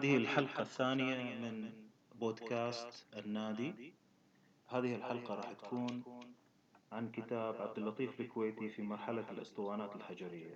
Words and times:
هذه 0.00 0.16
الحلقة 0.16 0.62
الثانية 0.62 1.34
من 1.34 1.72
بودكاست 2.14 3.06
النادي. 3.16 3.92
هذه 4.68 4.94
الحلقة 4.94 5.34
راح 5.34 5.52
تكون 5.52 6.02
عن 6.92 7.10
كتاب 7.10 7.62
عبد 7.62 7.78
اللطيف 7.78 8.20
الكويتي 8.20 8.68
في 8.68 8.82
مرحلة 8.82 9.30
الأسطوانات 9.30 9.96
الحجرية. 9.96 10.54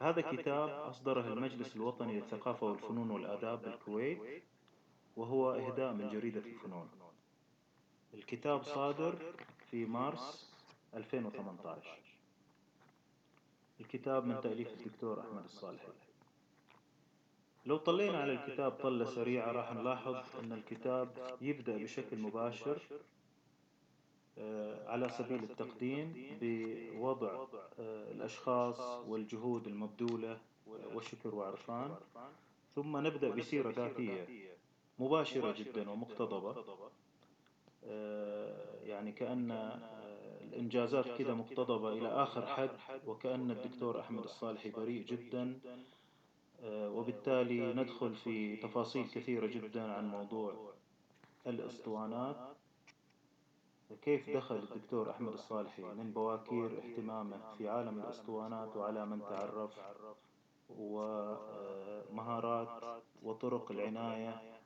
هذا 0.00 0.20
كتاب 0.20 0.68
أصدره 0.68 1.32
المجلس 1.32 1.76
الوطني 1.76 2.20
للثقافة 2.20 2.66
والفنون 2.66 3.10
والآداب 3.10 3.62
بالكويت 3.62 4.42
وهو 5.16 5.52
إهداء 5.52 5.92
من 5.92 6.08
جريدة 6.08 6.40
الفنون. 6.40 6.88
الكتاب 8.14 8.62
صادر 8.62 9.34
في 9.70 9.84
مارس 9.84 10.54
2018 10.94 11.98
الكتاب 13.80 14.24
من 14.26 14.40
تأليف 14.40 14.68
الدكتور 14.72 15.20
أحمد 15.20 15.44
الصالحي. 15.44 16.09
لو 17.66 17.76
طلينا 17.76 18.18
على 18.18 18.32
الكتاب 18.32 18.72
طلة 18.72 19.04
سريعة 19.04 19.52
راح 19.52 19.72
نلاحظ 19.72 20.16
أن 20.44 20.52
الكتاب 20.52 21.36
يبدأ 21.40 21.76
بشكل 21.76 22.18
مباشر 22.18 22.78
آه، 24.38 24.88
على 24.90 25.08
سبيل 25.08 25.44
التقديم 25.44 26.12
بوضع 26.40 27.28
آه، 27.78 28.10
الأشخاص 28.12 28.80
والجهود 29.08 29.66
المبذولة 29.66 30.38
والشكر 30.94 31.34
وعرفان. 31.34 31.94
ثم 32.74 32.96
نبدأ 32.96 33.28
بسيرة 33.30 33.70
ذاتية 33.70 34.26
مباشرة 34.98 35.52
جدا 35.52 35.90
ومقتضبة. 35.90 36.64
آه، 37.84 38.82
يعني 38.84 39.12
كأن 39.12 39.50
الإنجازات 40.42 41.04
كده 41.18 41.34
مقتضبة 41.34 41.92
إلى 41.92 42.08
آخر 42.08 42.46
حد 42.46 42.70
وكأن 43.06 43.50
الدكتور 43.50 44.00
أحمد 44.00 44.24
الصالحي 44.24 44.70
بريء 44.70 45.04
جدا. 45.04 45.60
آه، 45.66 45.76
وبالتالي 46.64 47.72
ندخل 47.72 48.14
في 48.14 48.56
تفاصيل 48.56 49.08
كثيرة 49.08 49.46
جدا 49.46 49.92
عن 49.92 50.08
موضوع 50.08 50.54
الأسطوانات. 51.46 52.36
كيف 54.02 54.30
دخل 54.30 54.56
الدكتور 54.56 55.10
أحمد 55.10 55.32
الصالحي؟ 55.32 55.82
من 55.82 56.12
بواكير 56.12 56.78
اهتمامه 56.78 57.54
في 57.58 57.68
عالم 57.68 58.00
الأسطوانات 58.00 58.76
وعلى 58.76 59.06
من 59.06 59.20
تعرف 59.20 59.80
ومهارات 60.78 62.68
وطرق 63.22 63.70
العناية 63.70 64.60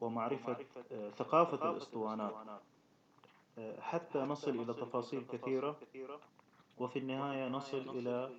ومعرفة 0.00 0.56
ثقافة 1.16 1.70
الأسطوانات. 1.70 2.34
حتى 3.80 4.18
نصل 4.18 4.50
إلى 4.50 4.74
تفاصيل 4.74 5.24
كثيرة 5.32 5.76
وفي 6.78 6.98
النهاية 6.98 7.48
نصل 7.48 7.78
إلى 7.98 8.30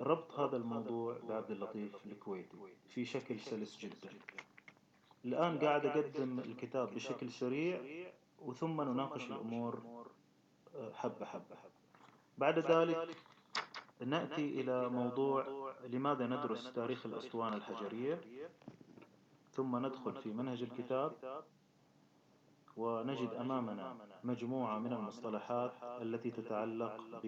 ربط 0.00 0.38
هذا 0.40 0.56
الموضوع 0.56 1.18
بعبد 1.28 1.50
اللطيف 1.50 2.06
الكويتي 2.06 2.56
في 2.88 3.04
شكل 3.04 3.40
سلس 3.40 3.78
جدا. 3.78 4.10
الآن 5.24 5.58
قاعد 5.58 5.86
أقدم 5.86 6.38
الكتاب 6.38 6.94
بشكل 6.94 7.30
سريع 7.30 7.80
وثم 8.42 8.80
نناقش 8.82 9.26
الأمور 9.26 9.82
آه، 10.76 10.92
حبة 10.92 11.24
حبة 11.26 11.56
بعد 12.38 12.58
ذلك 12.58 13.16
نأتي 14.06 14.60
إلى 14.60 14.88
موضوع 14.88 15.46
لماذا 15.88 16.26
ندرس 16.26 16.72
تاريخ 16.72 17.06
الأسطوانة 17.06 17.56
الحجرية؟ 17.56 18.20
ثم 19.52 19.86
ندخل 19.86 20.14
في 20.14 20.28
منهج 20.28 20.62
الكتاب 20.62 21.12
ونجد 22.76 23.30
أمامنا 23.40 23.96
مجموعة 24.24 24.78
من 24.78 24.92
المصطلحات 24.92 25.72
التي 26.02 26.30
تتعلق 26.30 27.20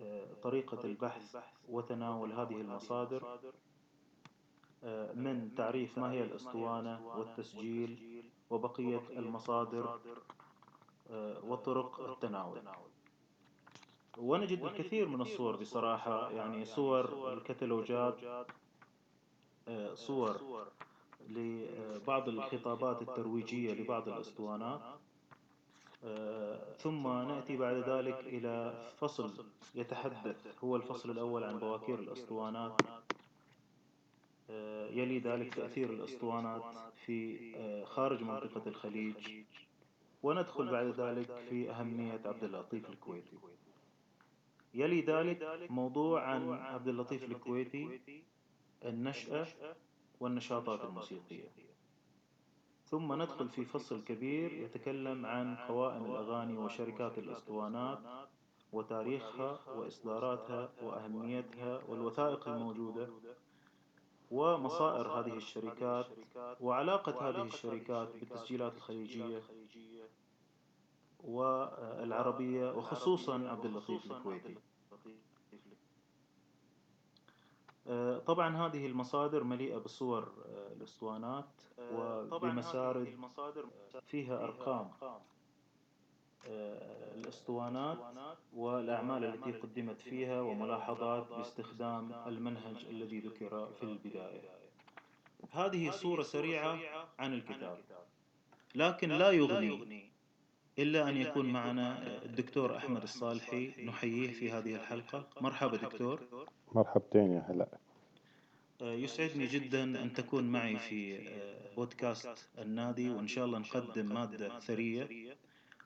بطريقة 0.00 0.84
البحث 0.84 1.36
وتناول 1.68 2.32
هذه 2.32 2.60
المصادر 2.60 3.38
من 5.14 5.54
تعريف 5.56 5.98
ما 5.98 6.12
هي 6.12 6.22
الأسطوانة 6.22 7.06
والتسجيل 7.18 8.22
وبقية 8.50 9.00
المصادر 9.10 10.00
وطرق 11.44 12.00
التناول. 12.10 12.58
ونجد 14.18 14.62
الكثير 14.64 15.08
من 15.08 15.20
الصور 15.20 15.56
بصراحة 15.56 16.30
يعني 16.30 16.64
صور 16.64 17.32
الكتالوجات 17.32 18.18
صور 19.94 20.36
لبعض 21.28 22.28
الخطابات 22.28 23.02
الترويجية 23.02 23.74
لبعض 23.74 24.08
الأسطوانات 24.08 24.80
آه، 24.80 24.98
ثم 26.78 27.08
نأتي 27.08 27.56
بعد 27.56 27.76
ذلك 27.76 28.20
إلى 28.20 28.84
فصل 28.98 29.46
يتحدث 29.74 30.64
هو 30.64 30.76
الفصل 30.76 31.10
الأول 31.10 31.44
عن 31.44 31.58
بواكير 31.58 31.98
الأسطوانات. 31.98 32.80
آه، 34.50 34.88
يلي 34.88 35.18
ذلك 35.18 35.54
تأثير 35.54 35.90
الأسطوانات 35.90 36.62
في 37.06 37.52
آه، 37.56 37.84
خارج 37.84 38.22
منطقة 38.22 38.68
الخليج. 38.68 39.14
وندخل 40.22 40.70
بعد 40.70 40.86
ذلك 40.86 41.30
في 41.50 41.70
أهمية 41.70 42.20
عبد 42.24 42.44
اللطيف 42.44 42.90
الكويتي. 42.90 43.38
يلي 44.74 45.00
ذلك 45.00 45.70
موضوع 45.70 46.22
عن 46.22 46.52
عبد 46.52 46.88
اللطيف 46.88 47.24
الكويتي 47.24 48.00
النشأة 48.84 49.46
والنشاطات 50.20 50.84
الموسيقية. 50.84 51.48
ثم 52.90 53.22
ندخل 53.22 53.48
في 53.48 53.64
فصل 53.64 54.04
كبير 54.04 54.52
يتكلم 54.52 55.26
عن 55.26 55.56
قوائم 55.56 56.04
الأغاني 56.04 56.58
وشركات 56.58 57.18
الأسطوانات 57.18 57.98
وتاريخها 58.72 59.60
وإصداراتها 59.76 60.72
وأهميتها 60.82 61.80
والوثائق 61.88 62.48
الموجودة 62.48 63.08
ومصائر 64.30 65.08
هذه 65.08 65.36
الشركات 65.36 66.06
وعلاقة 66.60 67.28
هذه 67.28 67.42
الشركات 67.42 68.08
بالتسجيلات 68.20 68.74
الخليجية 68.76 69.42
والعربية 71.24 72.72
وخصوصا 72.72 73.48
عبد 73.48 73.64
اللطيف 73.64 74.12
الكويتي 74.12 74.56
آه، 74.92 74.96
طبعا 78.26 78.56
هذه 78.66 78.86
المصادر 78.86 79.44
مليئة 79.44 79.76
بصور 79.78 80.22
آه، 80.22 80.72
الأسطوانات 80.72 81.44
آه، 81.78 82.28
وبمسارد 82.32 83.18
فيها 84.06 84.44
أرقام. 84.44 84.90
الأسطوانات 87.14 87.98
والأعمال 88.54 89.24
التي 89.24 89.52
قدمت 89.52 90.00
فيها 90.00 90.40
وملاحظات 90.40 91.28
باستخدام 91.28 92.12
المنهج 92.26 92.84
الذي 92.90 93.20
ذكر 93.20 93.66
في 93.72 93.82
البداية. 93.82 94.50
هذه 95.50 95.90
صورة 95.90 96.22
سريعة 96.22 96.78
عن 97.18 97.34
الكتاب. 97.34 97.78
لكن 98.74 99.08
لا 99.08 99.30
يغني. 99.30 100.15
إلا 100.78 101.08
أن 101.08 101.16
يكون 101.16 101.46
معنا 101.52 102.16
الدكتور 102.24 102.76
أحمد 102.76 103.02
الصالحي 103.02 103.84
نحييه 103.84 104.32
في 104.32 104.50
هذه 104.52 104.74
الحلقة. 104.74 105.28
مرحبا 105.40 105.76
دكتور. 105.76 106.46
مرحبتين 106.72 107.32
يا 107.32 107.46
هلا. 107.48 107.68
آه، 108.82 108.92
يسعدني 108.92 109.46
جدا 109.46 109.82
أن 109.82 110.12
تكون 110.12 110.44
معي 110.44 110.78
في 110.78 111.28
آه، 111.28 111.74
بودكاست 111.74 112.48
النادي 112.58 113.10
وإن 113.10 113.26
شاء 113.28 113.44
الله 113.44 113.58
نقدم 113.58 114.14
مادة 114.14 114.58
ثرية 114.60 115.36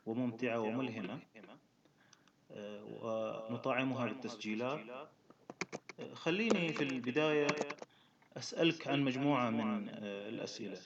وممتعة 0.07 0.61
وملهمة 0.61 1.19
آه، 2.51 2.85
ونطعمها 3.51 4.07
بالتسجيلات. 4.07 4.81
خليني 6.15 6.73
في 6.73 6.85
البداية 6.85 7.47
أسألك 8.37 8.89
عن 8.89 9.03
مجموعة 9.05 9.51
من 9.51 9.89
الأسئلة. 10.03 10.79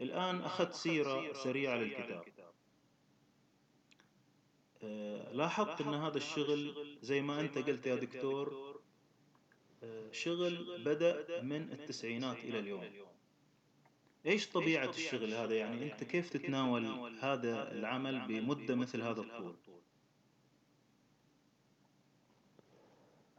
الآن 0.00 0.40
أخذت 0.40 0.74
سيرة 0.74 1.32
سريعة 1.32 1.76
للكتاب. 1.76 2.24
لاحظت 5.32 5.80
أن 5.80 5.94
هذا 5.94 6.16
الشغل 6.16 6.74
زي 7.02 7.22
ما 7.22 7.40
أنت 7.40 7.58
قلت 7.58 7.86
يا 7.86 7.94
دكتور 7.96 8.70
شغل 10.12 10.82
بدأ 10.84 11.42
من 11.42 11.72
التسعينات 11.72 12.36
إلى 12.36 12.58
اليوم. 12.58 12.84
إيش 14.26 14.50
طبيعة 14.50 14.88
الشغل 14.88 15.34
هذا؟ 15.34 15.54
يعني 15.54 15.92
أنت 15.92 16.04
كيف 16.04 16.30
تتناول 16.30 16.86
هذا 17.20 17.72
العمل 17.72 18.26
بمدة 18.28 18.74
مثل 18.74 19.02
هذا 19.02 19.20
الطول؟ 19.20 19.54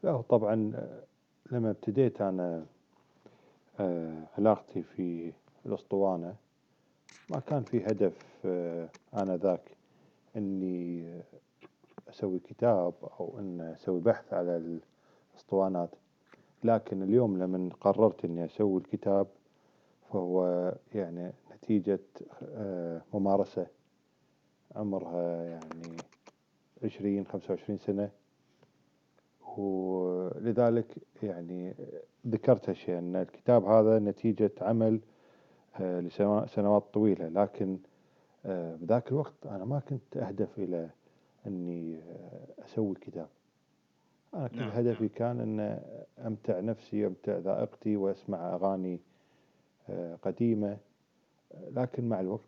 لا 0.03 0.21
طبعا 0.21 0.55
لما 1.51 1.69
ابتديت 1.69 2.21
أنا 2.21 2.65
آه، 3.79 4.27
علاقتي 4.37 4.83
في 4.83 5.31
الأسطوانة 5.65 6.35
ما 7.29 7.39
كان 7.39 7.63
في 7.63 7.85
هدف 7.85 8.13
آه، 8.45 8.89
آنذاك. 9.13 9.80
إني 10.37 11.13
أسوي 12.09 12.39
كتاب 12.39 12.93
أو 13.19 13.39
إن 13.39 13.61
أسوي 13.61 13.99
بحث 14.01 14.33
على 14.33 14.79
الأسطوانات. 15.35 15.89
لكن 16.63 17.03
اليوم 17.03 17.37
لما 17.37 17.69
قررت 17.81 18.25
إني 18.25 18.45
أسوي 18.45 18.77
الكتاب 18.81 19.27
فهو 20.11 20.45
يعني 20.95 21.31
نتيجة 21.55 21.99
آه، 22.43 23.01
ممارسة. 23.13 23.67
عمرها 24.75 25.43
يعني 25.43 25.97
عشرين 26.83 27.25
خمسة 27.27 27.53
وعشرين 27.53 27.77
سنة. 27.77 28.09
ولذلك 29.57 30.97
يعني 31.23 31.73
ذكرت 32.27 32.69
هالشيء 32.69 32.97
أن 32.99 33.15
الكتاب 33.15 33.65
هذا 33.65 33.99
نتيجة 33.99 34.51
عمل 34.61 34.99
آه، 35.81 35.99
لسنوات 35.99 36.83
طويلة. 36.93 37.27
لكن 37.27 37.77
بذاك 38.45 39.07
الوقت 39.07 39.45
أنا 39.45 39.65
ما 39.65 39.79
كنت 39.79 40.17
أهدف 40.17 40.59
إلى 40.59 40.89
أني 41.47 41.95
آه، 41.99 42.65
أسوي 42.65 42.95
كتاب. 42.95 43.29
أنا 44.33 44.47
كل 44.47 44.57
نعم، 44.57 44.69
هدفي 44.69 45.03
نعم. 45.03 45.13
كان 45.15 45.39
أن 45.39 45.81
أمتع 46.27 46.59
نفسي 46.59 47.07
أمتع 47.07 47.37
ذائقتي 47.37 47.95
وأسمع 47.95 48.55
أغاني 48.55 48.99
قديمة. 50.21 50.77
لكن 51.71 52.09
مع 52.09 52.19
الوقت 52.19 52.41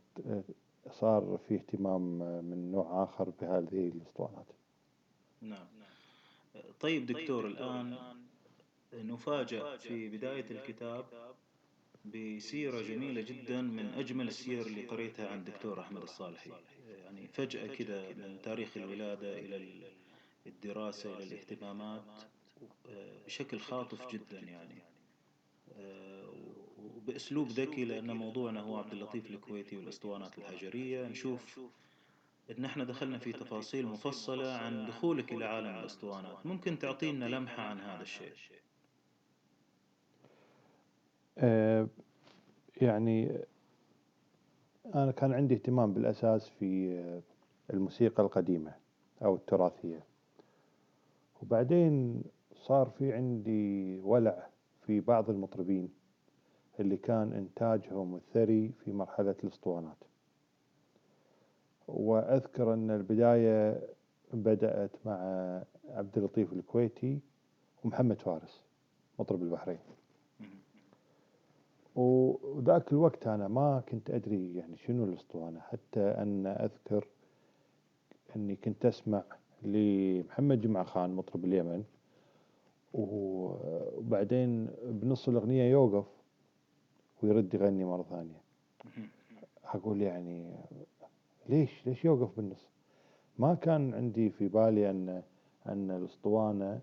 صار 0.91 1.39
في 1.47 1.55
اهتمام 1.55 2.01
من 2.45 2.71
نوع 2.71 3.03
آخر 3.03 3.29
بهذه 3.41 3.91
الأسطوانات. 3.95 4.45
نعم 5.41 5.67
طيب 6.79 7.05
دكتور 7.05 7.47
الآن 7.47 7.97
نفاجأ 8.93 9.77
في 9.77 10.09
بداية 10.09 10.45
الكتاب 10.51 11.05
بسيرة 12.05 12.81
جميلة 12.81 13.21
جدا 13.21 13.61
من 13.61 13.85
أجمل 13.85 14.27
السير 14.27 14.65
اللي 14.65 14.85
قريتها 14.85 15.27
عن 15.29 15.37
الدكتور 15.39 15.81
أحمد 15.81 16.01
الصالحي. 16.01 16.51
يعني 17.03 17.27
فجأة 17.27 17.67
كده 17.67 18.09
من 18.09 18.39
تاريخ 18.43 18.77
الولادة 18.77 19.39
إلى 19.39 19.83
الدراسة 20.47 21.17
إلى 21.17 21.23
الاهتمامات 21.23 22.03
بشكل 23.25 23.59
خاطف 23.59 24.11
جدا 24.11 24.39
يعني. 24.39 24.75
وبأسلوب 26.79 27.47
ذكي 27.47 27.85
لأن 27.85 28.11
موضوعنا 28.11 28.61
هو 28.61 28.77
عبد 28.77 28.91
اللطيف 28.93 29.29
الكويتي 29.29 29.77
والأسطوانات 29.77 30.37
الحجرية. 30.37 31.07
نشوف 31.07 31.59
إن 32.57 32.65
إحنا 32.65 32.83
دخلنا 32.83 33.17
في 33.17 33.31
تفاصيل 33.31 33.85
مفصلة 33.87 34.51
عن 34.51 34.85
دخولك 34.85 35.31
إلى 35.33 35.45
عالم 35.45 35.79
الأسطوانات. 35.79 36.45
ممكن 36.45 36.79
تعطينا 36.79 37.25
لمحة 37.25 37.63
عن 37.63 37.79
هذا 37.79 38.01
الشيء؟ 38.01 38.27
آه، 38.27 38.33
يعني 42.81 43.39
أنا 44.95 45.11
كان 45.11 45.33
عندي 45.33 45.53
اهتمام 45.53 45.93
بالأساس 45.93 46.49
في 46.49 47.01
الموسيقى 47.73 48.23
القديمة 48.23 48.73
أو 49.23 49.35
التراثية. 49.35 50.03
وبعدين 51.41 52.23
صار 52.55 52.89
في 52.89 53.13
عندي 53.13 53.99
ولع 53.99 54.47
في 54.85 54.99
بعض 54.99 55.29
المطربين 55.29 55.89
اللي 56.79 56.97
كان 56.97 57.33
إنتاجهم 57.33 58.15
الثري 58.15 58.71
في 58.85 58.91
مرحلة 58.91 59.35
الأسطوانات. 59.43 59.97
وأذكر 61.87 62.73
أن 62.73 62.91
البداية 62.91 63.81
بدأت 64.33 64.91
مع 65.05 65.15
عبد 65.89 66.17
اللطيف 66.17 66.53
الكويتي 66.53 67.19
ومحمد 67.83 68.21
فارس 68.21 68.63
مطرب 69.19 69.43
البحرين. 69.43 69.79
وذاك 71.95 72.91
الوقت 72.91 73.27
أنا 73.27 73.47
ما 73.47 73.83
كنت 73.89 74.09
أدري 74.09 74.55
يعني 74.55 74.77
شنو 74.77 75.03
الأسطوانة 75.03 75.59
حتى 75.59 75.99
أن 75.99 76.47
أذكر 76.47 77.07
أني 78.35 78.55
كنت 78.55 78.85
أسمع 78.85 79.23
لمحمد 79.63 80.61
جمعة 80.61 80.83
خان 80.83 81.15
مطرب 81.15 81.45
اليمن 81.45 81.83
وبعدين 82.93 84.69
بنص 84.83 85.29
الأغنية 85.29 85.71
يوقف 85.71 86.05
ويرد 87.23 87.53
يغني 87.53 87.85
مرة 87.85 88.03
ثانية. 88.03 88.41
أقول 89.65 90.01
يعني 90.01 90.55
ليش؟ 91.49 91.87
ليش 91.87 92.05
يوقف 92.05 92.35
بالنص؟ 92.37 92.69
ما 93.39 93.53
كان 93.53 93.93
عندي 93.93 94.29
في 94.29 94.47
بالي 94.47 94.89
أن 94.89 95.23
أن 95.67 95.91
الأسطوانة 95.91 96.81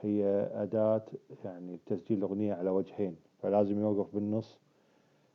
هي 0.00 0.50
أداة 0.54 1.04
يعني 1.44 1.78
تسجيل 1.86 2.18
الأغنية 2.18 2.54
على 2.54 2.70
وجهين. 2.70 3.16
فلازم 3.42 3.80
يوقف 3.80 4.14
بالنص 4.14 4.58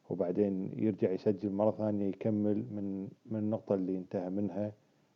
وبعدين 0.10 0.72
يرجع 0.78 1.12
يسجل 1.12 1.52
مرة 1.52 1.72
ثانية 1.72 2.06
يكمل 2.10 2.56
من 2.72 3.08
من 3.26 3.40
النقطة 3.40 3.76
اللي 3.76 3.98
انتهى 3.98 4.30
منها 4.30 4.72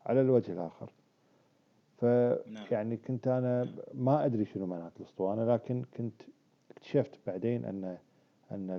على 0.05 0.21
الوجه 0.21 0.51
الآخر. 0.51 0.91
فيعني 1.99 2.89
نعم. 2.89 3.01
كنت 3.07 3.27
أنا 3.27 3.73
ما 3.93 4.25
أدري 4.25 4.45
شنو 4.45 4.65
معنات 4.65 4.91
الأسطوانة 4.99 5.53
لكن 5.53 5.83
كنت 5.97 6.21
اكتشفت 6.71 7.19
بعدين 7.27 7.65
أن 7.65 7.97
أن 8.51 8.69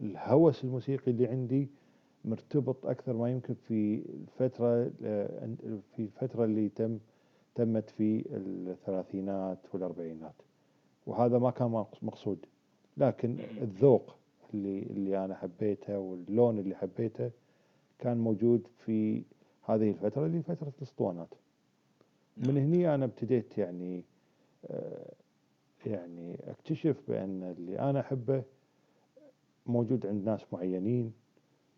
الهوس 0.00 0.64
الموسيقي 0.64 1.10
اللي 1.10 1.26
عندي 1.26 1.68
مرتبط 2.24 2.86
أكثر 2.86 3.12
ما 3.12 3.30
يمكن 3.30 3.54
في 3.54 4.02
الفترة 4.08 4.84
في 5.96 5.98
الفترة 5.98 6.44
اللي 6.44 6.68
تم 6.68 6.98
تمت 7.54 7.90
في 7.90 8.24
الثلاثينات 8.30 9.58
والأربعينات. 9.74 10.34
وهذا 11.06 11.38
ما 11.38 11.50
كان 11.50 11.84
مقصود. 12.02 12.46
لكن 12.96 13.38
الذوق 13.62 14.14
اللي 14.54 14.82
اللي 14.82 15.24
أنا 15.24 15.34
حبيته 15.34 15.98
واللون 15.98 16.58
اللي 16.58 16.74
حبيته 16.74 17.30
كان 17.98 18.18
موجود 18.18 18.66
في 18.84 19.22
هذه 19.62 19.90
الفترة 19.90 20.26
اللي 20.26 20.42
فترة 20.42 20.72
الأسطوانات. 20.78 21.28
من 22.36 22.54
نعم. 22.54 22.56
هني 22.56 22.94
أنا 22.94 23.04
ابتديت 23.04 23.58
يعني 23.58 24.04
آه، 24.70 25.12
يعني 25.86 26.38
أكتشف 26.50 26.96
بأن 27.08 27.42
اللي 27.42 27.78
أنا 27.78 28.00
أحبه 28.00 28.42
موجود 29.66 30.06
عند 30.06 30.24
ناس 30.24 30.40
معينين. 30.52 31.12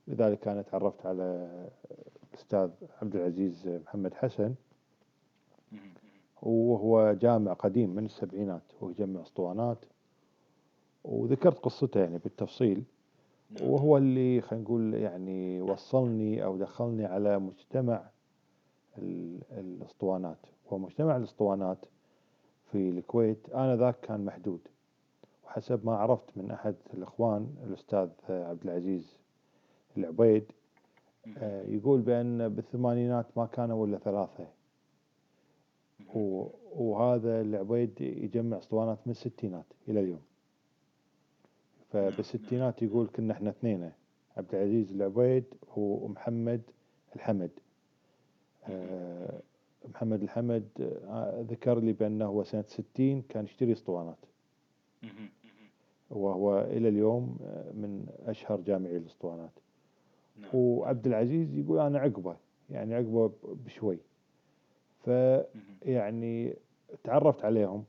لذلك 0.08 0.48
أنا 0.48 0.62
تعرفت 0.62 1.06
على 1.06 1.48
الأستاذ 2.32 2.70
عبد 3.02 3.16
العزيز 3.16 3.68
محمد 3.68 4.14
حسن. 4.14 4.54
وهو 6.42 7.12
جامع 7.12 7.52
قديم 7.52 7.90
من 7.90 8.04
السبعينات 8.04 8.62
وهو 8.80 8.90
يجمع 8.90 9.22
أسطوانات. 9.22 9.78
وذكرت 11.08 11.58
قصته 11.58 12.00
يعني 12.00 12.18
بالتفصيل. 12.18 12.82
نعم. 13.50 13.70
وهو 13.70 13.96
اللي 13.96 14.40
خلينا 14.40 14.64
نقول 14.64 14.94
يعني 14.94 15.60
وصلني 15.60 16.44
أو 16.44 16.56
دخلني 16.56 17.04
على 17.04 17.38
مجتمع 17.38 18.10
الأسطوانات. 19.52 20.38
ومجتمع 20.70 21.16
الأسطوانات 21.16 21.78
في 22.72 22.90
الكويت 22.90 23.50
أنا 23.54 23.76
ذاك 23.76 24.00
كان 24.00 24.24
محدود. 24.24 24.60
وحسب 25.44 25.86
ما 25.86 25.96
عرفت 25.96 26.36
من 26.36 26.50
أحد 26.50 26.74
الإخوان 26.94 27.54
الأستاذ 27.66 28.08
عبد 28.28 28.64
العزيز 28.64 29.16
العبيد 29.96 30.44
آه، 31.38 31.62
يقول 31.62 32.00
بأن 32.00 32.48
بالثمانينات 32.48 33.26
ما 33.36 33.46
كانوا 33.46 33.86
إلا 33.86 33.98
ثلاثة. 33.98 34.46
وهذا 36.76 37.40
العبيد 37.40 38.00
يجمع 38.00 38.58
أسطوانات 38.58 38.98
من 39.06 39.10
الستينات 39.10 39.64
إلى 39.88 40.00
اليوم. 40.00 40.27
فبالستينات 41.92 42.82
يقول 42.82 43.06
كنا 43.16 43.32
إحنا 43.32 43.50
اثنين 43.50 43.92
عبد 44.36 44.54
العزيز 44.54 44.92
العبيد 44.92 45.44
ومحمد 45.76 46.62
الحمد. 47.16 47.50
أه 48.68 49.40
محمد 49.88 50.22
الحمد 50.22 50.68
آه 51.08 51.44
ذكر 51.50 51.78
لي 51.78 51.92
بأنه 51.92 52.24
هو 52.24 52.44
سنة 52.44 52.62
ستين 52.62 53.22
كان 53.28 53.44
يشتري 53.44 53.72
أسطوانات. 53.72 54.18
وهو 56.10 56.60
إلى 56.60 56.88
اليوم 56.88 57.38
آه، 57.42 57.72
من 57.72 58.06
أشهر 58.26 58.60
جامعي 58.60 58.96
الأسطوانات. 58.96 59.50
نعم. 60.36 60.50
وعبد 60.54 61.06
العزيز 61.06 61.54
يقول 61.58 61.78
أنا 61.78 61.98
عقبه 61.98 62.36
يعني 62.70 62.94
عقبه 62.94 63.32
بشوي. 63.44 63.98
فيعني 65.04 66.56
تعرفت 67.04 67.44
عليهم. 67.44 67.84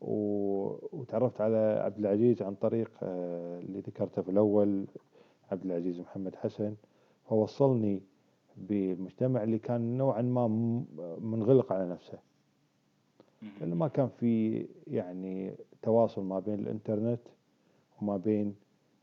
وتعرفت 0.00 1.40
على 1.40 1.82
عبد 1.84 1.98
العزيز 1.98 2.42
عن 2.42 2.54
طريق 2.54 2.90
آه، 3.02 3.58
اللي 3.58 3.80
ذكرته 3.80 4.22
في 4.22 4.30
الأول 4.30 4.86
عبد 5.52 5.64
العزيز 5.64 6.00
محمد 6.00 6.36
حسن. 6.36 6.74
فوصلني 7.28 8.02
بالمجتمع 8.56 9.42
اللي 9.42 9.58
كان 9.58 9.98
نوعا 9.98 10.22
ما 10.22 10.48
منغلق 11.20 11.72
على 11.72 11.88
نفسه. 11.90 12.18
لأنه 13.60 13.74
ما 13.74 13.88
كان 13.88 14.08
في 14.08 14.66
يعني 14.86 15.54
تواصل 15.82 16.24
ما 16.24 16.38
بين 16.40 16.54
الإنترنت 16.54 17.20
وما 18.02 18.16
بين 18.16 18.56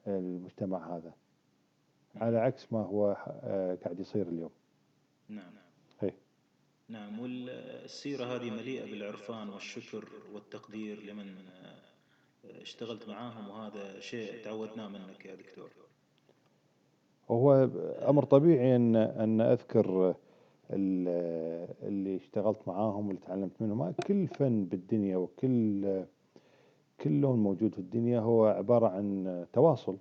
المجتمع 0.08 0.96
هذا. 0.98 1.14
على 2.16 2.38
عكس 2.38 2.74
ما 2.74 2.80
هو 2.80 3.18
آه، 3.44 3.76
قاعد 3.76 4.00
يصير 4.00 4.28
اليوم. 4.28 4.52
نعم. 5.30 5.67
نعم 6.90 7.20
والسيرة 7.20 8.26
هذه 8.26 8.50
مليئة 8.50 8.86
بالعرفان 8.92 9.50
والشكر 9.50 10.06
والتقدير 10.34 11.04
لمن 11.04 11.36
آه، 11.38 12.62
اشتغلت 12.62 13.08
معاهم 13.10 13.50
وهذا 13.50 14.00
شيء 14.00 14.44
تعودناه 14.44 14.88
منك 14.88 15.26
يا 15.26 15.36
دكتور. 15.36 15.70
وهو 17.30 17.70
أمر 18.10 18.24
طبيعي 18.24 18.76
أن 18.76 18.96
أن 18.96 19.42
أذكر 19.42 20.16
اللي 20.72 22.16
اشتغلت 22.16 22.68
معاهم 22.68 23.08
واللي 23.08 23.22
تعلمت 23.28 23.62
منهم. 23.62 23.92
كل 23.92 24.28
فن 24.28 24.66
بالدنيا 24.66 25.18
وكل 25.18 26.04
كل 27.02 27.22
لون 27.22 27.40
موجود 27.40 27.74
في 27.74 27.80
الدنيا 27.80 28.20
هو 28.20 28.46
عبارة 28.46 28.88
عن 28.88 29.46
تواصل. 29.54 29.98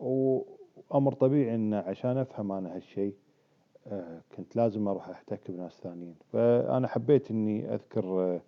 وأمر 0.00 1.12
طبيعي 1.12 1.54
أن 1.54 1.74
عشان 1.74 2.18
أفهم 2.18 2.52
أنا 2.52 2.76
هالشيء 2.76 3.14
كنت 4.36 4.56
لازم 4.56 4.88
أروح 4.88 5.08
أحتك 5.08 5.50
بناس 5.50 5.72
ثانيين. 5.72 6.14
فأنا 6.32 6.88
حبيت 6.88 7.30
إني 7.30 7.74
أذكر 7.74 8.04
آه، 8.04 8.40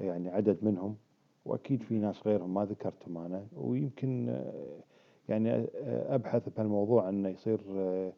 يعني 0.00 0.28
عدد 0.30 0.64
منهم 0.64 0.96
وأكيد 1.44 1.82
في 1.82 1.94
ناس 1.98 2.26
غيرهم 2.26 2.54
ما 2.54 2.64
ذكرتهم 2.64 3.18
أنا 3.18 3.46
ويمكن 3.52 4.28
آه، 4.28 4.80
يعني 5.28 5.50
آه، 5.52 6.14
أبحث 6.14 6.48
بهالموضوع 6.48 7.08
أنه 7.08 7.28
يصير 7.28 7.60
آه، 7.70 8.12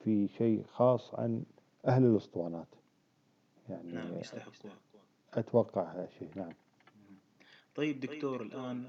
في 0.00 0.28
شيء 0.28 0.64
خاص 0.72 1.14
عن 1.14 1.44
أهل 1.86 2.04
الأسطوانات. 2.04 2.68
يعني 3.68 3.92
نعم 3.92 4.18
يستحقون 4.18 4.72
أتوقع 5.34 5.82
هالشيء 5.82 6.28
نعم. 6.36 6.52
طيب 7.74 8.00
دكتور 8.00 8.42
الآن 8.42 8.88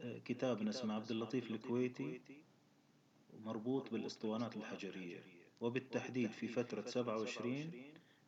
آه، 0.00 0.18
كتابنا 0.18 0.70
اسمه 0.70 0.94
عبد 0.94 1.10
اللطيف 1.10 1.50
الكويتي 1.50 2.20
مربوط 3.44 3.90
بالأسطوانات 3.92 4.56
الحجرية. 4.56 5.37
وبالتحديد 5.60 6.30
في 6.30 6.48
فترة 6.48 6.84
27 6.86 7.70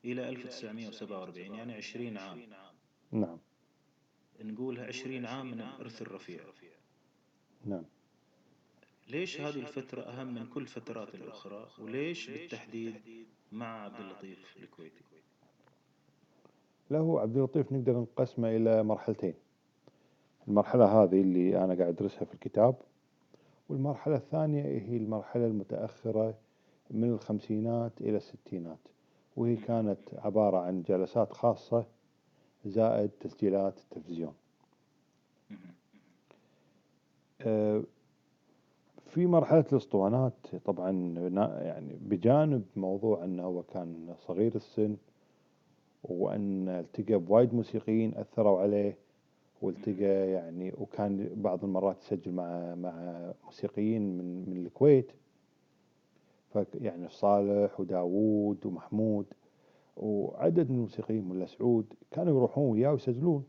إلى 0.05 0.29
1947 0.29 1.55
يعني 1.55 1.73
20 1.75 2.17
عام. 2.17 2.41
نعم. 3.13 3.39
نقولها 4.45 4.87
20 4.87 5.27
عام 5.27 5.47
من 5.47 5.61
الإرث 5.61 6.03
الرفيع. 6.03 6.41
نعم. 7.65 7.83
ليش 9.09 9.41
هذه 9.41 9.61
الفترة 9.61 10.03
أهم 10.03 10.35
من 10.35 10.47
كل 10.47 10.67
فترات 10.67 11.15
الأخرى؟ 11.15 11.69
وليش 11.79 12.31
بالتحديد 12.31 12.95
مع 13.53 13.85
عبد 13.85 14.01
اللطيف 14.01 14.57
الكويتي؟ 14.63 15.05
له 16.91 17.21
عبد 17.21 17.37
اللطيف 17.37 17.73
نقدر 17.73 17.93
نقسمه 18.01 18.57
إلى 18.57 18.83
مرحلتين. 18.83 19.35
المرحلة 20.49 21.03
هذه 21.03 21.21
اللي 21.21 21.65
أنا 21.65 21.75
قاعد 21.75 21.89
أدرسها 21.89 22.25
في 22.25 22.35
الكتاب 22.35 22.75
والمرحلة 23.69 24.17
الثانية 24.17 24.63
هي 24.63 24.97
المرحلة 24.97 25.47
المتأخرة 25.47 26.35
من 26.91 27.09
الخمسينات 27.11 27.93
إلى 28.01 28.17
الستينات. 28.17 28.79
وهي 29.37 29.57
كانت 29.57 29.99
عبارة 30.19 30.59
عن 30.59 30.83
جلسات 30.83 31.33
خاصة 31.33 31.85
زائد 32.65 33.11
تسجيلات 33.21 33.79
التلفزيون 33.79 34.35
آه، 37.41 37.83
في 39.07 39.27
مرحلة 39.27 39.65
الأسطوانات 39.73 40.33
طبعا 40.65 40.91
يعني 41.63 41.99
بجانب 42.01 42.65
موضوع 42.77 43.25
أنه 43.25 43.43
هو 43.43 43.63
كان 43.63 44.15
صغير 44.27 44.55
السن 44.55 44.97
وأن 46.05 46.69
التقى 46.69 47.15
بوايد 47.19 47.55
موسيقيين 47.55 48.15
أثروا 48.15 48.61
عليه 48.61 48.97
والتقى 49.63 50.31
يعني 50.31 50.73
وكان 50.79 51.31
بعض 51.35 51.65
المرات 51.65 51.97
يسجل 52.03 52.33
مع 52.33 52.75
مع 52.75 52.93
موسيقيين 53.45 54.19
من 54.19 54.51
من 54.51 54.57
الكويت. 54.67 55.13
يعني 56.75 57.09
صالح 57.09 57.81
وداوود 57.81 58.67
ومحمود 58.67 59.27
وعدد 59.97 60.71
من 60.71 60.77
الموسيقيين 60.77 61.29
ملا 61.29 61.47
سعود 61.47 61.95
كانوا 62.11 62.37
يروحون 62.37 62.71
وياه 62.71 62.93
ويسجلون. 62.93 63.45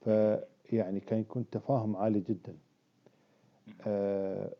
فيعني 0.00 1.00
كان 1.00 1.20
يكون 1.20 1.44
تفاهم 1.50 1.96
عالي 1.96 2.20
جدا. 2.20 2.56
آه 3.86 4.52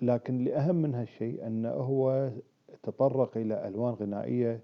لكن 0.00 0.36
اللي 0.36 0.56
أهم 0.56 0.76
من 0.76 0.94
هالشيء 0.94 1.46
أنه 1.46 1.70
هو 1.70 2.30
تطرق 2.82 3.36
إلى 3.36 3.68
ألوان 3.68 3.94
غنائية 3.94 4.60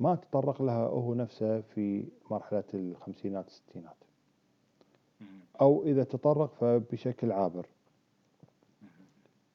ما 0.00 0.14
تطرق 0.14 0.62
لها 0.62 0.86
هو 0.86 1.14
نفسه 1.14 1.60
في 1.60 2.04
مرحلة 2.30 2.64
الخمسينات 2.74 3.46
الستينات. 3.48 3.96
أو 5.60 5.84
إذا 5.84 6.04
تطرق 6.04 6.54
فبشكل 6.54 7.32
عابر. 7.32 7.66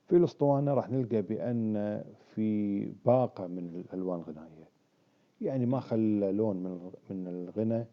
في 0.09 0.15
الأسطوانة 0.15 0.73
راح 0.73 0.89
نلقى 0.89 1.21
بأن 1.21 2.03
في 2.35 2.79
باقة 3.05 3.47
من 3.47 3.75
الألوان 3.75 4.19
الغنائية. 4.19 4.69
يعني 5.41 5.65
ما 5.65 5.79
خلى 5.79 6.31
لون 6.31 6.55
من 6.57 6.91
من 7.09 7.27
الغنى 7.27 7.85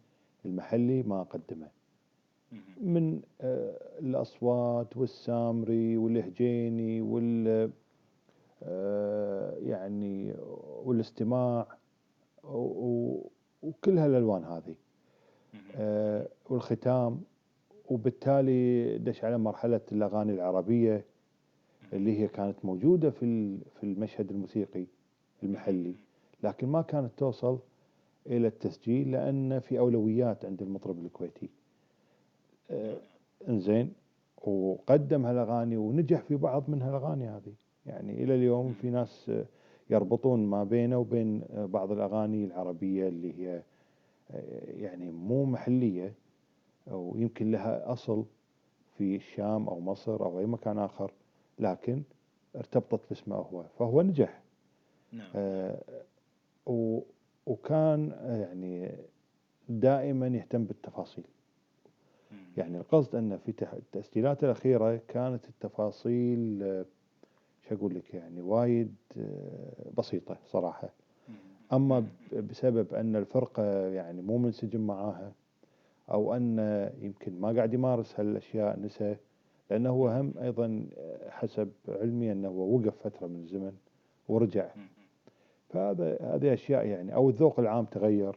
المحلي 0.45 1.03
ما 1.03 1.23
قدمه. 1.23 1.67
من 2.81 3.21
آه، 3.41 3.99
الأصوات 3.99 4.97
والسامري 4.97 5.97
والهجيني 5.97 7.01
وال 7.01 7.71
آه، 8.63 9.57
يعني 9.57 10.33
والاستماع 10.83 11.67
وكل 12.43 13.97
هالألوان 13.97 14.43
هذه. 14.43 14.75
آه، 15.75 16.27
والختام. 16.49 17.21
وبالتالي 17.89 18.97
دش 18.97 19.23
على 19.23 19.37
مرحلة 19.37 19.81
الأغاني 19.91 20.33
العربية. 20.33 21.05
اللي 21.93 22.19
هي 22.19 22.27
كانت 22.27 22.55
موجودة 22.63 23.09
في 23.09 23.57
في 23.79 23.83
المشهد 23.83 24.31
الموسيقي 24.31 24.85
المحلي 25.43 25.95
لكن 26.43 26.67
ما 26.67 26.81
كانت 26.81 27.11
توصل 27.17 27.59
إلى 28.27 28.47
التسجيل 28.47 29.11
لأن 29.11 29.59
في 29.59 29.79
أولويات 29.79 30.45
عند 30.45 30.61
المطرب 30.61 31.05
الكويتي. 31.05 31.49
آه، 32.71 32.97
إنزين 33.49 33.93
وقدم 34.43 35.25
هالأغاني 35.25 35.77
ونجح 35.77 36.21
في 36.21 36.35
بعض 36.35 36.69
من 36.69 36.81
هالأغاني 36.81 37.27
هذه. 37.27 37.53
يعني 37.85 38.23
إلى 38.23 38.35
اليوم 38.35 38.73
في 38.73 38.89
ناس 38.89 39.31
يربطون 39.89 40.45
ما 40.45 40.63
بينه 40.63 40.97
وبين 40.97 41.41
بعض 41.53 41.91
الأغاني 41.91 42.45
العربية 42.45 43.07
اللي 43.07 43.33
هي 43.39 43.61
آه، 44.31 44.71
يعني 44.71 45.11
مو 45.11 45.45
محلية 45.45 46.13
أو 46.91 47.13
يمكن 47.17 47.51
لها 47.51 47.91
أصل 47.93 48.25
في 48.97 49.15
الشام 49.15 49.67
أو 49.67 49.79
مصر 49.79 50.25
أو 50.25 50.39
أي 50.39 50.45
مكان 50.45 50.77
آخر. 50.79 51.11
لكن 51.59 52.03
ارتبطت 52.55 53.09
باسمه 53.09 53.35
هو 53.35 53.63
فهو 53.79 54.01
نجح. 54.01 54.41
نعم. 55.11 55.29
آه، 55.35 55.81
وكان 57.45 58.11
آه، 58.11 58.37
يعني 58.37 58.91
دائما 59.69 60.27
يهتم 60.27 60.63
بالتفاصيل. 60.63 61.23
يعني 62.57 62.77
القصد 62.77 63.15
أن 63.15 63.37
في 63.37 63.53
التسجيلات 63.73 64.43
الأخيرة 64.43 65.01
كانت 65.07 65.49
التفاصيل 65.49 66.63
آه، 66.63 66.85
شو 67.69 67.75
أقول 67.75 67.95
لك 67.95 68.13
يعني 68.13 68.41
وايد 68.41 68.95
آه، 69.17 69.91
بسيطة 69.97 70.37
صراحة. 70.45 70.89
أما 71.73 72.05
بسبب 72.33 72.93
أن 72.93 73.15
الفرقة 73.15 73.63
يعني 73.87 74.21
مو 74.21 74.37
منسجم 74.37 74.87
معاها 74.87 75.31
أو 76.11 76.33
أن 76.35 76.59
يمكن 77.01 77.41
ما 77.41 77.51
قاعد 77.51 77.73
يمارس 77.73 78.19
هالأشياء 78.19 78.79
نسى 78.79 79.15
لأنه 79.69 79.89
هو 79.89 80.07
هم 80.07 80.33
أيضا 80.41 80.87
آه، 80.97 81.29
حسب 81.29 81.71
علمي 81.87 82.31
أنه 82.31 82.47
هو 82.47 82.77
وقف 82.77 83.07
فترة 83.07 83.27
من 83.27 83.39
الزمن 83.39 83.73
ورجع. 84.27 84.69
فهذا 85.69 86.17
هذه 86.21 86.53
أشياء 86.53 86.85
يعني 86.85 87.15
أو 87.15 87.29
الذوق 87.29 87.59
العام 87.59 87.85
تغير. 87.85 88.35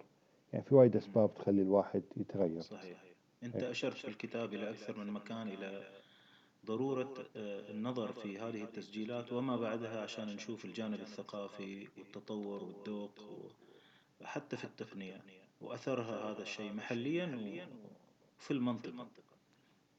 يعني 0.52 0.64
في 0.64 0.74
وايد 0.74 0.96
أسباب 0.96 1.34
تخلي 1.34 1.62
الواحد 1.62 2.02
يتغير. 2.16 2.60
صحيح. 2.60 3.04
أنت 3.42 3.62
أشرت 3.62 3.96
في 3.96 4.08
الكتاب 4.08 4.54
إلى 4.54 4.70
أكثر 4.70 4.98
من 4.98 5.12
مكان 5.12 5.48
إلى 5.48 5.82
ضرورة 6.66 7.14
آه، 7.36 7.70
النظر 7.70 8.12
في 8.12 8.38
هذه 8.38 8.62
التسجيلات 8.62 9.32
وما 9.32 9.56
بعدها 9.56 10.02
عشان 10.02 10.26
نشوف 10.26 10.64
الجانب 10.64 11.00
الثقافي 11.00 11.88
والتطور 11.98 12.64
والذوق 12.64 13.10
وحتى 14.20 14.56
في 14.56 14.64
التقنية 14.64 15.20
وأثرها 15.60 16.30
هذا 16.30 16.42
الشيء 16.42 16.72
محليا 16.72 17.38
وفي 18.38 18.50
المنطقة. 18.50 19.08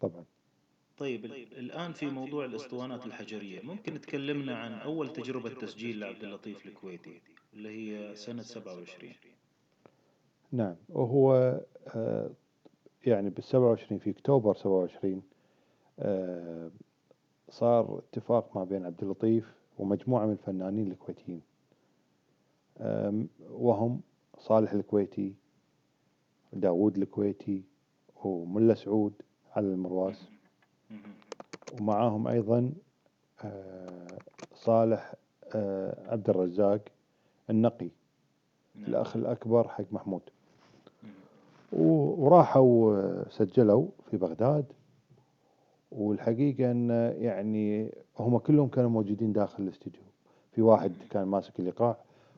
طبعا. 0.01 0.25
طيب 1.01 1.25
ال- 1.25 1.57
الآن 1.59 1.93
في 1.93 2.05
موضوع 2.05 2.45
الأسطوانات 2.45 3.05
الحجرية. 3.05 3.61
ممكن 3.61 4.01
تكلمنا 4.01 4.55
عن 4.57 4.73
أول 4.73 5.13
تجربة 5.13 5.49
تسجيل 5.49 5.99
لعبد 5.99 6.23
اللطيف 6.23 6.65
الكويتي 6.65 7.21
اللي 7.53 7.69
هي 7.69 8.15
سنة 8.15 8.41
27 8.41 9.13
نعم 10.51 10.75
وهو 10.89 11.59
آه، 11.95 12.29
يعني 13.05 13.29
بال 13.29 13.43
27 13.43 13.99
في 13.99 14.09
أكتوبر 14.09 14.55
27 14.55 15.21
آه، 15.99 16.71
صار 17.49 17.97
اتفاق 17.99 18.57
ما 18.57 18.63
بين 18.63 18.85
عبد 18.85 19.03
اللطيف 19.03 19.53
ومجموعة 19.79 20.25
من 20.25 20.31
الفنانين 20.31 20.91
الكويتيين 20.91 21.41
وهم 23.49 24.01
صالح 24.37 24.71
الكويتي 24.71 25.33
داوود 26.53 26.97
الكويتي 26.97 27.63
وملا 28.23 28.73
سعود 28.73 29.13
على 29.55 29.67
المرواس. 29.67 30.29
ومعاهم 31.79 32.27
أيضا 32.27 32.71
آه، 33.43 34.17
صالح 34.55 35.13
آه، 35.55 36.11
عبد 36.11 36.29
الرزاق 36.29 36.79
النقي 37.49 37.89
نعم. 38.75 38.85
الأخ 38.89 39.15
الأكبر 39.15 39.67
حق 39.67 39.83
محمود. 39.91 40.21
وراحوا 41.73 42.95
آه، 42.95 43.25
سجلوا 43.29 43.87
في 44.11 44.17
بغداد. 44.17 44.65
والحقيقة 45.91 46.71
أن 46.71 46.89
يعني 47.17 47.91
هم 48.19 48.37
كلهم 48.37 48.67
كانوا 48.67 48.89
موجودين 48.89 49.33
داخل 49.33 49.63
الاستديو. 49.63 50.01
في 50.51 50.61
واحد 50.61 50.93
كان 51.09 51.23
ماسك 51.23 51.59
الإيقاع 51.59 51.97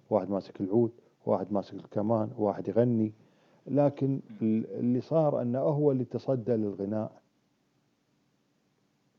واحد 0.10 0.29
ماسك 0.29 0.62
العود 0.62 0.91
واحد 1.25 1.53
ماسك 1.53 1.74
الكمان 1.74 2.29
واحد 2.38 2.67
يغني. 2.67 3.12
لكن 3.67 4.19
ال- 4.41 4.79
اللي 4.79 5.01
صار 5.01 5.41
أنه 5.41 5.60
هو 5.60 5.91
اللي 5.91 6.03
تصدى 6.05 6.51
للغناء. 6.51 7.22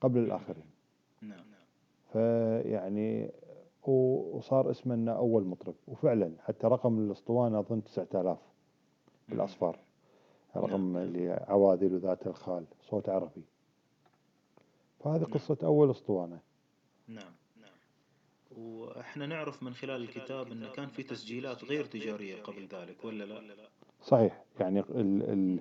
قبل 0.00 0.18
الآخرين. 0.18 0.70
نعم. 1.22 1.44
فيعني 2.12 3.30
وصار 3.86 4.70
اسمه 4.70 4.94
إنه 4.94 5.12
أول 5.12 5.44
مطرب 5.44 5.74
وفعلا 5.88 6.32
حتى 6.44 6.66
رقم 6.66 6.98
الأسطوانة 6.98 7.58
أظن 7.58 7.84
9000 7.84 8.38
بالأصفار. 9.28 9.78
رقم 10.56 10.92
نعم. 10.92 10.96
اللي 10.96 11.30
عواذل 11.48 11.98
ذات 11.98 12.26
الخال 12.26 12.64
صوت 12.80 13.08
عربي. 13.08 13.42
فهذه 15.00 15.22
نعم. 15.22 15.30
قصة 15.30 15.58
أول 15.62 15.90
أسطوانة. 15.90 16.38
نعم 17.08 17.32
نعم. 17.60 17.72
وإحنا 18.58 19.26
نعرف 19.26 19.62
من 19.62 19.74
خلال 19.74 20.02
الكتاب 20.02 20.52
انه 20.52 20.72
كان 20.72 20.88
في 20.88 21.02
تسجيلات 21.02 21.64
غير 21.64 21.84
تجارية 21.84 22.42
قبل 22.42 22.66
ذلك 22.66 23.04
ولا 23.04 23.24
لا؟ 23.24 23.68
صحيح. 24.02 24.44
يعني 24.60 24.80
ال 24.80 25.22
ال 25.22 25.60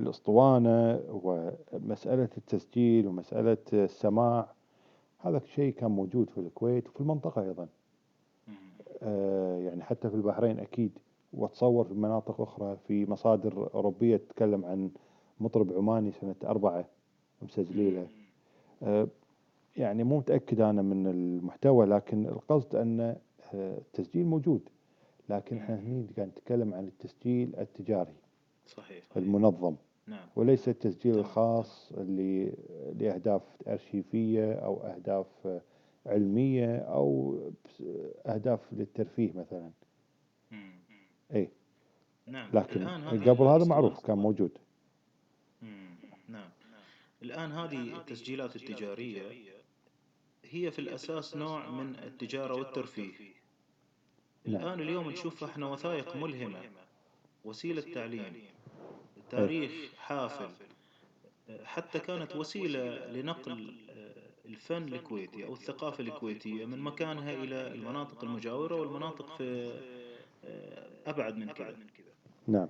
الأسطوانة 0.00 1.00
ومسألة 1.08 2.28
التسجيل 2.36 3.06
ومسألة 3.06 3.56
السماع 3.72 4.46
هذا 5.18 5.38
شيء 5.54 5.72
كان 5.72 5.90
موجود 5.90 6.30
في 6.30 6.38
الكويت 6.38 6.88
وفي 6.88 7.00
المنطقة 7.00 7.42
أيضا. 7.42 7.68
مم. 8.48 8.54
آه، 9.02 9.58
يعني 9.58 9.82
حتى 9.82 10.10
في 10.10 10.14
البحرين 10.16 10.58
أكيد. 10.60 10.98
وتصور 11.32 11.84
في 11.84 11.94
مناطق 11.94 12.40
أخرى 12.40 12.76
في 12.88 13.10
مصادر 13.10 13.70
أوروبية 13.74 14.16
تتكلم 14.16 14.64
عن 14.64 14.90
مطرب 15.40 15.72
عماني 15.72 16.12
سنة 16.12 16.34
أربعة 16.44 16.84
مسجلينه 17.42 18.06
آه، 18.82 19.08
يعني 19.76 20.04
مو 20.04 20.18
متأكد 20.18 20.60
أنا 20.60 20.82
من 20.82 21.06
المحتوى 21.06 21.86
لكن 21.86 22.26
القصد 22.26 22.76
أن 22.76 23.00
آه، 23.54 23.78
التسجيل 23.78 24.26
موجود. 24.26 24.68
لكن 25.28 25.56
إحنا 25.56 25.80
هني 25.80 26.06
قاعد 26.16 26.28
نتكلم 26.28 26.74
عن 26.74 26.86
التسجيل 26.86 27.56
التجاري. 27.56 28.14
صحيح 28.66 29.04
المنظم. 29.16 29.76
نعم. 30.06 30.28
وليس 30.36 30.68
التسجيل. 30.68 31.18
الخاص 31.18 31.92
اللي 31.92 32.54
لأهداف 33.00 33.42
أرشيفية 33.68 34.52
أو 34.52 34.80
أهداف 34.80 35.60
علمية 36.06 36.76
أو 36.76 37.38
أهداف 38.26 38.60
للترفيه 38.72 39.32
مثلا. 39.32 39.70
مم. 40.50 40.72
أي 41.34 41.48
نعم. 42.26 42.50
لكن 42.54 42.82
الآن 42.82 43.28
قبل 43.28 43.44
هذا 43.46 43.64
معروف 43.64 44.06
كان 44.06 44.18
موجود. 44.18 44.58
مم. 45.62 45.94
نعم. 46.28 46.50
الآن 47.22 47.52
هذه 47.52 47.96
التسجيلات 47.96 48.56
التجارية 48.56 49.22
هي 50.44 50.70
في 50.70 50.78
الأساس 50.78 51.36
نوع 51.36 51.70
من 51.70 51.94
التجارة 51.94 52.54
والترفيه. 52.54 53.12
نعم. 54.44 54.62
الآن 54.62 54.80
اليوم 54.80 55.10
نشوف 55.10 55.44
إحنا 55.44 55.66
وثائق 55.66 56.16
ملهمة 56.16 56.62
وسيلة 57.44 57.82
تعليم. 57.94 58.53
تاريخ 59.30 59.72
حافل. 59.96 60.48
حتى 61.64 61.98
كانت 61.98 62.36
وسيلة 62.36 63.06
لنقل 63.06 63.74
آه، 63.90 64.14
الفن 64.48 64.82
الكويتي 64.94 65.44
أو 65.46 65.52
الثقافة 65.52 66.04
الكويتية 66.04 66.64
من 66.66 66.78
مكانها 66.78 67.32
إلى 67.34 67.66
المناطق 67.74 68.24
المجاورة 68.24 68.74
والمناطق 68.80 69.36
في 69.36 69.72
آه، 70.44 71.10
أبعد 71.10 71.36
من 71.36 71.46
كذا 71.52 71.76
نعم. 72.46 72.68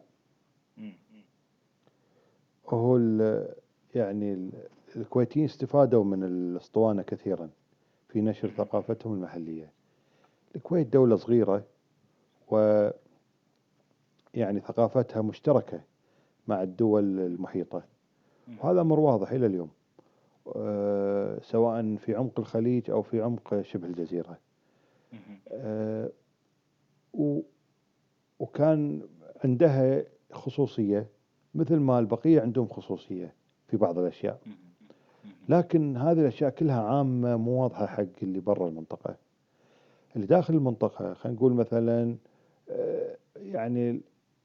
هو 2.69 2.97
ال- 2.97 3.55
يعني 3.95 4.33
ال- 4.33 4.53
الكويتيين 4.97 5.45
استفادوا 5.45 6.05
من 6.05 6.25
الأسطوانة 6.25 7.03
كثيرا 7.03 7.51
في 8.09 8.21
نشر 8.21 8.49
ثقافتهم 8.51 9.13
المحلية. 9.15 9.71
الكويت 10.57 10.87
دولة 10.87 11.17
صغيرة 11.17 11.65
و 12.51 12.89
يعني 14.35 14.61
ثقافتها 14.61 15.23
مشتركة 15.23 15.81
مع 16.49 16.63
الدول 16.63 17.21
المحيطة. 17.21 17.83
وهذا 18.61 18.81
أمر 18.81 19.01
واضح 19.01 19.31
إلى 19.31 19.47
اليوم. 19.47 19.71
أه، 20.57 21.39
سواء 21.43 21.97
في 21.97 22.15
عمق 22.15 22.41
الخليج 22.41 22.91
أو 22.91 23.03
في 23.03 23.21
عمق 23.21 23.61
شبه 23.63 23.87
الجزيرة. 23.87 24.39
أه، 25.53 26.11
و- 27.15 27.41
وكان 28.39 29.03
عندها 29.45 30.05
خصوصية 30.33 31.07
مثل 31.55 31.77
ما 31.77 31.99
البقية 31.99 32.41
عندهم 32.41 32.69
خصوصية 32.69 33.35
في 33.69 33.77
بعض 33.77 33.99
الأشياء. 33.99 34.41
لكن 35.49 35.97
هذه 35.97 36.21
الأشياء 36.21 36.51
كلها 36.51 36.83
عامة 36.83 37.37
مو 37.37 37.63
واضحة 37.63 37.87
حق 37.87 38.05
اللي 38.23 38.41
برا 38.41 38.69
المنطقة. 38.69 39.17
اللي 40.17 40.27
داخل 40.27 40.55
المنطقة 40.55 41.15
خلينا 41.15 41.39
نقول 41.39 41.53
مثلا 41.53 42.17
آه، 42.71 43.17
يعني 43.37 43.91
آه، 43.91 43.99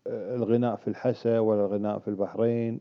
الغناء 0.07 0.75
في 0.75 0.87
الحسا 0.87 1.39
ولا 1.39 1.65
الغناء 1.65 1.99
في 1.99 2.07
البحرين. 2.07 2.79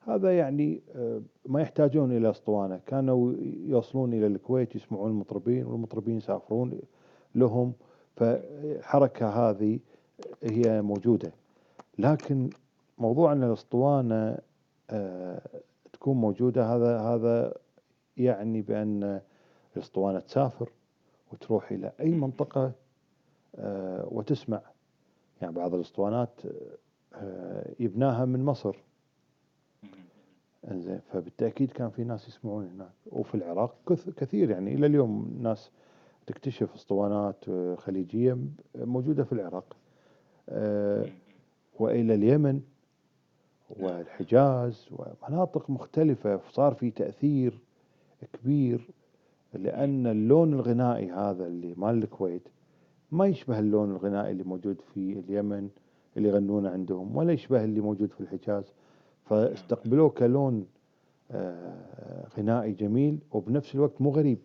هذا 0.00 0.38
يعني 0.38 0.82
آه، 0.96 1.22
ما 1.46 1.60
يحتاجون 1.60 2.16
إلى 2.16 2.30
أسطوانة. 2.30 2.80
كانوا 2.86 3.32
يوصلون 3.66 4.12
إلى 4.12 4.26
الكويت 4.26 4.76
يسمعون 4.76 5.10
المطربين 5.10 5.66
والمطربين 5.66 6.16
يسافرون 6.16 6.80
لهم. 7.34 7.72
فالحركة 8.16 9.28
هذه 9.28 9.78
هي 10.42 10.82
موجودة. 10.82 11.32
لكن 11.98 12.50
موضوع 12.98 13.32
أن 13.32 13.42
الأسطوانة 13.42 14.38
آه، 14.90 15.40
تكون 15.92 16.16
موجودة 16.16 16.74
هذا 16.74 16.98
هذا 16.98 17.54
يعني 18.16 18.62
بأن 18.62 19.20
الأسطوانة 19.76 20.20
تسافر 20.20 20.70
وتروح 21.32 21.72
إلى 21.72 21.92
أي 22.00 22.10
منطقة 22.10 22.72
آه، 23.56 24.08
وتسمع 24.10 24.60
يعني 25.42 25.54
بعض 25.54 25.74
الأسطوانات 25.74 26.40
آه، 27.14 27.70
يبناها 27.80 28.24
من 28.24 28.44
مصر. 28.44 28.76
إنزين 30.70 31.00
فبالتأكيد 31.12 31.70
كان 31.72 31.90
في 31.90 32.04
ناس 32.04 32.28
يسمعون 32.28 32.66
هناك. 32.74 32.90
وفي 33.06 33.34
العراق 33.34 33.74
كث- 33.88 34.10
كثير 34.10 34.50
يعني. 34.50 34.74
إلى 34.74 34.86
اليوم 34.86 35.38
ناس 35.42 35.70
تكتشف 36.26 36.74
أسطوانات 36.74 37.44
آه، 37.48 37.74
خليجية 37.74 38.38
موجودة 38.74 39.24
في 39.24 39.32
العراق. 39.32 39.76
آه، 40.48 41.06
وإلى 41.78 42.14
اليمن 42.14 42.60
والحجاز 43.70 44.88
ومناطق 44.90 45.70
مختلفة. 45.70 46.40
صار 46.50 46.74
في 46.74 46.90
تأثير 46.90 47.58
كبير 48.32 48.90
لأن 49.54 50.06
اللون 50.06 50.54
الغنائي 50.54 51.10
هذا 51.10 51.46
اللي 51.46 51.74
مال 51.76 52.02
الكويت 52.02 52.42
ما 53.12 53.26
يشبه 53.26 53.58
اللون 53.58 53.90
الغنائي 53.90 54.30
اللي 54.30 54.44
موجود 54.44 54.80
في 54.80 55.18
اليمن 55.18 55.68
اللي 56.16 56.28
يغنونه 56.28 56.68
عندهم 56.68 57.16
ولا 57.16 57.32
يشبه 57.32 57.64
اللي 57.64 57.80
موجود 57.80 58.12
في 58.12 58.20
الحجاز. 58.20 58.72
فاستقبلوه 59.24 60.08
كلون 60.08 60.66
آه، 61.30 62.28
غنائي 62.38 62.72
جميل 62.72 63.18
وبنفس 63.32 63.74
الوقت 63.74 64.00
مو 64.00 64.10
غريب. 64.10 64.38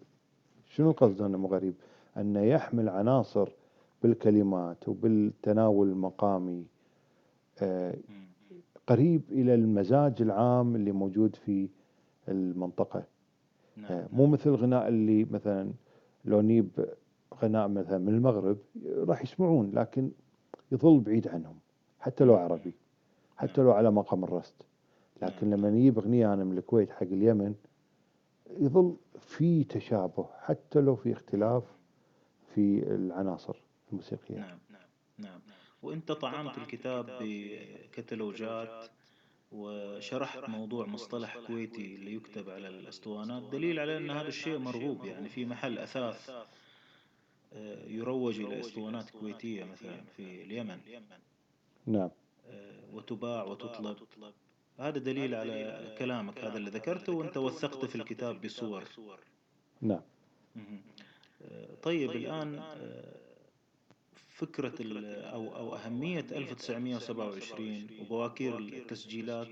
شنو 0.65 0.89
القصد 0.89 1.21
انه 1.21 1.37
مو 1.37 1.47
غريب؟ 1.47 1.73
انه 2.17 2.41
يحمل 2.41 2.89
عناصر 2.89 3.49
بالكلمات 4.03 4.89
وبالتناول 4.89 5.87
المقامي 5.87 6.65
آه،. 7.61 7.95
قريب 8.87 9.21
إلى 9.31 9.53
المزاج 9.53 10.21
العام 10.21 10.75
اللي 10.75 10.91
موجود 10.91 11.35
في 11.35 11.69
المنطقة. 12.29 13.03
نعم 13.77 13.91
آه، 13.91 14.07
مو 14.13 14.25
مثل 14.27 14.49
الغناء 14.49 14.87
اللي 14.87 15.25
مثلا 15.31 15.71
لو 16.25 16.41
نجيب 16.41 16.69
غناء 17.43 17.67
مثلا 17.67 17.97
من 17.97 18.13
المغرب 18.13 18.57
راح 18.85 19.21
يسمعون 19.21 19.71
لكن 19.71 20.11
يظل 20.71 20.99
بعيد 20.99 21.27
عنهم 21.27 21.59
حتى 21.99 22.23
لو 22.23 22.35
عربي 22.35 22.73
حتى 23.37 23.61
لو 23.61 23.71
على 23.71 23.91
مقام 23.91 24.23
الرست 24.23 24.55
لكن 25.21 25.49
لما 25.49 25.69
نجيب 25.69 25.99
أغنية 25.99 26.33
أنا 26.33 26.43
من 26.43 26.57
الكويت 26.57 26.91
حق 26.91 27.03
اليمن 27.03 27.55
يظل 28.59 28.97
في 29.19 29.63
تشابه 29.63 30.29
حتى 30.39 30.79
لو 30.79 30.95
في 30.95 31.11
اختلاف 31.11 31.63
في 32.55 32.83
العناصر 32.95 33.55
الموسيقية. 33.91 34.35
نعم 34.35 34.59
نعم 34.69 34.89
نعم. 35.17 35.41
وأنت 35.81 36.11
طعمت 36.11 36.57
الكتاب 36.57 37.05
بكتالوجات 37.21 38.89
وشرحت 39.51 40.49
موضوع 40.49 40.85
مصطلح 40.85 41.37
كويتي 41.47 41.95
اللي 41.95 42.13
يكتب 42.13 42.49
على 42.49 42.67
الأسطوانات. 42.67 43.51
دليل 43.51 43.79
على 43.79 43.97
أن 43.97 44.11
هذا 44.11 44.27
الشيء 44.27 44.57
مرغوب 44.57 45.05
يعني 45.05 45.29
في 45.29 45.45
محل 45.45 45.77
أثاث. 45.77 46.29
يروج 47.87 48.39
إلى 48.39 48.59
أسطوانات 48.59 49.09
كويتية 49.09 49.63
مثلا 49.63 50.01
في 50.17 50.43
اليمن. 50.43 50.79
نعم. 51.85 52.09
آه، 52.47 52.79
وتباع 52.93 53.43
وتطلب. 53.43 53.97
هذا 54.79 54.99
دليل 54.99 55.35
على 55.35 55.95
كلامك 55.97 56.39
هذا 56.39 56.57
اللي 56.57 56.69
ذكرته 56.69 57.13
وأنت 57.13 57.37
وثقت 57.37 57.85
في 57.85 57.95
الكتاب 57.95 58.41
بصور. 58.41 58.83
نعم. 59.81 60.01
آه، 61.41 61.75
طيب 61.83 62.11
الآن 62.11 62.55
آه، 62.59 63.15
فكرة 64.29 64.75
أو 65.33 65.55
أو 65.55 65.75
أهمية 65.75 66.25
1927 66.31 67.87
وبواكير 68.01 68.57
التسجيلات 68.57 69.47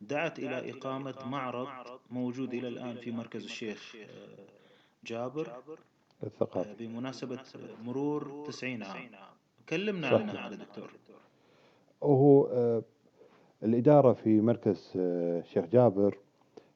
دعت 0.00 0.38
إلى 0.38 0.70
إقامة 0.70 1.14
معرض 1.26 1.68
موجود 2.10 2.54
إلى 2.54 2.68
الآن 2.68 2.96
في 2.96 3.10
مركز 3.10 3.44
الشيخ 3.44 3.96
آه، 3.96 4.46
جابر. 5.04 5.50
آه، 5.50 5.62
الثقافي 6.22 6.86
بمناسبة 6.86 7.38
مرور 7.84 8.44
90 8.46 8.82
عام. 8.82 9.08
كلمنا 9.68 10.10
صحيح. 10.10 10.20
عنها 10.20 10.48
هذا 10.48 10.54
دكتور. 10.56 10.90
وهو 12.00 12.44
آه، 12.46 12.82
الإدارة 13.62 14.12
في 14.12 14.40
مركز 14.40 14.92
آه، 14.96 15.40
الشيخ 15.40 15.64
جابر 15.66 16.18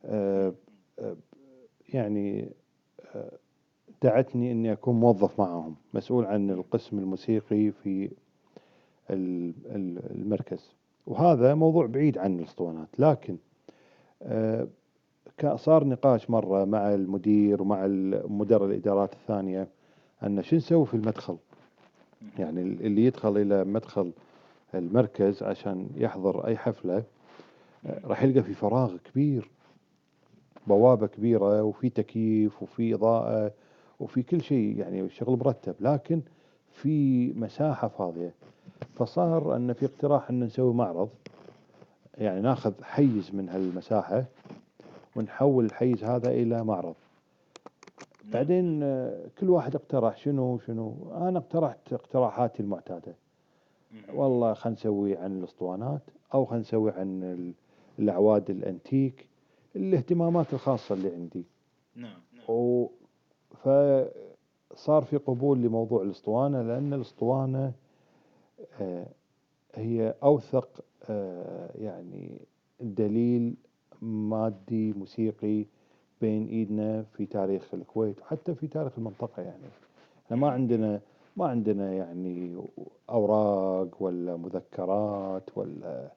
آه، 0.05 0.55
آه، 0.99 1.17
يعني 1.89 2.53
آه، 3.15 3.33
دعتني 4.03 4.53
إني 4.53 4.73
أكون 4.73 4.95
موظف 5.01 5.41
معهم 5.41 5.77
مسؤول 5.95 6.25
عن 6.25 6.51
القسم 6.51 6.99
الموسيقي 6.99 7.71
في 7.71 8.11
ال- 9.11 9.55
ال- 9.67 10.11
المركز. 10.11 10.75
وهذا 11.07 11.55
موضوع 11.55 11.87
بعيد 11.87 12.19
عن 12.19 12.39
الأسطوانات 12.39 12.89
لكن 12.99 13.37
آه، 14.23 14.69
صار 15.47 15.85
نقاش 15.85 16.31
مرة 16.31 16.65
مع 16.65 16.95
المدير 16.95 17.63
ومع 17.63 17.87
مدراء 18.29 18.65
الإدارات 18.69 19.13
الثانية 19.13 19.69
أن 20.23 20.43
شو 20.43 20.57
نسوي 20.57 20.87
في 20.87 20.95
المدخل. 20.95 21.37
يعني 22.39 22.63
ال- 22.63 22.87
اللي 22.87 23.05
يدخل 23.05 23.37
إلى 23.37 23.65
مدخل 23.65 24.13
المركز 24.75 25.43
عشان 25.43 25.89
يحضر 25.97 26.47
أي 26.47 26.57
حفلة 26.57 27.03
آه، 27.87 28.01
راح 28.05 28.23
يلقى 28.23 28.43
في 28.43 28.55
فراغ 28.55 28.97
كبير 28.97 29.51
بوابة 30.67 31.07
كبيرة 31.07 31.63
وفي 31.63 31.89
تكييف 31.89 32.63
وفي 32.63 32.95
إضاءة 32.95 33.53
وفي 34.01 34.23
كل 34.23 34.41
شيء 34.41 34.79
يعني 34.79 35.01
الشغل 35.01 35.39
مرتب. 35.39 35.75
لكن 35.81 36.21
في 36.73 37.27
مساحة 37.33 37.89
فاضية. 37.89 38.33
فصار 38.95 39.57
أن 39.57 39.73
في 39.73 39.87
اقتراح 39.87 40.31
أن 40.31 40.41
نسوي 40.45 40.75
معرض 40.75 41.09
يعني 42.19 42.41
ناخذ 42.41 42.73
حيز 42.83 43.31
من 43.35 43.49
هالمساحة. 43.49 44.25
ونحول 45.17 45.65
الحيز 45.65 46.05
هذا 46.05 46.31
إلى 46.31 46.65
معرض. 46.65 46.95
نعم. 48.25 48.33
بعدين 48.33 48.83
آه، 48.83 49.27
كل 49.39 49.51
واحد 49.51 49.75
اقترح 49.75 50.17
شنو 50.17 50.59
شنو 50.59 50.95
أنا 51.15 51.39
اقترحت 51.39 51.93
اقتراحاتي 51.93 52.63
المعتادة. 52.63 53.15
مهم. 53.93 54.19
والله 54.19 54.55
خلينا 54.55 54.79
نسوي 54.79 55.17
عن 55.17 55.39
الاسطوانات 55.39 56.03
أو 56.35 56.45
خلينا 56.45 56.61
نسوي 56.63 56.91
عن 56.91 57.23
ال- 57.23 57.53
الأعواد 57.99 58.51
الأنتيك 58.51 59.27
الاهتمامات 59.77 60.53
الخاصة 60.53 60.95
اللي 60.95 61.15
عندي. 61.15 61.45
نعم 61.97 62.21
نعم. 62.33 62.45
و 62.57 62.91
فصار 63.55 65.03
في 65.03 65.17
قبول 65.17 65.59
لموضوع 65.63 66.03
الاسطوانة 66.03 66.63
لأن 66.63 66.95
الاسطوانة 66.95 67.73
آه، 68.81 69.07
هي 69.75 70.15
أوثق 70.23 70.85
آه، 71.11 71.71
يعني 71.79 72.39
دليل 72.81 73.55
مادي 74.03 74.93
موسيقي 74.93 75.65
بين 76.21 76.49
إيدنا 76.49 77.03
في 77.03 77.27
تاريخ 77.27 77.75
الكويت 77.75 78.21
وحتى 78.21 78.55
في 78.55 78.67
تاريخ 78.67 78.93
المنطقة 78.99 79.43
يعني. 79.43 79.63
إحنا 80.27 80.37
ما 80.37 80.51
عندنا 80.51 81.01
ما 81.37 81.47
عندنا 81.49 81.93
يعني 81.93 82.57
أوراق 83.11 83.89
ولا 84.03 84.37
مذكرات 84.37 85.59
ولا 85.59 86.11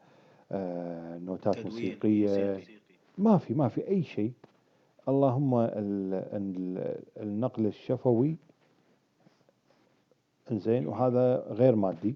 آه، 0.51 1.17
نوتات 1.17 1.53
تدوين 1.53 1.65
موسيقية. 1.71 2.53
موسيقي. 2.53 2.73
ما 3.17 3.37
في 3.37 3.53
ما 3.53 3.67
في 3.67 3.87
أي 3.87 4.03
شيء. 4.03 4.31
اللهم 5.07 5.55
ال- 5.55 5.69
ال- 6.13 6.99
النقل 7.17 7.65
الشفوي 7.65 8.35
إنزين 10.51 10.87
وهذا 10.87 11.45
غير 11.49 11.75
مادي. 11.75 12.15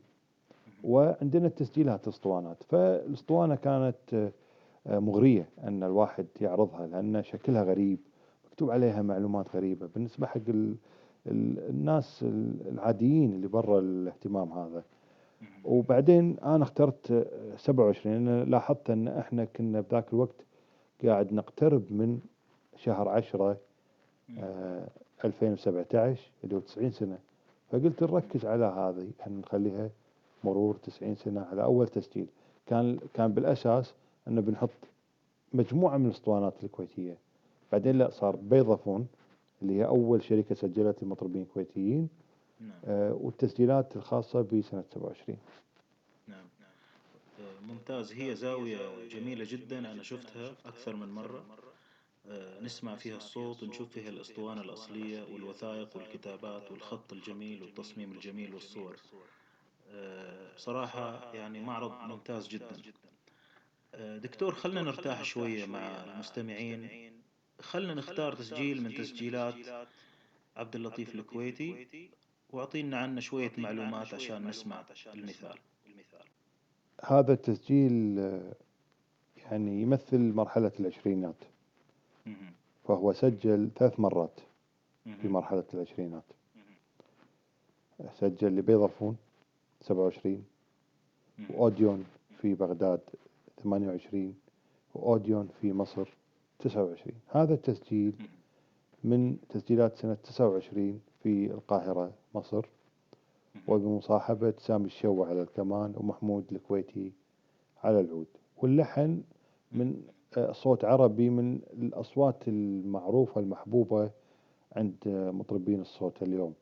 وعندنا 0.83 1.47
التسجيلات 1.47 2.07
اسطوانات. 2.07 2.63
فالاسطوانة 2.63 3.55
كانت 3.55 4.31
آه، 4.87 4.99
مغرية 4.99 5.49
أن 5.63 5.83
الواحد 5.83 6.25
يعرضها 6.41 6.87
لأن 6.87 7.23
شكلها 7.23 7.63
غريب 7.63 7.99
مكتوب 8.45 8.71
عليها 8.71 9.01
معلومات 9.01 9.55
غريبة. 9.55 9.87
بالنسبة 9.95 10.27
حق 10.27 10.41
ال- 10.49 10.75
ال- 11.27 11.69
الناس 11.69 12.23
العاديين 12.71 13.33
اللي 13.33 13.47
برا 13.47 13.79
الاهتمام 13.79 14.51
هذا. 14.51 14.83
وبعدين 15.65 16.39
أنا 16.39 16.63
اخترت 16.63 17.11
آه، 17.11 17.55
27 17.57 18.25
لأن 18.25 18.49
لاحظت 18.49 18.89
أن 18.89 19.07
إحنا 19.07 19.45
كنا 19.45 19.81
بذاك 19.81 20.13
الوقت 20.13 20.45
قاعد 21.05 21.33
نقترب 21.33 21.83
من 21.91 22.19
شهر 22.75 23.09
10 23.09 23.57
آه، 24.39 24.87
2017 25.25 26.31
اللي 26.43 26.55
هو 26.55 26.59
90 26.59 26.91
سنة. 26.91 27.17
فقلت 27.71 28.03
نركز 28.03 28.45
على 28.45 28.65
هذه 28.65 29.07
أن 29.27 29.39
نخليها 29.39 29.89
مرور 30.43 30.75
90 30.75 31.15
سنة 31.15 31.41
على 31.51 31.63
أول 31.63 31.87
تسجيل. 31.87 32.27
كان 32.65 32.99
كان 33.13 33.33
بالأساس 33.33 33.93
أنه 34.27 34.41
بنحط 34.41 34.69
مجموعة 35.53 35.97
من 35.97 36.05
الأسطوانات 36.05 36.63
الكويتية. 36.63 37.17
بعدين 37.71 37.97
لا 37.97 38.09
صار 38.09 38.35
بيضافون 38.35 39.07
اللي 39.61 39.73
هي 39.73 39.85
أول 39.85 40.23
شركة 40.23 40.55
سجلت 40.55 41.03
المطربين 41.03 41.41
الكويتيين 41.41 42.09
نعم. 42.61 42.71
آه، 42.85 43.13
والتسجيلات 43.13 43.95
الخاصة 43.95 44.41
بسنة 44.41 44.83
27 44.93 45.37
نعم 46.27 46.45
آه، 47.39 47.59
ممتاز. 47.67 48.13
هي 48.13 48.35
زاوية 48.35 49.07
جميلة 49.09 49.45
جدا. 49.49 49.79
أنا 49.91 50.03
شفتها 50.03 50.51
أكثر 50.65 50.95
من 50.95 51.09
مرة. 51.09 51.43
آه، 52.29 52.59
نسمع 52.61 52.95
فيها 52.95 53.17
الصوت 53.17 53.63
ونشوف 53.63 53.89
فيها 53.89 54.09
الأسطوانة 54.09 54.61
الأصلية 54.61 55.23
والوثائق 55.33 55.97
والكتابات 55.97 56.71
والخط 56.71 57.13
الجميل 57.13 57.63
والتصميم 57.63 58.11
الجميل 58.11 58.53
والصور. 58.53 58.95
آه، 59.91 60.55
بصراحة 60.55 61.33
يعني 61.35 61.59
معرض 61.59 61.91
ممتاز 61.91 62.47
جدا. 62.47 62.65
آه، 62.65 63.16
دكتور 63.97 64.53
خلنا 64.53 64.81
نرتاح 64.81 65.23
شوية 65.23 65.65
مع 65.65 66.03
المستمعين. 66.03 66.89
خلنا 67.61 67.93
نختار 67.93 68.35
تسجيل 68.35 68.83
من 68.83 68.93
تسجيلات 68.93 69.55
عبد 70.55 70.75
اللطيف 70.75 71.15
الكويتي. 71.15 72.09
واعطينا 72.49 72.97
عنه 72.97 73.19
شوية 73.21 73.51
معلومات 73.57 74.13
عشان 74.13 74.47
نسمع 74.47 74.85
المثال. 75.13 75.57
هذا 77.03 77.33
التسجيل 77.33 78.17
يعني 79.37 79.81
يمثل 79.81 80.19
مرحلة 80.19 80.71
العشرينات. 80.79 81.35
فهو 82.87 83.13
سجل 83.13 83.69
ثلاث 83.75 83.99
مرات 83.99 84.39
في. 85.21 85.27
مرحلة 85.27 85.63
العشرينات. 85.73 86.23
سجل 88.19 88.47
لبيضافون 88.55 89.17
27 89.81 90.45
مهم. 91.39 91.47
وأوديون 91.49 92.05
في 92.41 92.53
بغداد 92.53 92.99
28 93.63 94.35
وأوديون 94.95 95.49
في 95.61 95.73
مصر 95.73 96.09
29 96.59 97.13
هذا 97.27 97.53
التسجيل. 97.53 98.13
من 99.03 99.37
تسجيلات 99.49 99.97
سنة 99.97 100.13
29 100.23 100.99
في 101.23 101.45
القاهرة 101.51 102.11
مصر. 102.35 102.65
وبمصاحبة 103.67 104.53
سامي 104.57 104.85
الشوع 104.85 105.27
على 105.29 105.41
الكمان 105.41 105.93
ومحمود 105.97 106.45
الكويتي 106.51 107.11
على 107.83 107.99
العود. 107.99 108.27
واللحن 108.57 109.21
من 109.71 110.01
آه، 110.37 110.51
صوت 110.51 110.85
عربي 110.85 111.29
من 111.29 111.59
الأصوات 111.73 112.47
المعروفة 112.47 113.41
المحبوبة 113.41 114.09
عند 114.75 114.95
مطربين 115.07 115.81
الصوت 115.81 116.23
اليوم 116.23 116.53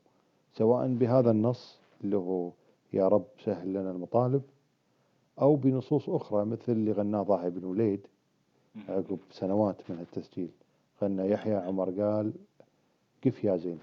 سواء 0.54 0.88
بهذا 0.88 1.30
النص 1.30 1.78
اللي 2.04 2.16
هو 2.16 2.50
يا 2.92 3.08
رب 3.08 3.24
سهل 3.44 3.68
لنا 3.68 3.90
المطالب 3.90 4.42
أو 5.40 5.56
بنصوص 5.56 6.08
أخرى 6.08 6.44
مثل 6.44 6.72
اللي 6.72 6.92
غناه 6.92 7.22
ضاحي 7.22 7.50
بن 7.50 7.64
وليد. 7.64 8.06
عقب 8.88 9.18
سنوات 9.30 9.90
من 9.90 10.00
التسجيل. 10.00 10.50
غنى 11.02 11.30
يحيى 11.30 11.54
عمر 11.54 11.90
قال 11.90 12.32
قف 13.24 13.44
يا 13.44 13.56
زين. 13.56 13.78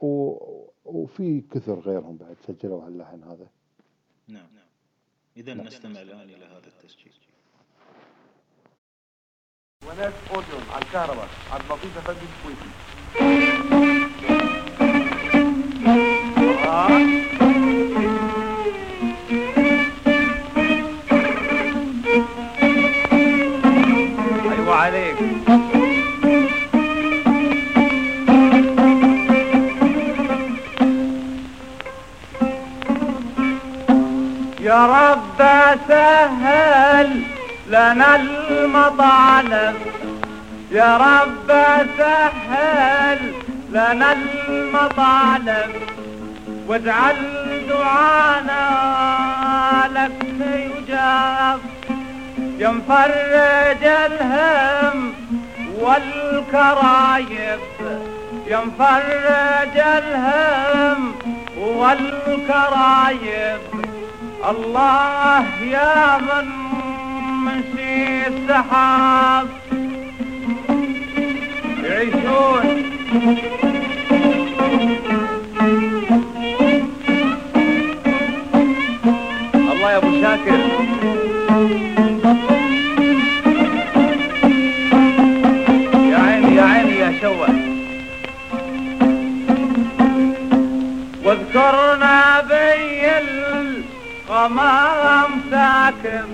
و... 0.00 0.36
وفي 0.84 1.40
كثر 1.40 1.80
غيرهم 1.80 2.16
بعد 2.16 2.36
سجلوا 2.46 2.86
هاللحن 2.86 3.22
هذا. 3.22 3.46
نعم 4.28 4.48
إذا 5.36 5.54
نستمع 5.54 6.02
الآن 6.02 6.20
إلى 6.20 6.44
هذا 6.44 6.66
التسجيل. 6.66 7.12
وناس 9.86 10.14
أوديون 10.34 10.62
على 10.70 10.84
الكهرباء 10.84 11.28
عبد 11.50 11.64
اللطيف 11.64 11.98
افندي 11.98 12.26
الكويتي 12.38 12.70
يا 34.82 34.86
رب 34.86 35.40
سهل 35.88 37.22
لنا 37.68 38.16
المطالب. 38.16 39.76
يا 40.70 40.96
رب 40.96 41.48
سهل 41.98 43.18
لنا 43.70 44.16
المطالب. 44.48 45.70
واجعل 46.68 47.16
دعانا 47.68 48.68
لك 49.94 50.24
يجاب. 50.40 51.60
يا 52.58 52.68
مفرج 52.68 53.84
الهم 53.84 55.12
والكرايب. 55.80 57.60
يا 58.46 58.60
مفرج 58.64 59.78
الهم 59.78 61.14
والكرايب. 61.58 63.60
الله 64.50 65.44
يا 65.62 66.18
من 66.18 66.46
مشي 67.44 68.26
السحاب. 68.26 69.48
يعيشون. 71.84 72.66
الله 79.54 79.90
يا 79.90 79.96
أبو 79.96 80.10
شاكر. 80.22 80.60
يا 86.10 86.18
عيني 86.18 86.56
يا 86.56 86.62
عيني 86.62 86.96
يا 86.98 87.12
شوى 87.20 87.48
واذكرنا 91.24 92.40
بي 92.48 92.61
الغمام 94.32 95.30
ساكن 95.50 96.24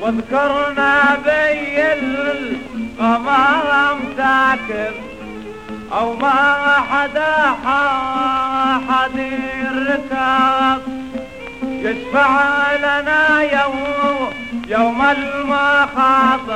واذكرنا 0.00 1.18
بي 1.24 1.92
الغمام 1.92 3.98
ساكن 4.16 4.92
أو 5.92 6.14
ما 6.14 6.76
حدا 6.90 7.34
حد 8.88 9.16
يركب 9.62 10.82
يشفع 11.62 12.32
لنا 12.76 13.42
يوم 13.42 14.30
يوم 14.68 15.02
المخاطب. 15.02 16.48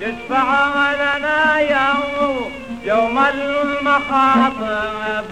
يشفع 0.00 0.92
لنا 0.92 1.60
يوم 1.60 2.50
يوم 2.84 3.18
المخاطب. 3.18 5.24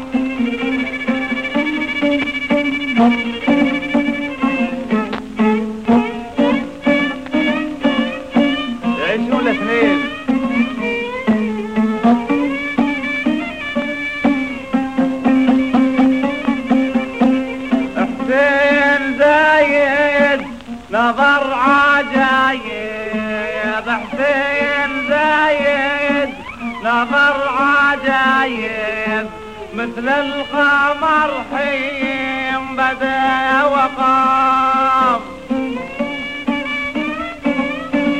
عجايب 28.45 29.27
مثل 29.73 30.09
القمر 30.09 31.43
حين 31.53 32.75
بدا 32.75 33.63
وقام. 33.63 35.21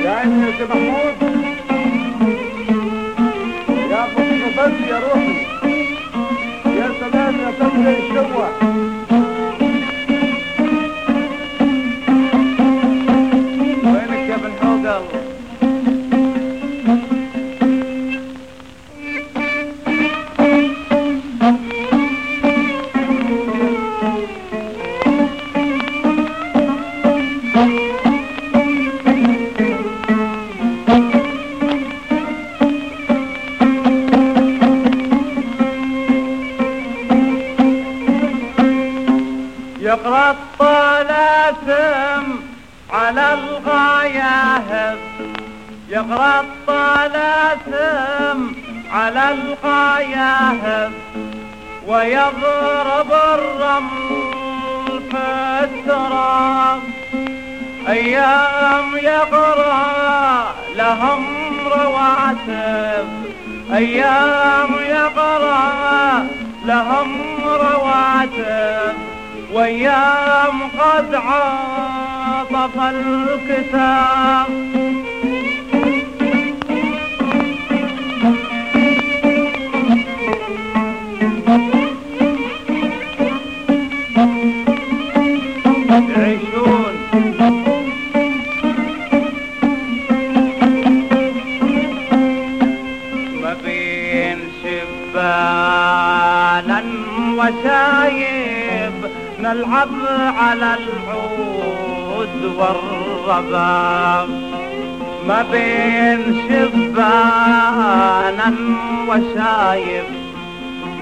يا 0.03 0.11
عيني 0.11 0.51
يا 0.59 0.65
محمود؟ 0.65 1.17
يا 3.91 4.03
أبو 4.03 4.21
يا 4.89 4.99
روحي. 4.99 5.37
يا 6.65 6.87
سلام 6.99 7.35
يا 7.39 7.51
سلام 7.59 7.87
الشوح 7.87 8.64
الطلاسم 46.21 47.75
على 48.91 49.33
الغياهب 49.33 50.91
ويضرب 51.87 53.11
الرمل 53.11 55.01
في 55.11 55.17
التراب. 55.63 56.79
أيام 57.87 58.97
يقرأ 58.97 60.53
لهم 60.75 61.25
رواتب. 61.67 63.07
أيام 63.73 64.73
يقرأ 64.89 66.27
لهم 66.65 67.37
رواتب. 67.45 68.93
وأيام 69.53 70.61
قد 70.79 71.15
عطف 71.15 72.75
الكتاب. 72.79 74.14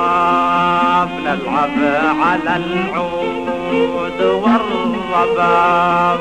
نلعب 1.25 1.79
على 2.21 2.53
العود 2.57 4.21
والرباب. 4.45 6.21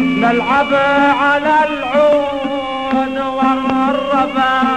نلعب 0.00 0.72
على 1.20 1.56
العود 1.68 3.16
والرباب. 3.38 4.68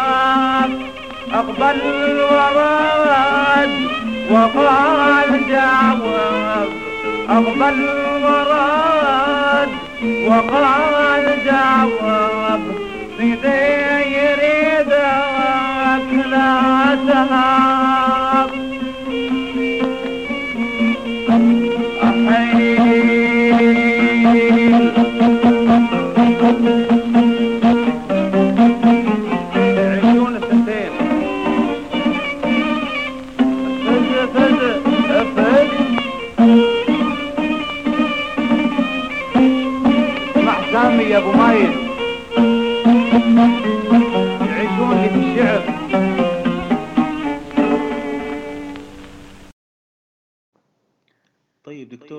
أقبل 1.34 1.80
ورد 2.32 3.74
وقال 4.32 5.32
جاوب. 5.50 6.81
أقبل 7.32 7.88
ورد 8.24 9.70
وقال 10.28 11.26
جاوب 11.46 12.62
سيدي 13.18 13.72
يريدك 14.18 16.08
لا 16.32 16.98
تهاب 17.08 18.50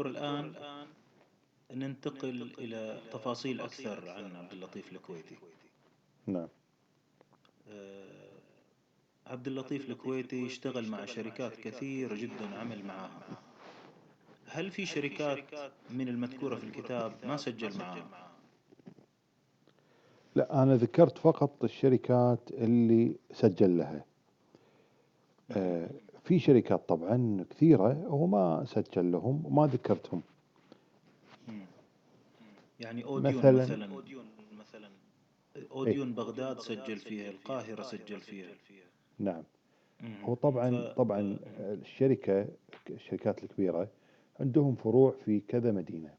دكتور 0.02 0.22
الآن 0.22 0.52
ننتقل 1.70 2.52
إلى 2.58 3.00
تفاصيل 3.12 3.60
أكثر 3.60 4.08
عن 4.08 4.36
عبد 4.36 4.52
اللطيف 4.52 4.92
الكويتي. 4.92 5.36
نعم. 6.26 6.48
عبد 9.26 9.46
اللطيف 9.46 9.90
الكويتي 9.90 10.46
اشتغل 10.46 10.88
مع 10.88 11.04
شركات 11.04 11.56
كثيرة 11.56 12.14
جدا 12.14 12.58
عمل 12.58 12.84
معاها 12.84 13.22
هل 14.46 14.70
في 14.70 14.86
شركات 14.86 15.44
من 15.90 16.08
المذكورة 16.08 16.56
في 16.56 16.64
الكتاب؟ 16.64 17.12
ما 17.24 17.36
سجل 17.36 17.78
معاها؟ 17.78 18.30
لا 20.34 20.62
أنا 20.62 20.76
ذكرت 20.76 21.18
فقط 21.18 21.64
الشركات 21.64 22.50
اللي 22.50 23.16
سجل 23.32 23.78
لها. 23.78 24.04
آه، 25.50 25.90
في 26.24 26.38
شركات 26.38 26.88
طبعا 26.88 27.44
كثيرة 27.50 27.92
هو 27.92 28.26
ما 28.26 28.64
سجل 28.64 29.12
لهم 29.12 29.46
وما 29.46 29.66
ذكرتهم. 29.66 30.22
يعني 32.80 33.04
أوديون 33.04 33.42
مثلاً- 33.42 33.46
مثلا. 33.46 33.94
أوديون 33.94 34.24
مثلا. 34.60 34.88
أوديون 35.72 36.12
بغداد 36.12 36.58
سجل 36.60 36.96
فيها 36.96 37.30
القاهرة 37.30 37.82
سجل 37.82 38.20
فيها. 38.20 38.48
نعم. 39.18 39.42
هو 40.24 40.34
طبعا 40.34 40.70
ف- 40.70 40.92
طبعا 40.96 41.36
الشركة 41.60 42.48
الشركات 42.90 43.44
الكبيرة 43.44 43.88
عندهم 44.40 44.74
فروع 44.74 45.14
في 45.24 45.40
كذا 45.48 45.72
مدينة. 45.72 46.14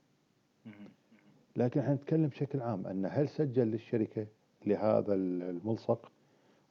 لكن 1.55 1.79
إحنا 1.79 1.93
نتكلم 1.93 2.27
بشكل 2.27 2.61
عام 2.61 2.87
أن 2.87 3.05
هل 3.05 3.29
سجل 3.29 3.67
للشركة 3.67 4.25
لهذا 4.65 5.13
الملصق؟ 5.13 6.11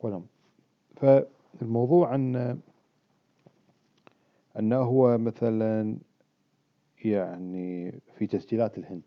ولا 0.01 0.23
فالموضوع 0.97 2.15
أن 2.15 2.61
أنه 4.59 4.77
هو 4.77 5.19
مثلا 5.19 5.99
يعني 7.05 7.93
في 8.19 8.27
تسجيلات 8.27 8.79
الهند 8.79 9.03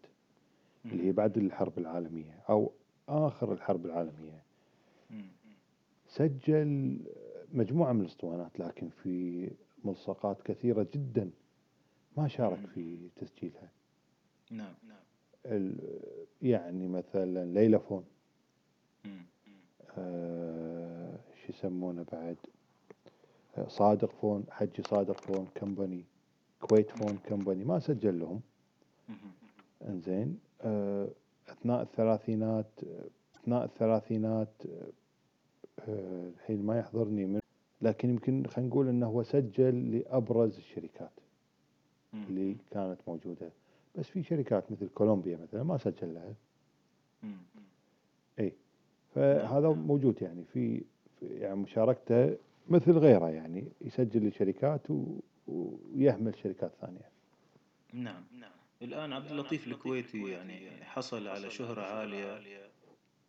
اللي 0.85 1.07
هي 1.07 1.11
بعد 1.11 1.37
الحرب 1.37 1.77
العالمية 1.77 2.39
أو 2.49 2.71
آخر 3.09 3.53
الحرب 3.53 3.85
العالمية. 3.85 4.43
سجل 6.07 6.99
مجموعة 7.53 7.93
من 7.93 8.01
الأسطوانات 8.01 8.59
لكن 8.59 8.89
في 8.89 9.49
ملصقات 9.83 10.41
كثيرة 10.41 10.87
جدا 10.93 11.29
ما 12.17 12.27
شارك. 12.27 12.59
في 12.73 12.97
تسجيلها. 13.15 13.69
نعم 14.51 14.73
نعم. 14.87 15.75
يعني 16.41 16.87
مثلا 16.87 17.45
ليلى 17.45 17.79
Phone 17.79 18.03
مم. 19.05 19.11
آه، 19.97 21.19
شو 21.35 21.49
يسمونه 21.53 22.05
بعد؟ 22.11 22.37
صادق 23.67 24.11
Phone 24.21 24.43
حجي 24.51 24.83
صادق 24.89 25.21
Phone 25.21 25.47
Company 25.55 26.03
كويت 26.61 26.89
Phone 26.91 27.17
Company 27.23 27.63
ما 27.63 27.79
سجل 27.79 28.19
لهم. 28.19 28.41
إنزين 29.87 30.39
آه، 30.61 31.07
أثناء 31.49 31.81
الثلاثينات 31.81 32.65
آه، 32.83 33.05
أثناء 33.39 33.65
الثلاثينات 33.65 34.49
آه، 35.87 36.29
الحين 36.29 36.65
ما 36.65 36.79
يحضرني 36.79 37.25
من 37.25 37.39
لكن 37.81 38.09
يمكن 38.09 38.47
خلينا 38.47 38.69
نقول 38.69 38.87
إنه 38.87 39.05
هو 39.07 39.23
سجل 39.23 39.91
لأبرز 39.97 40.57
الشركات. 40.57 41.11
اللي 42.13 42.55
كانت 42.71 42.97
موجودة 43.07 43.49
بس 43.95 44.05
في 44.07 44.23
شركات 44.23 44.71
مثل 44.71 44.87
كولومبيا 44.89 45.37
مثلا 45.37 45.63
ما 45.63 45.77
سجل 45.77 46.13
لها. 46.13 46.33
اي 48.39 48.53
فهذا 49.15 49.67
نعم. 49.67 49.87
موجود 49.87 50.21
يعني 50.21 50.43
في 50.53 50.81
في- 51.19 51.25
يعني 51.25 51.55
مشاركته 51.55 52.37
مثل 52.69 52.91
غيره 52.91 53.29
يعني 53.29 53.71
يسجل 53.81 54.27
لشركات 54.27 54.91
و- 54.91 55.19
ويهمل 55.47 56.35
شركات 56.37 56.71
ثانية 56.81 57.09
نعم 57.93 58.23
نعم 58.39 58.51
الآن 58.81 59.13
عبد 59.13 59.31
اللطيف 59.31 59.67
الكويتي 59.67 60.29
يعني 60.29 60.83
حصل 60.83 61.27
على 61.27 61.49
شهرة 61.51 61.81
عالية 61.81 62.41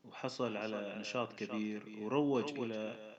وحصل 0.08 0.56
على 0.56 0.96
نشاط 1.00 1.32
كبير 1.32 1.82
وروج 2.00 2.58
إلى 2.58 3.16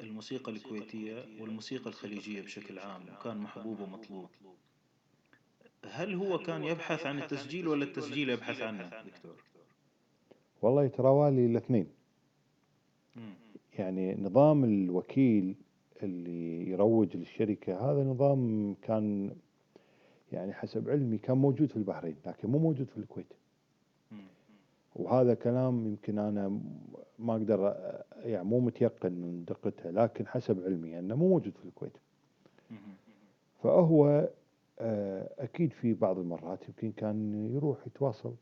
الموسيقى 0.00 0.52
الكويتية 0.52 1.26
والموسيقى 1.40 1.86
الخليجية 1.90 2.42
بشكل 2.42 2.78
عام 2.78 3.02
وكان 3.08 3.36
محبوب 3.38 3.80
ومطلوب 3.80 4.28
هل 5.84 6.14
هو 6.14 6.38
كان 6.38 6.64
يبحث 6.64 7.06
عن 7.06 7.18
التسجيل 7.22 7.68
ولا 7.68 7.84
التسجيل 7.84 8.28
يبحث 8.30 8.60
عنه 8.60 8.90
دكتور؟ 9.06 9.42
والله 10.62 10.86
تراوالي 10.88 11.46
الاثنين 11.46 11.86
مم. 13.16 13.34
يعني 13.78 14.14
نظام 14.14 14.64
الوكيل 14.64 15.54
اللي 16.02 16.70
يروج 16.70 17.16
للشركة 17.16 17.90
هذا 17.90 18.04
نظام 18.04 18.74
كان 18.82 19.30
يعني 20.32 20.52
حسب 20.52 20.90
علمي 20.90 21.18
كان 21.18 21.36
موجود 21.36 21.68
في 21.68 21.76
البحرين 21.76 22.16
لكن 22.26 22.48
مو 22.48 22.58
موجود 22.58 22.86
في 22.90 22.98
الكويت. 22.98 23.32
وهذا 24.96 25.34
كلام 25.34 25.86
يمكن 25.86 26.18
أنا 26.18 26.60
ما 27.18 27.32
أقدر 27.32 27.76
يعني 28.16 28.44
مو 28.44 28.60
متيقن 28.60 29.12
من 29.12 29.44
دقتها 29.44 29.92
لكن 29.92 30.26
حسب 30.26 30.64
علمي 30.64 30.98
أنه 30.98 31.14
مو 31.16 31.28
موجود 31.28 31.52
في 31.56 31.64
الكويت. 31.64 31.96
فهو 33.62 34.28
آه، 34.78 35.30
أكيد 35.38 35.72
في 35.72 35.94
بعض 35.94 36.18
المرات 36.18 36.68
يمكن 36.68 36.92
كان 36.92 37.34
يروح 37.54 37.86
يتواصل. 37.86 38.34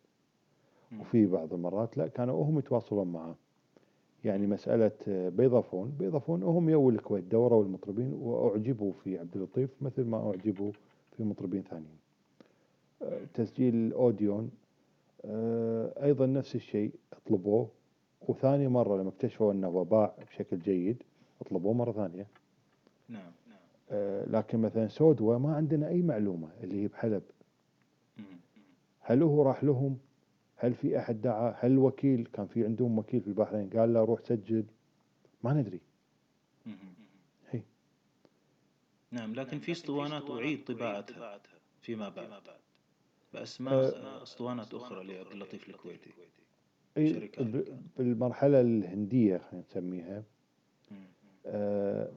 وفي 1.00 1.26
بعض 1.26 1.54
المرات 1.54 1.96
لا 1.96 2.06
كانوا 2.06 2.44
هم 2.44 2.58
يتواصلون 2.58 3.12
معه 3.12 3.36
يعني 4.24 4.46
مسألة 4.46 4.92
بيضافون 5.06 5.90
بيضافون 5.98 6.42
هم 6.42 6.68
يو 6.68 6.90
الكويت 6.90 7.24
دوروا 7.24 7.64
المطربين 7.64 8.12
وأعجبوا 8.12 8.92
في 8.92 9.18
عبد 9.18 9.36
اللطيف 9.36 9.70
مثل 9.80 10.04
ما 10.04 10.30
أعجبوا 10.30 10.72
في 11.16 11.24
مطربين 11.24 11.62
ثانيين. 11.62 11.98
تسجيل 13.34 13.92
أوديون 13.92 14.50
أيضا 16.02 16.26
نفس 16.26 16.54
الشيء 16.54 16.92
طلبوه 17.26 17.68
وثاني 18.28 18.68
مرة 18.68 18.96
لما 18.96 19.08
اكتشفوا 19.08 19.52
أنه 19.52 19.66
هو 19.66 19.84
باع 19.84 20.14
بشكل 20.30 20.58
جيد 20.58 21.02
طلبوه 21.50 21.72
مرة 21.72 21.92
ثانية. 21.92 22.26
نعم 23.08 23.32
نعم. 23.48 24.24
لكن 24.26 24.58
مثلا 24.58 24.88
سودوا 24.88 25.38
ما 25.38 25.56
عندنا 25.56 25.88
أي 25.88 26.02
معلومة 26.02 26.48
اللي 26.62 26.82
هي 26.82 26.88
بحلب. 26.88 27.22
هل 29.00 29.22
هو 29.22 29.42
راح 29.42 29.64
لهم؟ 29.64 29.98
هل 30.56 30.74
في 30.74 30.98
أحد 30.98 31.20
دعا 31.20 31.54
هل 31.58 31.72
الوكيل 31.72 32.28
كان 32.32 32.46
في 32.46 32.64
عندهم 32.64 32.98
وكيل 32.98 33.20
في 33.20 33.26
البحرين 33.28 33.70
قال 33.70 33.92
له 33.94 34.04
روح 34.04 34.20
سجل 34.20 34.64
ما 35.44 35.52
ندري. 35.52 35.80
هي. 37.50 37.62
نعم 39.10 39.34
لكن 39.34 39.58
في 39.58 39.72
اسطوانات 39.72 40.30
أعيد 40.30 40.64
طباعتها 40.64 41.40
فيما 41.80 42.08
بعد 42.08 42.40
بأسماء 43.34 44.22
اسطوانات 44.22 44.74
أخرى 44.74 45.04
لعبد 45.04 45.30
اللطيف 45.32 45.68
الكويتي 45.68 46.10
أي 46.96 47.14
شركات. 47.14 47.46
ب- 47.46 47.78
بالمرحلة 47.98 48.60
الهندية 48.60 49.38
خلينا 49.38 49.64
نسميها. 49.70 50.22
آه، 51.46 52.10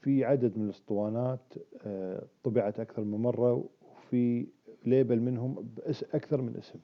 في 0.00 0.24
عدد 0.24 0.58
من 0.58 0.64
الاسطوانات 0.64 1.54
آه، 1.86 2.26
طبعت 2.44 2.80
أكثر 2.80 3.04
من 3.04 3.18
مرة 3.18 3.68
وفي 3.82 4.46
ليبل 4.86 5.20
منهم 5.20 5.54
بأس 5.76 6.04
أكثر 6.04 6.40
من 6.42 6.56
اسم. 6.56 6.78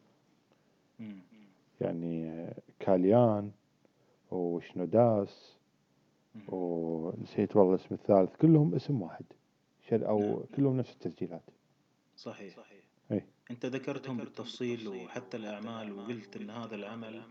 يعني 1.81 2.47
كاليان 2.79 3.51
وشنوداس. 4.31 5.55
ونسيت 6.49 7.57
والله 7.57 7.75
الاسم 7.75 7.95
الثالث 7.95 8.37
كلهم 8.37 8.75
اسم 8.75 9.03
واحد 9.03 9.25
شر 9.89 9.99
نعم. 9.99 10.09
أو 10.09 10.45
كلهم 10.57 10.77
نفس 10.77 10.93
التسجيلات. 10.93 11.43
صحيح. 12.17 12.59
أي. 13.13 13.25
أنت 13.51 13.67
ذكرتهم 13.67 14.17
بالتفصيل 14.17 14.89
وحتى 14.89 15.37
الأعمال 15.37 15.93
وقلت 15.93 16.37
أن 16.37 16.51
هذا 16.51 16.75
العمل 16.75 17.23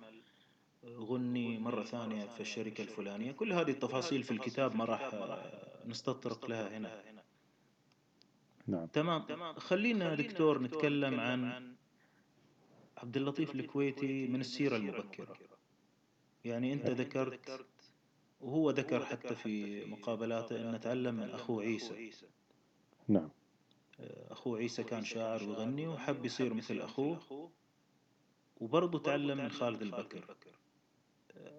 غني 0.85 1.59
مرة 1.59 1.83
ثانية 1.83 2.25
في 2.25 2.41
الشركة 2.41 2.81
الفلانية. 2.81 3.31
كل 3.31 3.53
هذه 3.53 3.71
التفاصيل 3.71 4.23
في 4.23 4.31
الكتاب 4.31 4.75
ما 4.75 4.85
راح 4.85 5.11
نستطرق 5.85 6.49
لها 6.49 6.77
هنا. 6.77 7.03
نعم. 8.67 8.85
تمام. 8.85 9.53
خلينا 9.53 10.15
دكتور 10.15 10.61
نتكلم 10.61 11.19
عن 11.19 11.72
عبد 13.03 13.17
اللطيف 13.17 13.55
الكويتي 13.55 14.27
من 14.27 14.39
السيرة 14.39 14.75
المبكرة. 14.75 15.35
يعني 16.45 16.73
أنت 16.73 16.89
ذكرت 16.89 17.61
وهو 18.41 18.69
ذكر 18.69 19.05
حتى 19.05 19.35
في 19.35 19.85
مقابلاته 19.85 20.61
أنه 20.61 20.77
تعلم 20.77 21.15
من 21.15 21.29
أخوه 21.29 21.63
عيسى. 21.63 22.11
نعم. 23.07 23.29
أخوه 24.29 24.57
عيسى 24.57 24.83
كان 24.83 25.03
شاعر 25.03 25.43
ويغني 25.43 25.87
وحب 25.87 26.25
يصير 26.25 26.53
مثل 26.53 26.79
أخوه 26.79 27.49
وبرضه 28.61 28.99
تعلم 28.99 29.37
من 29.37 29.51
خالد 29.51 29.81
البكر. 29.81 30.35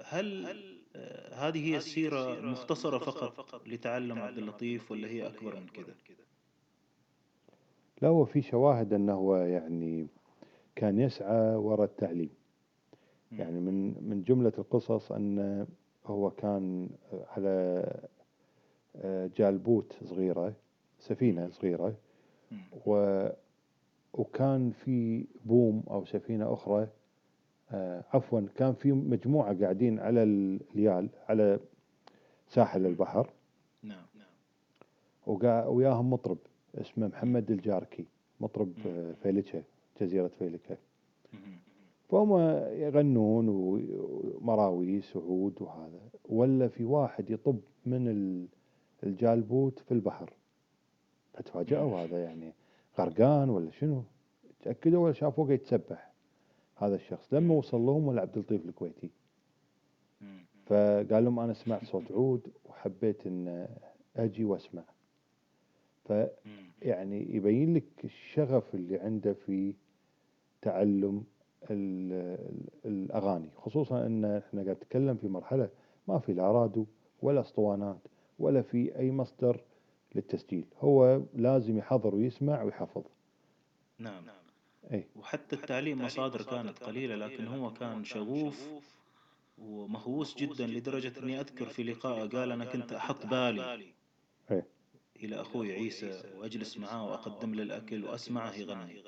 هل 0.05 0.47
آه، 0.97 1.34
هذه 1.34 1.66
هي 1.66 1.76
السيرة 1.76 2.34
المختصرة 2.34 2.99
فقط 2.99 3.62
لتعلم 3.66 4.18
عبد 4.18 4.38
اللطيف 4.38 4.90
ولا 4.90 5.09
هي 5.09 5.26
أكبر 5.26 5.61
من 5.61 5.66
كذا؟ 5.66 5.95
لا 8.03 8.09
هو 8.09 8.24
في 8.24 8.42
شواهد 8.42 8.92
أنه 8.92 9.12
هو 9.12 9.36
يعني 9.36 10.07
كان 10.77 10.99
يسعى 11.01 11.55
وراء 11.55 11.85
التعليم. 11.85 12.31
يعني 13.33 13.61
من 13.61 14.09
من 14.09 14.22
جملة 14.22 14.53
القصص 14.59 15.12
أن 15.12 15.66
هو 16.07 16.31
كان 16.31 16.89
على 17.37 17.85
آه، 18.97 19.31
جالبوت 19.37 19.97
صغيرة 20.05 20.53
سفينة 20.99 21.51
صغيرة. 21.51 21.95
و 22.87 23.29
وكان 24.12 24.70
في 24.70 25.27
بوم 25.45 25.83
أو 25.91 26.05
سفينة 26.05 26.53
أخرى 26.53 26.89
آه، 27.70 28.05
عفوا 28.12 28.41
كان 28.55 28.72
في 28.75 28.93
مجموعة 28.93 29.61
قاعدين 29.61 29.99
على 29.99 30.22
اليال 30.22 31.09
على 31.29 31.59
ساحل 32.49 32.87
البحر. 32.87 33.31
نعم 33.83 34.07
نعم. 34.14 34.27
وقا 35.27 35.66
وياهم 35.66 36.11
مطرب 36.11 36.39
اسمه 36.75 37.07
محمد 37.07 37.51
الجاركي 37.51 38.05
مطرب 38.41 38.72
مم. 38.85 39.14
جزيرة 40.01 40.28
فيلكة 40.38 40.76
مم. 41.32 41.38
فهم 42.09 42.32
يغنون 42.80 43.49
ومراويس 43.49 45.16
وعود 45.16 45.62
وهذا 45.62 46.01
ولا 46.28 46.68
في 46.68 46.84
واحد 46.84 47.30
يطب 47.30 47.61
من 47.86 48.09
ال- 48.09 48.47
الجالبوت 49.03 49.78
في 49.78 49.92
البحر. 49.92 50.32
فتفاجأوا 51.32 52.01
هذا 52.01 52.24
يعني 52.24 52.53
غرقان 52.99 53.51
ولا 53.51 53.70
شنو؟ 53.70 54.03
تأكدوا 54.62 55.05
ولا 55.05 55.12
شافوه 55.12 55.47
قاعد 55.47 55.59
يتسبح 55.61 56.12
هذا 56.76 56.95
الشخص. 56.95 57.34
لما 57.34 57.55
وصل 57.55 57.80
لهم 57.80 58.07
ولا 58.07 58.20
عبد 58.20 58.36
اللطيف 58.36 58.66
الكويتي. 58.66 59.11
فقال 60.66 61.24
لهم 61.24 61.38
أنا 61.38 61.53
سمعت 61.53 61.84
صوت 61.84 62.12
عود 62.12 62.49
وحبيت 62.64 63.26
أن 63.26 63.68
أجي 64.16 64.45
وأسمع. 64.45 64.82
مم. 66.11 66.70
فيعني 66.80 67.36
يبين 67.36 67.74
لك 67.74 68.05
الشغف 68.05 68.74
اللي 68.74 68.99
عنده 68.99 69.32
في 69.32 69.74
تعلم 70.64 71.24
ال- 71.70 72.12
ال- 72.12 72.68
الأغاني 72.84 73.48
خصوصا 73.56 74.06
أن 74.06 74.24
إحنا 74.24 74.62
قاعد 74.62 74.76
نتكلم 74.76 75.16
في 75.16 75.28
مرحلة 75.28 75.68
ما 76.08 76.18
في 76.18 76.32
لا 76.32 76.52
راديو 76.52 76.86
ولا 77.22 77.40
أسطوانات 77.40 77.98
ولا 78.38 78.62
في 78.62 78.98
أي 78.98 79.10
مصدر 79.10 79.60
للتسجيل 80.14 80.64
هو 80.80 81.20
لازم 81.34 81.78
يحضر 81.78 82.14
ويسمع 82.14 82.62
ويحفظ. 82.62 83.02
نعم. 83.98 84.24
أي 84.92 85.04
وحتى 85.16 85.56
التعليم 85.56 86.02
مصادر 86.04 86.42
كانت 86.42 86.78
قليلة 86.82 87.14
لكن 87.14 87.46
هو 87.46 87.72
كان 87.72 88.04
شغوف 88.04 88.68
ومهووس 89.58 90.36
جدا 90.36 90.66
لدرجة 90.66 91.12
إني 91.22 91.40
أذكر 91.40 91.66
في 91.66 91.82
لقاء 91.82 92.28
قال 92.28 92.52
أنا 92.52 92.64
كنت 92.64 92.92
أحط 92.92 93.26
بالي 93.26 93.84
إيه. 94.50 94.66
إلى 95.16 95.40
أخوي 95.40 95.72
عيسى 95.72 96.22
وأجلس 96.36 96.78
معاه 96.78 97.06
وأقدم 97.10 97.54
له 97.54 97.62
الأكل 97.62 98.04
وأسمعه 98.04 98.52
يغني. 98.54 99.02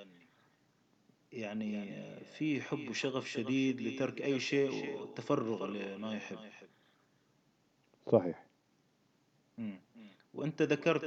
يعني 1.33 1.91
في 2.39 2.61
حب 2.63 2.89
وشغف 2.89 3.29
شديد 3.29 3.81
لترك 3.81 4.23
أي 4.23 4.41
شيء 4.41 4.71
والتفرغ 5.01 5.67
لما 5.67 6.17
يحب. 6.17 6.39
صحيح. 8.13 8.47
مم. 9.59 9.79
وأنت 10.35 10.63
ذكرت 10.63 11.05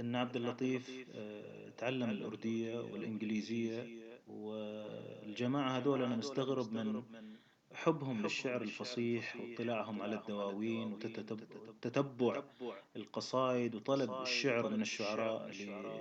أن 0.00 0.16
عبد 0.16 0.36
اللطيف 0.36 1.06
آه، 1.14 1.68
تعلم 1.78 2.10
الأردية 2.10 2.78
والإنجليزية 2.80 3.86
والجماعة 4.28 5.78
هذول 5.78 6.02
أنا 6.02 6.16
مستغرب 6.16 6.72
من 6.72 7.02
حبهم 7.74 8.22
للشعر 8.22 8.62
الفصيح 8.62 9.36
واطلاعهم 9.36 10.02
على 10.02 10.14
الدواوين 10.16 10.92
وتتبع 11.68 12.42
القصائد 12.96 13.74
وطلب 13.74 14.10
الشعر 14.22 14.68
من 14.68 14.80
الشعراء 14.82 15.48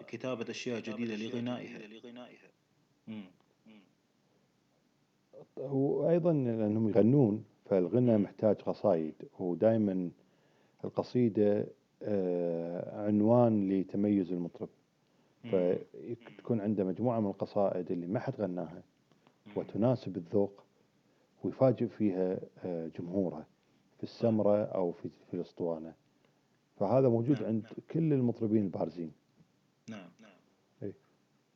لكتابة 0.02 0.52
أشياء 0.52 0.80
جديدة 0.80 1.16
لغنائها. 1.16 1.80
مم. 3.08 3.24
وأيضا 5.58 6.34
لأنهم 6.34 6.90
يغنون 6.90 7.44
فالغنى 7.66 8.18
محتاج 8.18 8.56
قصايد 8.56 9.14
ودائما 9.40 10.12
القصيدة 10.86 11.68
آه، 12.04 13.06
عنوان 13.08 13.70
لتميز 13.70 14.32
المطرب. 14.32 14.70
فتكون 15.52 16.62
عنده 16.62 16.84
مجموعة 16.84 17.20
من 17.20 17.28
القصائد 17.28 17.92
اللي 17.92 18.08
ما 18.08 18.20
حد 18.20 18.34
غناها 18.42 18.84
وتناسب 19.56 20.18
الذوق 20.18 20.64
ويفاجئ 21.44 21.88
فيها 21.88 22.40
آه، 22.66 22.88
جمهوره 23.00 23.46
في 23.98 24.04
السمرة 24.04 24.64
أو 24.64 24.92
في 24.92 25.10
في 25.28 25.34
الأسطوانة 25.34 25.94
فهذا 26.80 27.10
موجود 27.10 27.36
نعم، 27.42 27.46
عند 27.46 27.64
نعم. 27.64 27.74
كل 27.92 28.14
المطربين 28.14 28.64
البارزين 28.64 29.12
نعم 29.90 30.10
إيه. 30.20 30.35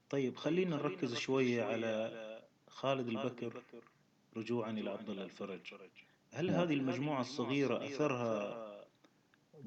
طيب 0.10 0.36
خلينا 0.36 0.76
نركز 0.76 1.16
شوية 1.16 1.64
على 1.64 2.12
خالد 2.68 3.08
البكر 3.08 3.64
رجوعا 4.38 4.72
إلى 4.72 4.90
عبد 4.90 5.10
الله 5.10 5.24
الفرج. 5.24 5.74
هل. 6.32 6.50
هذه 6.50 6.74
المجموعة 6.74 7.22
الصغيرة 7.22 7.86
أثرها 7.86 8.70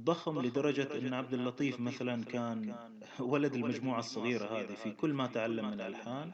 ضخم 0.01 0.41
لدرجة 0.41 0.99
أن 0.99 1.15
عبد 1.15 1.35
اللطيف 1.35 1.81
مثلا 1.81 2.25
كان 2.25 2.75
ولد 3.21 3.55
المجموعة 3.55 3.99
الصغيرة 3.99 4.45
هذه 4.45 4.75
في 4.75 4.91
كل 4.91 5.13
ما 5.13 5.27
تعلم 5.27 5.67
من 5.67 5.73
الألحان 5.73 6.33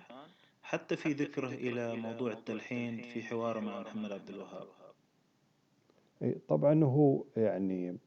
حتى 0.63 0.97
في 0.97 1.13
ذكره 1.13 1.49
إلى 1.49 1.97
موضوع 1.97 2.33
التلحين 2.33 3.03
في 3.03 3.23
حواره 3.23 3.61
مع 3.61 3.81
محمد 3.81 4.13
عبد 4.13 4.29
الوهاب. 4.29 4.67
إيه، 6.23 6.39
طبعا 6.49 6.85
هو 6.85 7.25
يعني 7.37 7.99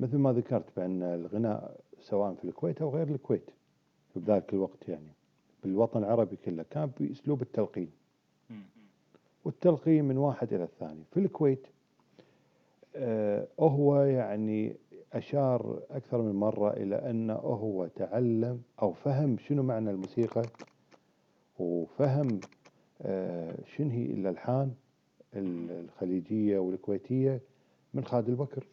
مثل 0.00 0.16
ما 0.16 0.32
ذكرت 0.32 0.76
بأن 0.76 1.02
الغناء 1.02 1.80
سواء 2.00 2.34
في 2.34 2.44
الكويت 2.44 2.82
أو 2.82 2.96
غير 2.96 3.08
الكويت 3.08 3.50
في 4.20 4.26
ذاك 4.26 4.52
الوقت 4.54 4.88
يعني. 4.88 5.12
بالوطن 5.64 5.98
العربي 5.98 6.36
كله 6.44 6.64
كان 6.70 6.90
بأسلوب 7.00 7.42
التلقين. 7.42 7.90
والتلقين 9.44 10.04
من 10.04 10.18
واحد 10.18 10.52
إلى 10.52 10.64
الثاني. 10.64 11.02
في 11.14 11.20
الكويت 11.20 11.66
آه 12.96 13.46
هو 13.60 14.00
يعني 14.02 14.76
أشار 15.12 15.80
أكثر 15.90 16.22
من 16.22 16.32
مرة 16.34 16.70
إلى 16.72 17.10
أنه 17.10 17.34
هو 17.34 17.86
تعلم 17.86 18.62
أو 18.82 18.92
فهم 18.92 19.38
شنو 19.38 19.62
معنى 19.62 19.90
الموسيقى 19.90 20.42
وفهم 21.58 22.40
آه 23.02 23.54
شنو 23.76 23.90
هي 23.90 24.04
الألحان 24.04 24.72
ال- 25.34 25.70
الخليجية 25.84 26.58
والكويتية 26.58 27.40
من 27.94 28.04
خالد 28.04 28.28
البكر 28.28 28.64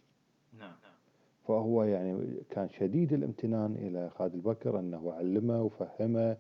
فهو 1.47 1.83
يعني 1.83 2.37
كان 2.49 2.69
شديد 2.69 3.13
الامتنان 3.13 3.75
إلى 3.75 4.09
خالد 4.09 4.33
البكر 4.33 4.79
أنه 4.79 5.13
علمه 5.13 5.61
وفهمه 5.63 6.37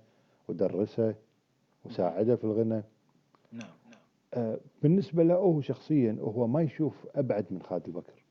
ودرسه 0.47 1.15
وساعده 1.85 2.35
في 2.35 2.43
الغنى. 2.43 2.83
نعم 3.51 3.69
نعم. 3.91 3.99
آه، 4.33 4.59
بالنسبة 4.81 5.23
له 5.23 5.35
هو 5.35 5.61
شخصيا 5.61 6.17
هو 6.21 6.47
ما 6.47 6.61
يشوف 6.61 7.07
أبعد 7.15 7.45
من 7.51 7.61
خالد 7.61 7.87
البكر. 7.87 8.23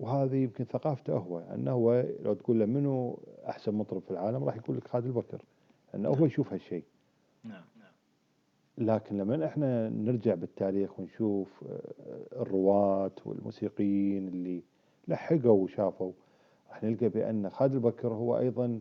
وهذه 0.00 0.36
يمكن 0.36 0.64
ثقافته 0.64 1.12
هو 1.16 1.38
أنه 1.38 1.70
هو 1.70 2.04
لو 2.22 2.34
تقول 2.34 2.60
له 2.60 2.66
منو 2.66 3.18
أحسن 3.48 3.74
مطرب 3.74 4.02
في 4.02 4.10
العالم 4.10 4.44
راح 4.44 4.56
يقول 4.56 4.76
لك 4.76 4.88
خالد 4.88 5.06
البكر 5.06 5.42
لأنه 5.94 6.08
هو 6.08 6.24
يشوف 6.26 6.52
هالشيء. 6.52 6.84
نعم 7.44 7.64
نعم. 7.78 7.92
لكن 8.78 9.18
لما 9.18 9.46
إحنا 9.46 9.88
نرجع 9.88 10.34
بالتاريخ 10.34 11.00
ونشوف 11.00 11.64
آه، 11.68 12.42
الرواة 12.42 13.12
والموسيقيين 13.24 14.28
اللي 14.28 14.62
لحقوا 15.08 15.62
وشافوا. 15.64 16.12
راح 16.70 16.82
نلقى 16.84 17.08
بأن 17.08 17.50
خالد 17.50 17.74
البكر 17.74 18.08
هو 18.08 18.38
أيضا 18.38 18.80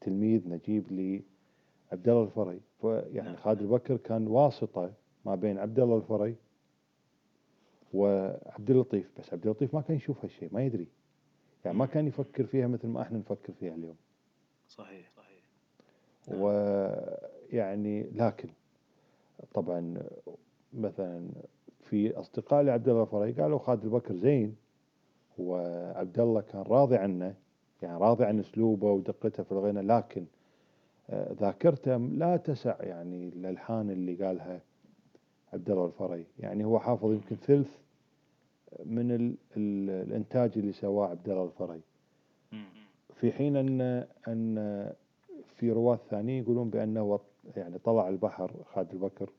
تلميذ 0.00 0.48
نجيب 0.48 0.92
لعبد 0.92 2.08
الله 2.08 2.22
الفري 2.22 2.60
فيعني 2.80 3.28
نعم. 3.28 3.36
خالد 3.36 3.60
البكر 3.60 3.96
كان 3.96 4.26
واسطة 4.26 4.92
ما 5.24 5.34
بين 5.34 5.58
عبد 5.58 5.80
الله 5.80 5.96
الفري 5.96 6.36
وعبد 7.94 8.70
اللطيف. 8.70 9.10
بس 9.18 9.32
عبد 9.32 9.46
اللطيف 9.46 9.74
ما 9.74 9.80
كان 9.80 9.96
يشوف 9.96 10.24
هالشيء 10.24 10.48
ما 10.52 10.64
يدري. 10.64 10.86
يعني 11.64 11.78
ما 11.78 11.86
كان 11.86 12.06
يفكر 12.06 12.46
فيها 12.46 12.66
مثل 12.66 12.88
ما 12.88 13.02
إحنا 13.02 13.18
نفكر 13.18 13.52
فيها 13.52 13.74
اليوم. 13.74 13.96
صحيح 14.68 15.10
صحيح. 15.16 15.42
ويعني 16.40 18.02
لكن 18.02 18.48
طبعا 19.54 20.02
مثلا 20.72 21.28
في 21.80 22.16
أصدقاء 22.16 22.62
لعبد 22.62 22.88
الله 22.88 23.02
الفري 23.02 23.32
قالوا 23.32 23.58
خالد 23.58 23.84
البكر 23.84 24.16
زين 24.16 24.56
وعبد 25.38 26.20
الله 26.20 26.40
كان 26.40 26.62
راضي 26.62 26.96
عنه 26.96 27.34
يعني 27.82 27.98
راضي 27.98 28.24
عن 28.24 28.38
أسلوبه 28.38 28.90
ودقته 28.92 29.42
في 29.42 29.52
الغنى 29.52 29.80
لكن 29.82 30.24
آه، 31.10 31.32
ذاكرته 31.32 31.96
لا 31.96 32.36
تسع 32.36 32.76
يعني 32.80 33.28
الالحان 33.28 33.90
اللي 33.90 34.14
قالها 34.14 34.60
عبد 35.52 35.70
الله 35.70 35.86
الفري 35.86 36.24
يعني 36.38 36.64
هو 36.64 36.78
حافظ 36.78 37.12
يمكن 37.12 37.36
ثلث 37.36 37.78
من 38.84 39.10
ال 39.10 39.34
ال 39.56 39.90
الإنتاج 39.90 40.52
اللي 40.58 40.72
سواه 40.72 41.08
عبد 41.08 41.28
الله 41.28 41.44
الفري. 41.44 41.80
في 43.14 43.32
حين 43.32 43.56
أن 43.56 43.80
أن 44.28 44.92
في 45.56 45.70
رواة 45.72 45.98
ثانيين 46.10 46.42
يقولون 46.42 46.70
بأنه 46.70 47.20
يعني 47.56 47.78
طلع 47.78 48.08
البحر 48.08 48.50
خالد 48.74 48.92
البكر 48.92 49.30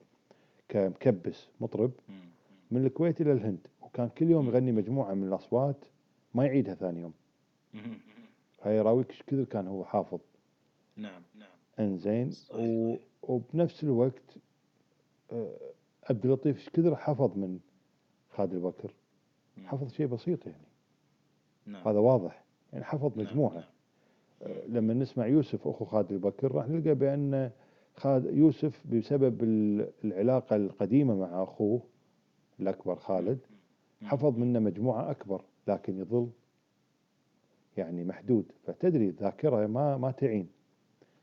كمكبس 0.70 1.48
مطرب. 1.62 1.92
من 2.72 2.86
الكويت 2.86 3.22
إلى 3.22 3.32
الهند 3.32 3.68
وكان 3.90 4.10
كل 4.10 4.30
يوم 4.32 4.48
يغني 4.48 4.72
مجموعة 4.72 5.14
من 5.14 5.28
الأصوات 5.28 5.86
ما 6.34 6.46
يعيدها 6.46 6.74
ثاني 6.74 7.00
يوم. 7.02 7.14
مم. 7.74 7.98
هاي 8.62 8.78
يراويك 8.78 9.10
إيش 9.10 9.24
كثر 9.24 9.44
كان 9.44 9.68
هو 9.68 9.86
حافظ؟ 9.86 10.20
نعم 10.96 11.22
نعم. 11.36 11.50
إنزين 11.80 12.32
و... 12.54 12.96
وبنفس 13.24 13.84
الوقت 13.84 14.22
آه، 15.32 15.56
عبد 16.10 16.26
اللطيف 16.26 16.58
إيش 16.58 16.70
كثر 16.70 16.96
حفظ 16.96 17.38
من 17.38 17.60
خالد 18.30 18.54
البكر. 18.54 18.94
حفظ 19.66 19.92
شيء 19.92 20.06
بسيط 20.08 20.46
يعني. 20.46 20.68
نعم. 21.66 21.88
هذا 21.88 22.00
واضح. 22.00 22.44
يعني 22.74 22.86
حفظ 22.86 23.18
نعم، 23.18 23.28
مجموعة. 23.28 23.54
نعم. 23.54 23.64
آه، 24.44 24.68
لما 24.68 24.94
نسمع 24.94 25.28
يوسف 25.28 25.68
أخو 25.68 25.86
خالد 25.86 26.12
البكر 26.12 26.52
راح 26.56 26.68
نلقى 26.68 26.96
بأن 26.96 27.52
خالد 27.96 28.38
يوسف 28.38 28.88
بسبب 28.88 29.44
ال- 29.44 29.90
العلاقة 30.04 30.56
القديمة 30.56 31.16
مع 31.16 31.44
أخوه 31.44 31.82
الأكبر 32.60 32.96
خالد. 32.96 33.40
حفظ 34.04 34.38
منه 34.38 34.60
مجموعة 34.60 35.12
أكبر 35.12 35.42
لكن 35.68 36.00
يظل 36.00 36.30
يعني 37.78 38.04
محدود 38.04 38.52
فتدري 38.68 39.08
الذاكرة 39.08 39.68
ما 39.68 39.98
ما 39.98 40.12
تعين. 40.12 40.48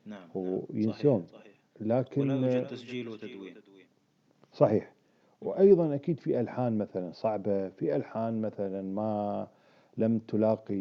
نعم 0.06 0.28
هو 0.36 0.62
نعم. 0.70 0.92
صحيح 0.92 1.20
صحيح. 1.26 1.52
لكن 1.80 2.20
ولا 2.30 2.54
يوجد 2.54 2.66
تسجيل 2.66 3.08
وتدوين. 3.08 3.54
صحيح. 4.52 4.92
وأيضا 5.42 5.94
أكيد 5.94 6.20
في 6.20 6.40
ألحان 6.40 6.78
مثلا 6.78 7.12
صعبة 7.12 7.68
في 7.68 7.96
ألحان 7.96 8.40
مثلا 8.40 8.82
ما 8.82 9.48
لم 9.96 10.18
تلاقي 10.18 10.74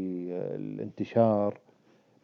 الانتشار. 0.55 1.59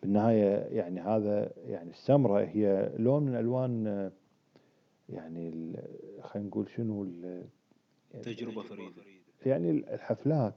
بالنهاية 0.02 0.56
يعني 0.78 1.00
هذا 1.02 1.52
يعني 1.68 1.90
السمرة 1.90 2.40
هي 2.42 2.92
لون 2.98 3.24
من 3.24 3.36
ألوان 3.36 4.12
يعني 5.10 5.50
ال- 5.50 5.84
خلينا 6.22 6.48
نقول 6.50 6.70
شنو 6.70 7.04
ال- 7.04 7.46
تجربة 8.24 8.62
فريدة. 8.62 9.02
يعني 9.46 9.70
الحفلات. 9.72 10.54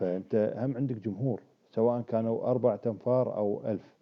فأنت 0.00 0.54
هم 0.58 0.76
عندك 0.76 0.96
جمهور 0.96 1.40
سواء 1.74 2.02
كانوا 2.02 2.50
أربعة 2.50 2.80
أنفار 2.86 3.36
أو 3.36 3.62
ألف. 3.66 3.94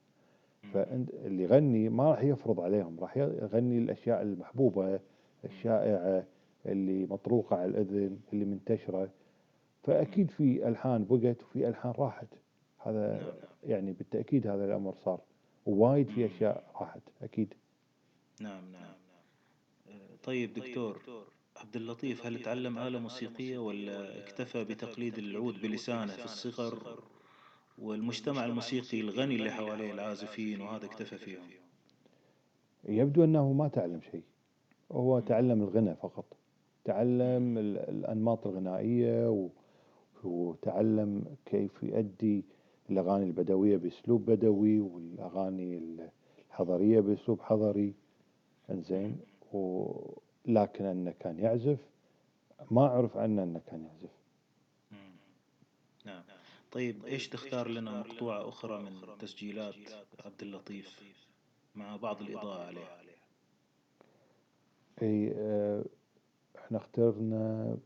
فأنت 0.72 1.10
اللي 1.14 1.42
يغني 1.42 1.88
ما 1.88 2.10
راح 2.10 2.22
يفرض 2.22 2.60
عليهم 2.60 3.00
راح 3.00 3.16
يغني 3.16 3.78
الأشياء 3.78 4.22
المحبوبة 4.22 5.00
الشائعة 5.44 6.24
اللي 6.66 7.06
مطروقة 7.06 7.56
على 7.56 7.70
الأذن 7.70 8.18
اللي 8.32 8.44
منتشرة. 8.44 9.08
فأكيد 9.82 10.30
في 10.30 10.68
ألحان 10.68 11.04
بقت 11.10 11.42
وفي 11.42 11.68
ألحان 11.68 11.92
راحت. 11.98 12.28
هذا 12.78 13.12
نعم. 13.12 13.32
يعني 13.66 13.92
بالتأكيد 13.92 14.46
هذا 14.46 14.64
الأمر 14.64 14.94
صار. 15.04 15.20
ووايد 15.66 16.08
في 16.08 16.26
أشياء 16.26 16.64
راحت 16.80 17.02
أكيد. 17.22 17.54
نعم 18.40 18.72
نعم 18.72 18.94
آه، 19.88 20.16
طيب 20.24 20.54
دكتور. 20.54 21.00
عبد 21.60 21.76
اللطيف 21.76 22.26
هل 22.26 22.42
تعلم 22.42 22.78
آلة 22.78 22.98
موسيقية 22.98 23.58
ولا 23.58 24.18
اكتفى 24.18 24.64
بتقليد 24.64 25.18
العود 25.18 25.60
بلسانه 25.62 26.06
في 26.12 26.24
الصغر 26.24 27.02
والمجتمع 27.78 28.44
الموسيقي 28.44 29.00
الغني 29.00 29.36
اللي 29.36 29.50
حواليه 29.50 29.92
العازفين 29.92 30.60
وهذا 30.60 30.86
اكتفى 30.86 31.18
فيهم. 31.18 31.42
يبدو 32.88 33.24
أنه 33.24 33.52
ما 33.52 33.68
تعلم 33.68 34.00
شيء. 34.10 34.22
هو 34.92 35.20
تعلم 35.20 35.62
الغنى 35.62 35.94
فقط. 35.94 36.24
تعلم 36.84 37.58
ال- 37.58 37.78
الأنماط 37.78 38.46
الغنائية 38.46 39.30
و- 39.30 39.48
وتعلم 40.24 41.24
كيف 41.46 41.82
يؤدي 41.82 42.44
الأغاني 42.90 43.24
البدوية 43.24 43.76
بأسلوب 43.76 44.26
بدوي 44.30 44.80
والأغاني 44.80 45.80
الحضرية 46.50 47.00
بأسلوب 47.00 47.40
حضري. 47.40 47.94
إنزين؟ 48.70 49.16
ولكن 50.48 50.84
أنه 50.84 51.14
كان 51.20 51.38
يعزف 51.38 51.78
ما 52.70 52.86
أعرف 52.86 53.16
عنه 53.16 53.42
أنه 53.42 53.60
كان 53.66 53.84
يعزف. 53.84 54.10
نعم 56.04 56.22
طيب 56.72 57.04
إيش 57.04 57.28
تختار 57.28 57.68
لنا 57.68 58.00
مقطوعة 58.00 58.48
أخرى 58.48 58.82
من 58.82 59.18
تسجيلات 59.18 59.74
عبد 60.24 60.42
اللطيف 60.42 61.00
مع 61.74 61.96
بعض 61.96 62.22
الإضاءة 62.22 62.66
عليها 62.66 62.98
إي 65.02 65.32
آه، 65.36 65.84
إحنا 66.58 66.78
اخترنا 66.78 67.76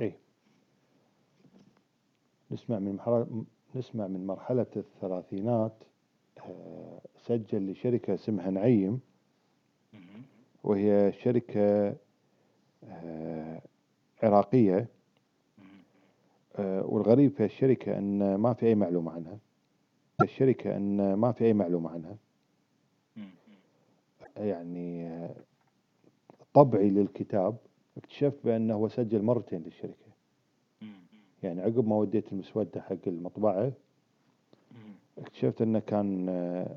إي 0.00 0.14
نسمع 2.50 2.78
من 2.78 2.92
مرحلة 2.96 3.44
نسمع 3.74 4.06
من 4.06 4.26
مرحلة 4.26 4.66
الثلاثينات 4.76 5.72
آه، 6.38 7.00
سجل 7.18 7.70
لشركة 7.70 8.14
اسمها 8.14 8.50
نعيم. 8.50 9.00
وهي 10.66 11.12
شركة 11.12 11.96
آه، 12.84 13.62
عراقية. 14.22 14.88
آه، 16.56 16.82
والغريب 16.86 17.32
في 17.32 17.44
الشركة 17.44 17.98
أن 17.98 18.34
ما 18.34 18.52
في 18.52 18.66
أي 18.66 18.74
معلومة 18.74 19.12
عنها 19.12 19.38
الشركة 20.22 20.76
أن 20.76 21.14
ما 21.14 21.32
في 21.32 21.44
أي 21.44 21.52
معلومة 21.52 21.90
عنها. 21.90 22.16
يعني 24.36 25.08
آه، 25.08 25.34
طبعي 26.54 26.90
للكتاب 26.90 27.56
اكتشفت 27.96 28.38
بأنه 28.44 28.74
هو 28.74 28.88
سجل 28.88 29.22
مرتين 29.22 29.62
للشركة. 29.62 30.06
يعني 31.42 31.60
عقب 31.62 31.88
ما 31.88 31.96
وديت 31.96 32.32
المسودة 32.32 32.80
حق 32.80 32.96
المطبعة. 33.06 33.72
اكتشفت 35.18 35.62
أنه 35.62 35.78
كان 35.78 36.28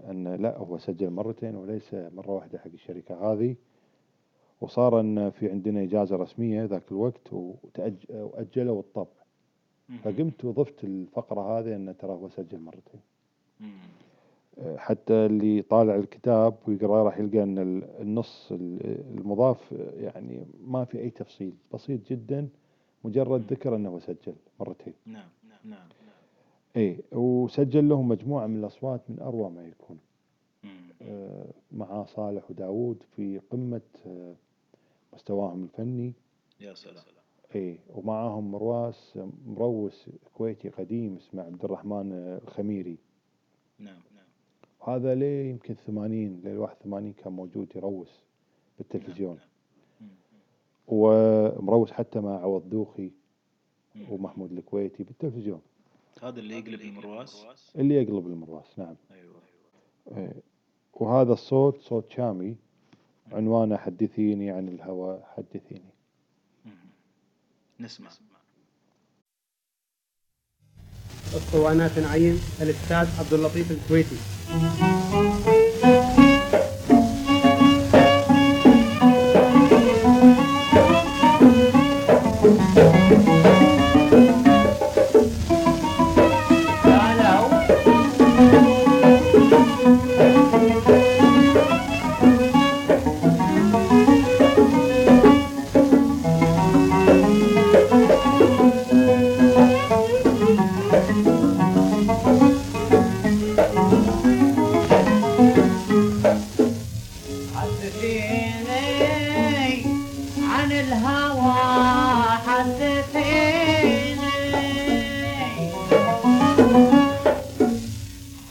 أن 0.10 0.36
لا 0.36 0.58
هو 0.58 0.78
سجل 0.78 1.10
مرتين 1.10 1.56
وليس 1.56 1.94
مرة 1.94 2.32
واحدة 2.32 2.60
حق 2.60 2.72
الشركة 2.74 3.32
هذه 3.34 3.56
وصار 4.62 5.00
إن 5.00 5.30
في 5.30 5.50
عندنا 5.52 5.84
إجازة 5.84 6.16
رسمية 6.16 6.64
ذاك 6.66 6.84
الوقت 6.92 7.34
وأجلوا 7.34 8.80
الطبع. 8.80 9.20
فقمت 10.04 10.46
وضفت 10.46 10.84
الفقرة 10.84 11.60
هذه 11.60 11.76
انه 11.76 11.92
ترى 11.92 12.12
هو 12.12 12.30
سجل 12.30 12.60
مرتين 12.60 13.00
حتى 14.78 15.14
اللي 15.26 15.62
طالع 15.62 15.96
الكتاب 15.96 16.56
ويقرأ 16.68 17.04
راح 17.04 17.18
يلقى 17.18 17.44
إن 17.44 17.58
ال- 17.58 17.84
النص 18.02 18.52
ال- 18.52 19.18
المضاف 19.18 19.72
يعني 19.98 20.46
ما 20.68 20.86
في 20.86 21.00
أي 21.00 21.10
تفصيل. 21.10 21.54
بسيط 21.74 22.08
جدا 22.10 22.48
مجرد 23.04 23.54
ذكر 23.54 23.76
إنه 23.76 23.90
هو 23.90 24.00
سجل 24.00 24.34
مرتين. 24.60 24.94
نعم 25.06 25.30
نعم 25.64 25.88
إي 26.78 27.00
وسجل 27.12 27.90
لهم 27.90 28.08
مجموعة 28.08 28.48
من 28.48 28.60
الأصوات 28.60 29.02
من 29.10 29.20
اروع 29.20 29.50
ما 29.50 29.64
يكون. 29.68 29.98
آه، 31.02 31.46
مع 31.72 32.06
صالح 32.06 32.52
وداود 32.52 33.04
في 33.16 33.40
قمة 33.50 33.82
آه، 34.08 34.34
مستواهم 35.14 35.64
الفني. 35.64 36.14
يا 36.60 36.74
سلام. 36.74 37.04
إي 37.56 37.80
ومعاهم 37.90 38.52
مرواس 38.52 39.20
مروس 39.48 40.10
كويتي 40.34 40.70
قديم 40.70 41.16
اسمه 41.16 41.44
عبد 41.44 41.64
الرحمن 41.66 42.12
الخميري. 42.44 42.98
نعم 43.80 44.02
نعم. 44.16 44.26
هذا 44.88 45.16
ليه 45.16 45.50
يمكن 45.50 45.74
ثمانين 45.74 46.42
ليه 46.44 46.58
واحد 46.58 46.76
ثمانين 46.84 47.14
كان 47.14 47.34
موجود 47.34 47.76
يروس 47.76 48.24
بالتلفزيون. 48.78 49.40
مم. 50.02 50.08
ومروس 50.88 51.92
حتى 51.92 52.20
مع 52.20 52.42
عوض 52.42 52.70
دوخي. 52.70 53.12
ومحمود 54.10 54.52
الكويتي 54.52 55.04
بالتلفزيون. 55.04 55.62
هذا 56.24 56.40
اللي 56.40 56.60
يقلب 56.60 56.82
المرواس 56.82 57.46
اللي 57.76 57.96
يقلب 57.96 58.28
المرواس 58.28 58.80
نعم. 58.80 58.96
أيوه. 59.12 59.42
إيه. 60.18 60.34
وهذا 60.94 61.34
الصوت 61.34 61.82
صوت 61.82 62.12
شامي. 62.12 62.56
عنوانه 63.32 63.78
حدثيني 63.78 64.52
عن 64.52 64.68
الهوى 64.68 65.24
حدثيني. 65.38 65.90
نسمع. 67.80 68.10
اسطوانات 71.36 72.00
نعيم 72.00 72.40
الأستاذ 72.62 73.20
عبد 73.20 73.34
اللطيف 73.34 73.72
الكويتي. 73.72 74.18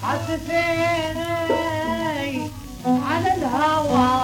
حدثيني 0.08 1.28
عن 2.86 3.26
الهوى. 3.26 4.17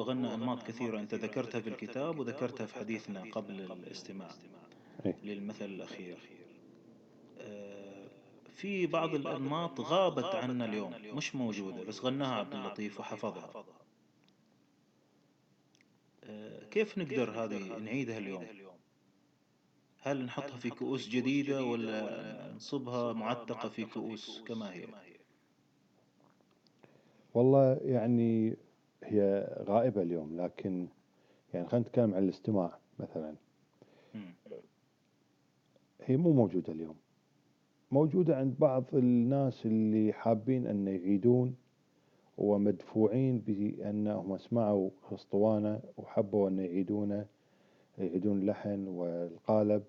وغنى 0.00 0.34
أنماط 0.34 0.62
كثيرة. 0.62 1.00
أنت 1.00 1.14
ذكرتها 1.14 1.60
في 1.60 1.68
الكتاب 1.68 2.18
وذكرتها 2.18 2.66
في 2.66 2.74
حديثنا 2.74 3.22
قبل 3.32 3.60
الاستماع. 3.60 4.30
إيه. 5.06 5.16
للمثل 5.24 5.64
الأخير. 5.64 6.18
آه، 7.40 8.08
في 8.48 8.86
بعض 8.86 9.14
الأنماط 9.14 9.80
غابت 9.80 10.24
عنا 10.24 10.64
اليوم. 10.64 10.94
مش 11.16 11.34
موجودة 11.34 11.84
بس 11.84 12.04
غناها 12.04 12.34
عبد 12.34 12.54
اللطيف 12.54 13.00
وحفظها. 13.00 13.64
آه، 16.24 16.64
كيف 16.64 16.98
نقدر 16.98 17.30
هذه 17.30 17.78
نعيدها 17.78 18.18
اليوم؟ 18.18 18.46
هل 20.02 20.24
نحطها 20.24 20.56
في 20.56 20.70
كؤوس 20.70 21.08
جديدة 21.08 21.64
ولا 21.64 22.52
نصبها 22.56 23.12
معتقة 23.12 23.68
في 23.68 23.84
كؤوس 23.84 24.42
كما 24.46 24.72
هي؟ 24.72 24.86
والله 27.34 27.80
يعني 27.84 28.56
هي 29.10 29.48
غائبة 29.68 30.02
اليوم 30.02 30.40
لكن 30.40 30.86
يعني 31.54 31.66
خلينا 31.68 31.86
نتكلم 31.88 32.14
عن 32.14 32.22
الاستماع 32.24 32.78
مثلا. 32.98 33.34
هي 36.04 36.16
مو 36.16 36.32
موجودة 36.32 36.72
اليوم. 36.72 36.96
موجودة 37.90 38.36
عند 38.36 38.54
بعض 38.58 38.84
الناس 38.94 39.66
اللي 39.66 40.12
حابين 40.12 40.66
أن 40.66 40.88
يعيدون 40.88 41.56
ومدفوعين 42.38 43.38
بأنهم 43.38 44.38
سمعوا 44.38 44.90
أسطوانة 45.12 45.80
وحبوا 45.96 46.48
أن 46.48 46.58
يعيدونه 46.58 47.26
يعيدون 47.98 48.38
اللحن 48.38 48.86
والقالب 48.88 49.82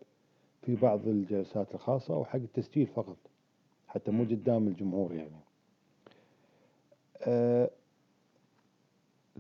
في 0.62 0.76
بعض 0.76 1.08
الجلسات 1.08 1.76
الخاصة 1.76 2.18
وحق 2.18 2.36
التسجيل 2.40 2.88
فقط 2.88 3.18
حتى 3.88 4.12
مو 4.12 4.24
قدام 4.24 4.68
الجمهور 4.68 5.14
يعني. 5.14 5.36
أه 7.22 7.70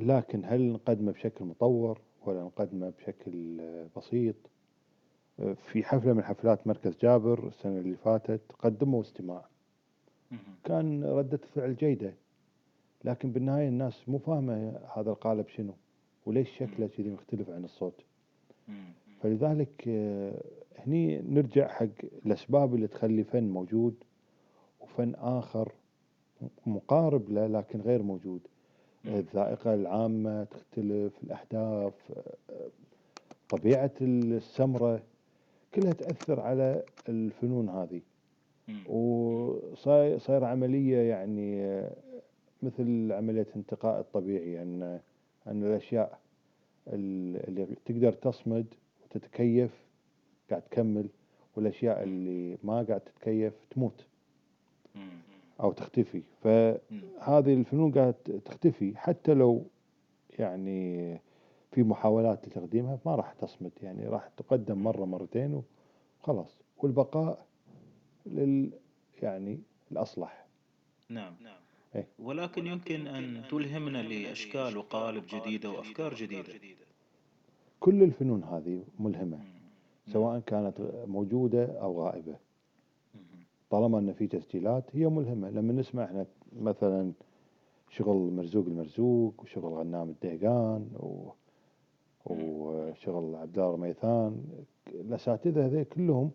لكن 0.01 0.41
هل 0.45 0.71
نقدمه 0.71 1.11
بشكل 1.11 1.45
مطور 1.45 1.99
ولا 2.25 2.43
نقدمه 2.43 2.89
بشكل 2.89 3.59
آه، 3.61 3.87
بسيط 3.97 4.35
آه، 5.39 5.53
في 5.53 5.83
حفلة 5.83 6.13
من 6.13 6.23
حفلات 6.23 6.67
مركز 6.67 6.97
جابر 7.01 7.47
السنة 7.47 7.77
اللي 7.79 7.95
فاتت 7.95 8.41
قدموا 8.59 9.01
استماع. 9.01 9.45
كان 10.63 11.03
ردة 11.03 11.39
الفعل 11.43 11.75
جيدة 11.75 12.13
لكن 13.03 13.31
بالنهاية 13.31 13.67
الناس 13.67 14.09
مو 14.09 14.17
فاهمة 14.17 14.79
هذا 14.95 15.09
القالب 15.11 15.47
شنو 15.47 15.73
وليش 16.25 16.49
شكله 16.57 16.87
كذي 16.87 17.09
مختلف 17.09 17.49
عن 17.49 17.63
الصوت. 17.63 18.01
فلذلك 19.21 19.83
آه، 19.87 20.43
هني 20.77 21.21
نرجع 21.21 21.67
حق 21.67 21.87
الأسباب 22.25 22.75
اللي 22.75 22.87
تخلي 22.87 23.23
فن 23.23 23.43
موجود 23.49 23.95
وفن 24.79 25.15
آخر 25.15 25.71
مقارب 26.65 27.29
له 27.29 27.47
لكن 27.47 27.81
غير 27.81 28.01
موجود. 28.03 28.41
الذائقة 29.05 29.73
العامة 29.73 30.43
تختلف 30.43 31.13
الأهداف 31.23 31.93
آه، 32.49 32.67
طبيعة 33.49 33.91
السمرة 34.01 35.01
كلها 35.73 35.93
تأثر 35.93 36.39
على 36.39 36.83
الفنون 37.09 37.69
هذه. 37.69 38.01
وصاير 38.89 40.17
صاير 40.17 40.43
عملية 40.43 40.97
يعني 40.97 41.61
آه، 41.65 41.91
مثل 42.63 43.11
عملية 43.11 43.47
انتقاء 43.55 43.99
الطبيعي 43.99 44.61
أن 44.61 44.99
أن 45.47 45.63
الأشياء 45.63 46.19
ال- 46.87 47.47
اللي 47.47 47.67
تقدر 47.85 48.11
تصمد 48.13 48.65
وتتكيف 49.05 49.71
قاعد 50.49 50.61
تكمل 50.61 51.07
والأشياء 51.55 52.03
اللي 52.03 52.57
ما 52.63 52.83
قاعد 52.83 52.99
تتكيف 53.01 53.53
تموت. 53.71 54.05
أو 55.61 55.71
تختفي. 55.71 56.21
فهذه 56.43 57.53
الفنون 57.53 57.91
قاعد 57.91 58.13
تختفي. 58.45 58.97
حتى 58.97 59.33
لو 59.33 59.65
يعني 60.39 61.19
في 61.71 61.83
محاولات 61.83 62.47
لتقديمها 62.47 62.99
ما 63.05 63.15
راح 63.15 63.33
تصمد. 63.33 63.71
يعني 63.83 64.07
راح 64.07 64.27
تقدم 64.37 64.83
مرة 64.83 65.05
مرتين 65.05 65.63
وخلاص. 66.21 66.57
والبقاء 66.77 67.45
لل 68.25 68.71
يعني 69.21 69.59
الأصلح. 69.91 70.45
نعم. 71.09 71.33
إيه. 71.95 72.07
ولكن 72.19 72.67
يمكن 72.67 73.07
أن 73.07 73.43
تلهمنا 73.51 73.97
لأشكال 73.97 74.77
وقالب 74.77 75.23
جديدة 75.33 75.69
وأفكار 75.69 76.13
جديدة. 76.13 76.53
كل 77.79 78.03
الفنون 78.03 78.43
هذه 78.43 78.83
ملهمة. 78.99 79.37
مم. 79.37 80.13
سواء 80.13 80.39
كانت 80.39 80.81
موجودة 81.07 81.81
أو 81.81 82.03
غائبة. 82.03 82.31
مم. 82.31 82.37
طالما 83.71 83.99
أن 83.99 84.13
في 84.13 84.27
تسجيلات 84.27 84.83
هي 84.95 85.07
ملهمة. 85.07 85.49
لما 85.49 85.73
نسمع 85.73 86.03
إحنا 86.03 86.25
مثلا 86.59 87.11
شغل 87.89 88.15
مرزوق 88.33 88.65
المرزوق 88.65 89.33
وشغل 89.41 89.73
غنام 89.73 90.09
الدهقان 90.09 90.89
و... 90.99 91.29
وشغل 92.25 93.35
عبد 93.35 93.59
الله 93.59 93.71
رميثان 93.73 94.43
الأساتذة 94.87 95.65
هذي 95.65 95.83
كلهم 95.83 96.31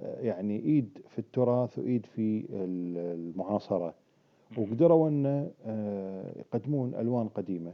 يعني 0.00 0.58
إيد 0.60 0.98
في 1.08 1.18
التراث 1.18 1.78
وإيد 1.78 2.06
في 2.06 2.46
ال- 2.50 2.98
المعاصرة. 2.98 3.94
وقدروا 4.58 5.08
أن 5.08 5.50
آه، 5.66 6.38
يقدمون 6.38 6.94
ألوان 6.94 7.28
قديمة. 7.28 7.72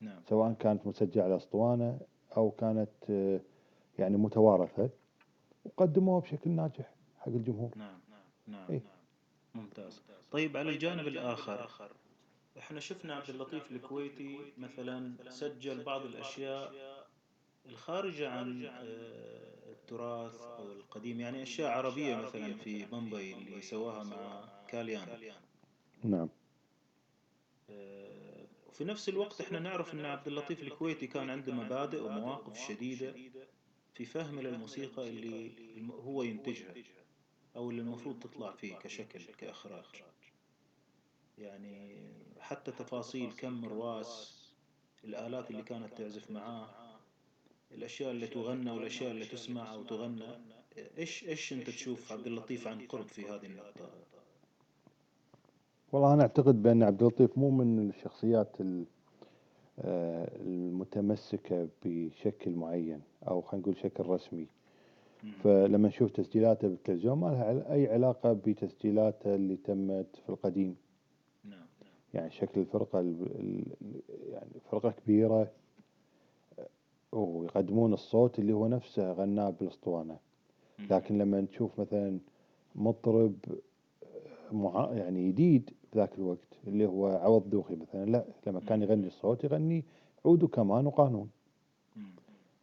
نعم. 0.00 0.20
سواء 0.28 0.52
كانت 0.52 0.86
مسجلة 0.86 1.24
على 1.24 1.36
أسطوانة 1.36 1.98
أو 2.36 2.50
كانت 2.50 2.88
آه، 3.10 3.40
يعني 3.98 4.16
متوارثة 4.16 4.88
وقدموها 5.64 6.20
بشكل 6.20 6.50
ناجح 6.50 6.90
حق 7.18 7.28
الجمهور. 7.28 7.70
نعم. 7.76 7.98
نعم 8.46 8.66
إيه. 8.70 8.78
نعم. 8.78 9.02
ممتاز. 9.54 10.02
طيب 10.30 10.56
على 10.56 10.70
الجانب 10.70 11.08
الآخر 11.08 11.90
إحنا 12.58 12.80
شفنا 12.80 13.14
عبد 13.14 13.30
اللطيف 13.30 13.70
الكويتي 13.72 14.52
مثلا 14.58 15.30
سجل 15.30 15.82
بعض 15.82 16.04
الأشياء 16.04 16.72
الخارجة 17.66 18.30
عن 18.30 18.64
آه، 18.66 19.70
التراث 19.70 20.40
أو 20.42 20.72
القديم 20.72 21.20
يعني 21.20 21.42
أشياء 21.42 21.70
عربية 21.70 22.16
مثلا 22.16 22.54
في 22.54 22.84
بمبي 22.84 23.32
اللي 23.34 23.62
سواها 23.62 24.04
مع 24.04 24.48
كاليان. 24.68 25.32
نعم. 26.04 26.28
آه، 27.70 28.46
وفي 28.68 28.84
نفس 28.84 29.08
الوقت 29.08 29.40
إحنا 29.40 29.58
نعرف 29.58 29.94
إن 29.94 30.04
عبد 30.04 30.26
اللطيف 30.28 30.62
الكويتي 30.62 31.06
كان 31.06 31.30
عنده 31.30 31.52
مبادئ 31.52 32.00
ومواقف 32.02 32.68
شديدة 32.68 33.14
في 33.94 34.04
فهم 34.04 34.40
للموسيقى 34.40 35.08
اللي 35.08 35.52
هو 35.90 36.22
ينتجها. 36.22 36.74
أو 37.56 37.70
اللي 37.70 37.82
المفروض 37.82 38.18
تطلع 38.18 38.50
فيه 38.50 38.74
كشكل 38.76 39.20
كإخراج. 39.38 39.84
يعني 41.38 41.96
حتى 42.40 42.70
تفاصيل 42.70 43.32
كم 43.32 43.64
رواس 43.64 44.42
الآلات 45.04 45.50
اللي 45.50 45.62
كانت 45.62 45.98
تعزف 45.98 46.30
معاه 46.30 46.66
الأشياء 47.72 48.10
اللي 48.10 48.26
تغنى 48.26 48.70
والأشياء 48.70 49.10
اللي 49.10 49.24
تسمع 49.24 49.74
أو 49.74 49.82
تغنى. 49.82 50.38
إيش 50.98 51.24
إيش 51.24 51.52
أنت 51.52 51.66
تشوف 51.70 52.12
عبد 52.12 52.26
اللطيف 52.26 52.66
عن 52.68 52.86
قرب 52.86 53.08
في 53.08 53.22
هذه 53.26 53.46
النقطة؟ 53.46 53.90
والله 55.92 56.14
أنا 56.14 56.22
أعتقد 56.22 56.62
بأن 56.62 56.82
عبد 56.82 57.02
اللطيف 57.02 57.38
مو 57.38 57.50
من 57.50 57.90
الشخصيات 57.90 58.60
ال- 58.60 58.84
آه، 59.78 60.36
المتمسكة 60.40 61.68
بشكل 61.84 62.50
معين 62.50 63.00
أو 63.28 63.40
خلينا 63.42 63.62
نقول 63.68 63.76
شكل 63.82 64.06
رسمي. 64.06 64.46
فلما 65.42 65.88
نشوف 65.88 66.10
تسجيلاته 66.10 66.68
بالتلفزيون 66.68 67.18
ما 67.18 67.26
لها 67.26 67.44
عل- 67.44 67.62
أي 67.62 67.92
علاقة 67.92 68.32
بتسجيلاته 68.32 69.34
اللي 69.34 69.56
تمت 69.56 70.16
في 70.22 70.28
القديم. 70.30 70.76
نعم 71.44 71.66
يعني 72.14 72.30
شكل 72.30 72.60
الفرقة 72.60 73.00
ال- 73.00 73.26
ال- 73.40 74.00
يعني 74.32 74.50
فرقة 74.70 74.90
كبيرة 74.90 75.50
آه، 76.58 77.16
ويقدمون 77.18 77.92
الصوت 77.92 78.38
اللي 78.38 78.52
هو 78.52 78.68
نفسه 78.68 79.12
غناه 79.12 79.50
بالأسطوانة. 79.50 80.16
مم. 80.78 80.86
لكن 80.90 81.18
لما 81.18 81.40
نشوف 81.40 81.80
مثلا 81.80 82.18
مطرب 82.74 83.34
مع 84.52 84.90
يعني 84.92 85.28
جديد 85.28 85.70
بذاك 85.92 86.14
الوقت 86.18 86.38
اللي 86.66 86.86
هو 86.86 87.06
عوض 87.06 87.50
دوخي 87.50 87.76
مثلا 87.76 88.04
لا 88.10 88.24
لما 88.46 88.60
كان 88.60 88.82
يغني 88.82 89.06
الصوت 89.06 89.44
يغني 89.44 89.84
عود 90.24 90.42
وكمان 90.42 90.86
وقانون. 90.86 91.30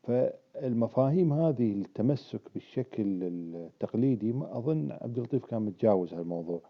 فالمفاهيم 0.03 1.33
هذه 1.33 1.71
التمسك 1.71 2.41
بالشكل 2.53 3.03
التقليدي 3.23 4.33
ما 4.33 4.57
أظن 4.57 4.91
عبد 4.91 5.17
اللطيف 5.17 5.45
كان 5.45 5.61
متجاوز 5.61 6.13
هالموضوع. 6.13 6.61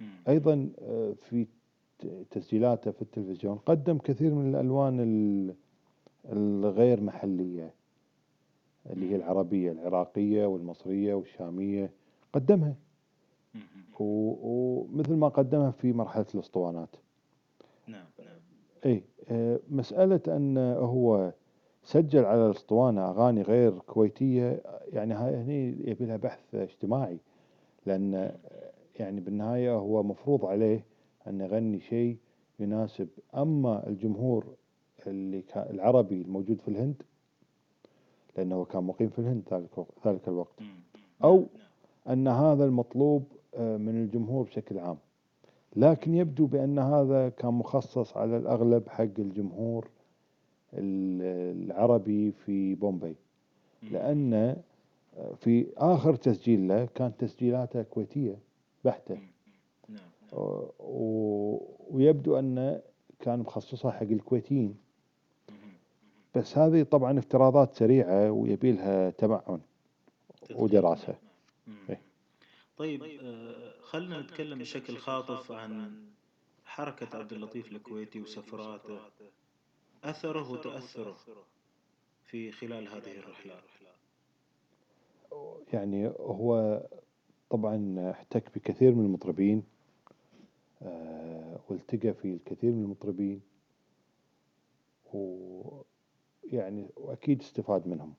مم. 0.00 0.06
أيضا 0.28 0.70
آه، 0.82 1.12
في 1.12 1.46
تسجيلاته 2.30 2.90
في 2.90 3.02
التلفزيون 3.02 3.56
قدم 3.56 3.98
كثير 3.98 4.34
من 4.34 4.54
الألوان 4.54 5.00
ال- 5.00 5.54
الغير 6.32 7.00
محلية 7.00 7.74
اللي 8.90 9.10
هي 9.10 9.16
العربية 9.16 9.72
العراقية 9.72 10.46
والمصرية 10.46 11.14
والشامية 11.14 11.90
قدمها. 12.32 12.74
ومثل 14.00 15.14
ما 15.14 15.28
قدمها 15.28 15.70
في 15.70 15.92
مرحلة 15.92 16.26
الأسطوانات. 16.34 16.88
نعم 17.86 18.04
نعم. 18.18 18.36
اي 18.86 19.02
آه، 19.30 19.60
مسألة 19.70 20.20
أن 20.28 20.58
هو 20.78 21.32
سجل 21.84 22.24
على 22.24 22.46
الأسطوانة 22.46 23.10
أغاني 23.10 23.42
غير 23.42 23.78
كويتية 23.78 24.62
يعني 24.92 25.14
هاي 25.14 25.34
هني 25.36 25.90
يبي 25.90 26.04
لها 26.06 26.16
بحث 26.16 26.54
اجتماعي 26.54 27.18
لأن 27.86 28.14
آه، 28.14 28.32
يعني 28.98 29.20
بالنهاية 29.20 29.74
هو 29.74 30.02
مفروض 30.02 30.44
عليه 30.44 30.84
أن 31.26 31.40
يغني 31.40 31.80
شيء 31.80 32.16
يناسب 32.58 33.08
أما 33.36 33.86
الجمهور 33.86 34.46
اللي 35.06 35.42
العربي 35.56 36.22
الموجود 36.22 36.60
في 36.60 36.68
الهند 36.68 37.02
لأنه 38.36 38.54
هو 38.54 38.64
كان 38.64 38.84
مقيم 38.84 39.08
في 39.08 39.18
الهند 39.18 39.42
ذلك 39.52 39.86
ذلك 40.06 40.28
الوقت 40.28 40.60
مم. 40.60 40.66
أو 41.24 41.36
نعم. 41.36 42.18
أن 42.18 42.28
هذا 42.28 42.64
المطلوب 42.64 43.24
آه، 43.54 43.76
من 43.76 44.02
الجمهور 44.02 44.44
بشكل 44.44 44.78
عام 44.78 44.96
لكن 45.76 46.14
يبدو 46.14 46.46
بأن 46.46 46.78
هذا 46.78 47.28
كان 47.28 47.54
مخصص 47.54 48.16
على 48.16 48.36
الأغلب 48.36 48.88
حق 48.88 49.02
الجمهور 49.18 49.84
ال- 49.84 49.91
العربي 50.74 52.32
في 52.32 52.74
بومبي. 52.74 53.16
لأن 53.82 54.34
آه، 55.16 55.34
في 55.34 55.66
آخر 55.76 56.14
تسجيل 56.14 56.68
له 56.68 56.84
كانت 56.94 57.20
تسجيلاته 57.20 57.82
كويتية 57.82 58.38
بحتة. 58.84 59.14
نعم 59.14 59.98
نعم. 60.32 60.40
ويبدو 61.90 62.38
أن 62.38 62.80
كان 63.20 63.38
مخصصها 63.38 63.90
حق 63.90 64.02
الكويتيين. 64.02 64.76
بس 66.34 66.58
هذه 66.58 66.82
طبعا 66.82 67.18
افتراضات 67.18 67.74
سريعة 67.74 68.30
ويبي 68.30 68.72
لها 68.72 69.10
تمعن. 69.10 69.60
ودراسة 70.54 71.14
مم. 71.66 71.74
إيه. 71.90 72.00
طيب 72.76 73.02
آه، 73.02 73.74
خلنا 73.82 74.20
نتكلم 74.20 74.58
بشكل 74.58 74.96
خاطف 74.96 75.52
عن 75.52 75.92
حركة 76.64 77.18
عبد 77.18 77.32
اللطيف 77.32 77.72
الكويتي 77.72 78.20
وسفراته 78.20 78.98
أثره 80.04 80.50
وتأثره 80.50 81.16
في 82.24 82.52
خلال 82.52 82.88
هذه 82.88 83.18
الرحلات 83.18 83.62
يعني 85.72 86.08
هو 86.08 86.82
طبعا 87.50 88.10
احتك 88.10 88.54
بكثير 88.54 88.94
من 88.94 89.04
المطربين 89.04 89.62
آه، 90.82 91.58
والتقى 91.68 92.14
في 92.14 92.24
الكثير 92.34 92.72
من 92.72 92.82
المطربين 92.82 93.40
ويعني 95.12 96.86
وأكيد 96.96 97.40
استفاد 97.40 97.88
منهم. 97.88 98.14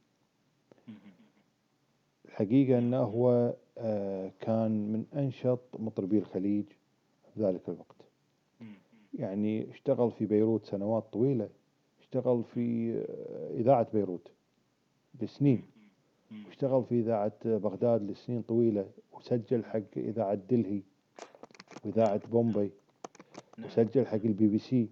الحقيقة 2.25 2.79
أنه 2.79 2.97
هو 2.97 3.55
آه، 3.77 4.31
كان 4.39 4.71
من 4.71 5.05
أنشط 5.15 5.59
مطربي 5.79 6.17
الخليج 6.17 6.65
في 7.33 7.39
ذلك 7.43 7.69
الوقت. 7.69 7.95
يعني 9.13 9.71
اشتغل 9.71 10.11
في 10.11 10.25
بيروت 10.25 10.65
سنوات 10.65 11.03
طويلة. 11.13 11.49
اشتغل 12.13 12.43
في 12.43 12.93
إذاعة 13.57 13.87
بيروت 13.93 14.31
لسنين. 15.21 15.63
واشتغل 16.47 16.83
في 16.83 16.99
إذاعة 16.99 17.33
بغداد 17.45 18.11
لسنين 18.11 18.41
طويلة 18.41 18.89
وسجل 19.13 19.65
حق 19.65 19.97
إذاعة 19.97 20.35
دلهي 20.35 20.81
وإذاعة 21.85 22.27
بومبي 22.27 22.71
وسجل 23.65 24.05
حق 24.05 24.13
البي 24.13 24.47
بي 24.47 24.59
سي. 24.59 24.89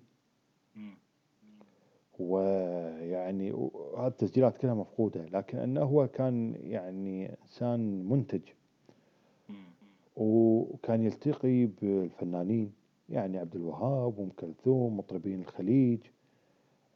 ويعني 2.20 3.52
هذه 3.98 4.08
التسجيلات 4.08 4.58
كلها 4.58 4.74
مفقودة 4.74 5.26
لكن 5.26 5.58
أنه 5.58 5.82
هو 5.82 6.08
كان 6.08 6.56
يعني 6.64 7.38
إنسان 7.44 8.10
منتج. 8.10 8.42
وكان 10.16 11.02
يلتقي 11.04 11.66
بالفنانين 11.66 12.74
يعني 13.10 13.38
عبد 13.38 13.56
الوهاب 13.56 14.20
وأم 14.20 14.30
كلثوم 14.30 14.98
مطربين 14.98 15.42
الخليج. 15.42 16.00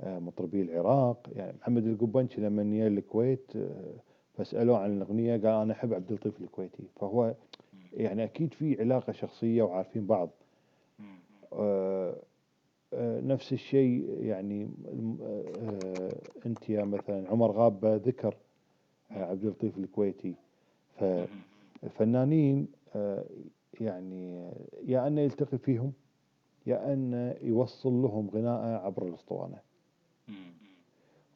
مطربي 0.03 0.61
العراق. 0.61 1.29
يعني 1.35 1.57
محمد 1.61 1.85
القبنشي 1.87 2.41
لما 2.41 2.63
جاء 2.63 2.87
الكويت 2.87 3.55
آه، 3.55 3.93
فسألوه 4.33 4.77
عن 4.77 4.97
الأغنية 4.97 5.31
قال 5.37 5.61
أنا 5.61 5.73
أحب 5.73 5.93
عبد 5.93 6.09
اللطيف 6.11 6.41
الكويتي. 6.41 6.83
فهو 6.95 7.33
يعني 7.93 8.23
أكيد 8.23 8.53
في 8.53 8.81
علاقة 8.81 9.11
شخصية 9.13 9.63
وعارفين 9.63 10.05
بعض. 10.05 10.29
آه، 11.53 12.15
آه، 12.93 13.21
نفس 13.21 13.53
الشيء 13.53 14.17
يعني 14.21 14.69
آه، 15.21 16.11
أنت 16.45 16.69
يا 16.69 16.83
مثلا 16.83 17.29
عمر 17.29 17.51
غابة 17.51 17.95
ذكر 17.95 18.35
آه، 19.11 19.23
عبد 19.25 19.43
اللطيف 19.43 19.77
الكويتي. 19.77 20.35
فالفنانين 21.81 22.67
آه، 22.95 23.25
يعني 23.81 24.51
يا 24.85 25.07
أنه 25.07 25.21
يلتقي 25.21 25.57
فيهم 25.57 25.93
يا 26.65 26.93
أنه 26.93 27.35
يوصل 27.41 27.93
لهم 27.93 28.29
غناءة 28.29 28.85
عبر 28.85 29.07
الأسطوانة. 29.07 29.57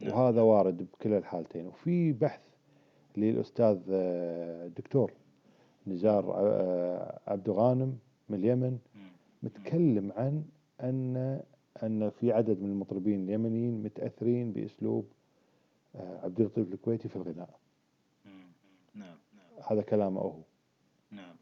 وهذا 0.05 0.41
وارد 0.41 0.77
بكلا 0.77 1.17
الحالتين. 1.17 1.67
وفي 1.67 2.11
بحث 2.13 2.41
للأستاذ 3.17 3.79
آه، 3.91 4.65
الدكتور 4.65 5.13
نزار 5.87 6.33
آه، 6.35 7.19
عبد 7.27 7.49
غانم 7.49 7.97
من 8.29 8.39
اليمن 8.39 8.79
متكلم 9.43 10.11
عن 10.11 10.43
أن 10.81 11.41
أن 11.83 12.09
في 12.09 12.31
عدد 12.31 12.61
من 12.61 12.69
المطربين 12.69 13.23
اليمنيين 13.23 13.83
متأثرين 13.83 14.51
بأسلوب 14.53 15.07
آه، 15.95 16.19
عبد 16.23 16.39
اللطيف 16.39 16.73
الكويتي 16.73 17.09
في 17.09 17.15
الغناء. 17.15 17.59
نعم 18.95 19.17
هذا 19.71 19.81
كلامه 19.81 20.21
هو. 20.21 20.39
نعم 21.11 21.35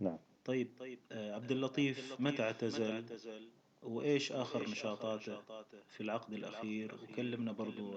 نعم. 0.00 0.18
طيب 0.44 0.68
طيب 0.78 0.98
آه، 1.12 1.34
عبد 1.34 1.50
اللطيف 1.50 2.20
متى 2.20 2.42
اعتزل؟ 2.42 3.04
وإيش 3.82 4.32
آخر 4.32 4.62
نشاطاته 4.62 5.40
في 5.88 6.00
العقد 6.00 6.32
الأخير؟ 6.32 6.94
وكلمنا 7.02 7.52
برضو 7.52 7.94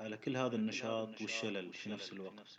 على 0.00 0.16
كل 0.16 0.36
هذا 0.36 0.56
النشاط 0.56 1.20
والشلل 1.20 1.72
في 1.72 1.90
نفس 1.90 2.12
الوقت. 2.12 2.58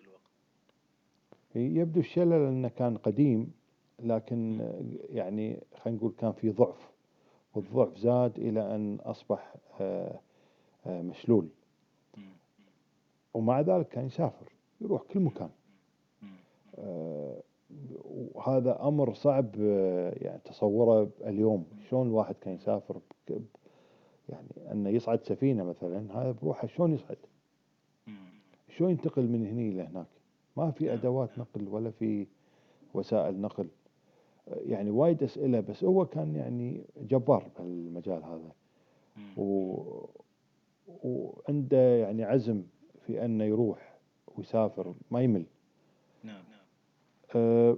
يبدو 1.55 1.99
الشلل 1.99 2.47
أنه 2.47 2.67
كان 2.67 2.97
قديم 2.97 3.53
لكن 3.99 4.69
يعني 5.09 5.63
خلينا 5.83 5.97
نقول 5.97 6.13
كان 6.17 6.31
في 6.31 6.49
ضعف 6.49 6.89
والضعف 7.53 7.97
زاد 7.97 8.39
إلى 8.39 8.75
أن 8.75 8.99
أصبح 9.01 9.55
آه، 9.81 10.19
آه، 10.85 11.01
مشلول. 11.01 11.47
ومع 13.33 13.61
ذلك 13.61 13.87
كان 13.87 14.05
يسافر 14.05 14.51
يروح 14.81 15.01
كل 15.01 15.19
مكان. 15.19 15.49
آه، 16.75 17.43
وهذا 18.05 18.87
أمر 18.87 19.13
صعب 19.13 19.55
آه، 19.59 20.13
يعني 20.17 20.41
تصوره 20.45 21.09
اليوم. 21.25 21.65
شلون 21.89 22.07
الواحد 22.07 22.35
كان 22.35 22.53
يسافر 22.53 22.99
يعني 24.29 24.71
أنه 24.71 24.89
يصعد 24.89 25.23
سفينة 25.23 25.63
مثلا 25.63 26.21
هذا 26.21 26.31
بروحه 26.31 26.67
شلون 26.67 26.93
يصعد؟ 26.93 27.17
شلون 28.69 28.91
ينتقل 28.91 29.27
من 29.27 29.45
هني 29.47 29.69
إلى 29.69 29.81
هناك؟ 29.81 30.07
ما 30.57 30.71
في 30.71 30.93
أدوات 30.93 31.39
نقل 31.39 31.67
ولا 31.67 31.91
في 31.91 32.27
وسائل 32.93 33.41
نقل. 33.41 33.67
آه، 34.47 34.59
يعني 34.65 34.89
وايد 34.91 35.23
أسئلة 35.23 35.59
بس 35.59 35.83
هو 35.83 36.05
كان 36.05 36.35
يعني 36.35 36.83
جبار 36.97 37.49
بهالمجال 37.57 38.23
هذا. 38.23 38.51
و... 39.37 39.75
وعنده 41.03 41.77
يعني 41.77 42.23
عزم 42.23 42.63
في 43.05 43.25
أنه 43.25 43.43
يروح 43.43 43.93
ويسافر 44.37 44.93
ما 45.11 45.21
يمل. 45.21 45.45
نعم. 46.23 46.43
أه، 47.35 47.77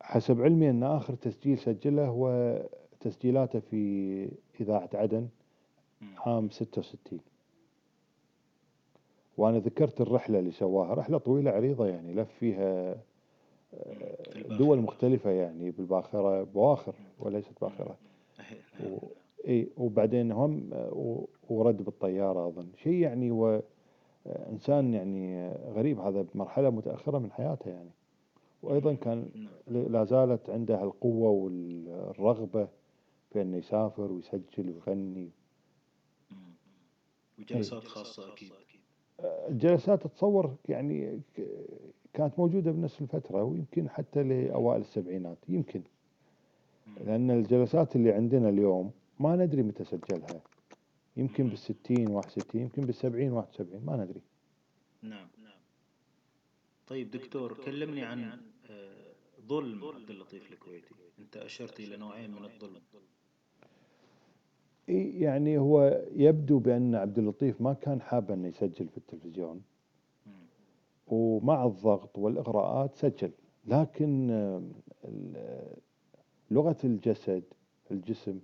حسب 0.00 0.40
علمي 0.42 0.70
أن 0.70 0.82
آخر 0.82 1.14
تسجيل 1.14 1.58
سجله 1.58 2.06
هو 2.06 2.56
تسجيلاته 3.00 3.60
في 3.60 4.28
إذاعة 4.60 4.90
عدن 4.94 5.28
عام 6.26 6.50
66 6.50 7.20
وأنا 9.36 9.58
ذكرت 9.58 10.00
الرحلة 10.00 10.38
اللي 10.38 10.50
سواها 10.50 10.94
رحلة 10.94 11.18
طويلة 11.18 11.50
عريضة 11.50 11.86
يعني 11.86 12.14
لف 12.14 12.28
فيها 12.40 12.94
في 13.72 14.36
الباخرة. 14.36 14.56
دول 14.56 14.78
مختلفة 14.78 15.30
يعني 15.30 15.70
بالباخرة 15.70 16.42
بواخر 16.42 16.94
وليست 17.18 17.60
باخرة. 17.60 17.96
و... 18.84 18.98
إي 19.48 19.68
وبعدين 19.76 20.32
هم 20.32 20.70
و... 20.72 21.28
ورد 21.48 21.82
بالطيارة 21.82 22.48
أظن. 22.48 22.68
شيء 22.76 22.94
يعني 22.94 23.30
و... 23.30 23.60
إنسان 24.26 24.94
يعني 24.94 25.52
غريب 25.52 26.00
هذا 26.00 26.22
بمرحلة 26.34 26.70
متأخرة 26.70 27.18
من 27.18 27.32
حياته 27.32 27.70
يعني. 27.70 27.90
وأيضا 28.62 28.94
كان 28.94 29.28
نعم. 29.34 29.86
لا 29.92 30.04
زالت 30.04 30.50
عنده 30.50 30.82
القوة 30.82 31.28
والرغبة 31.30 32.68
في 33.32 33.42
أنه 33.42 33.56
يسافر 33.56 34.12
ويسجل 34.12 34.70
ويغني. 34.70 35.30
وجلسات 37.38 37.84
خاصة 37.84 38.32
أكيد. 38.32 38.52
الجلسات 39.48 40.02
تتصور 40.02 40.54
يعني 40.68 41.20
ك- 41.36 41.46
كانت 42.12 42.38
موجودة 42.38 42.70
بنفس 42.70 43.00
الفترة 43.00 43.42
ويمكن 43.42 43.88
حتى 43.88 44.22
لأوائل 44.22 44.80
السبعينات 44.80 45.38
يمكن. 45.48 45.82
لأن 47.04 47.30
الجلسات 47.30 47.96
اللي 47.96 48.12
عندنا 48.12 48.48
اليوم 48.48 48.90
ما 49.20 49.36
ندري 49.36 49.62
متى 49.62 49.84
سجلها. 49.84 50.40
يمكن 51.16 51.48
بالستين 51.48 52.10
واحد 52.10 52.26
وستين 52.26 52.60
يمكن 52.62 52.82
بالسبعين 52.82 53.32
واحد 53.32 53.48
وسبعين 53.48 53.84
ما 53.84 53.96
ندري. 53.96 54.20
نعم 55.02 55.10
نعم. 55.12 55.28
طيب 56.88 57.10
دكتور 57.10 57.52
كلمني 57.64 58.02
عن 58.02 58.30
آه، 58.70 59.12
ظلم 59.48 59.84
عبد 59.84 60.10
اللطيف 60.10 60.52
الكويتي. 60.52 60.94
أنت 61.18 61.36
أشرت 61.36 61.80
إلى 61.80 61.96
نوعين 61.96 62.30
من 62.30 62.44
الظلم. 62.44 62.80
يعني 65.20 65.58
هو 65.58 66.04
يبدو 66.12 66.58
بأن 66.58 66.94
عبد 66.94 67.18
اللطيف 67.18 67.60
ما 67.60 67.72
كان 67.72 68.00
حاب 68.00 68.30
أنه 68.30 68.48
يسجل 68.48 68.88
في 68.88 68.98
التلفزيون. 68.98 69.62
ومع 71.06 71.64
الضغط 71.66 72.18
والإغراءات 72.18 72.94
سجل. 72.94 73.30
لكن 73.66 74.30
آه، 74.30 74.62
ال- 75.04 75.76
لغة 76.50 76.76
الجسد 76.84 77.42
الجسم 77.90 78.40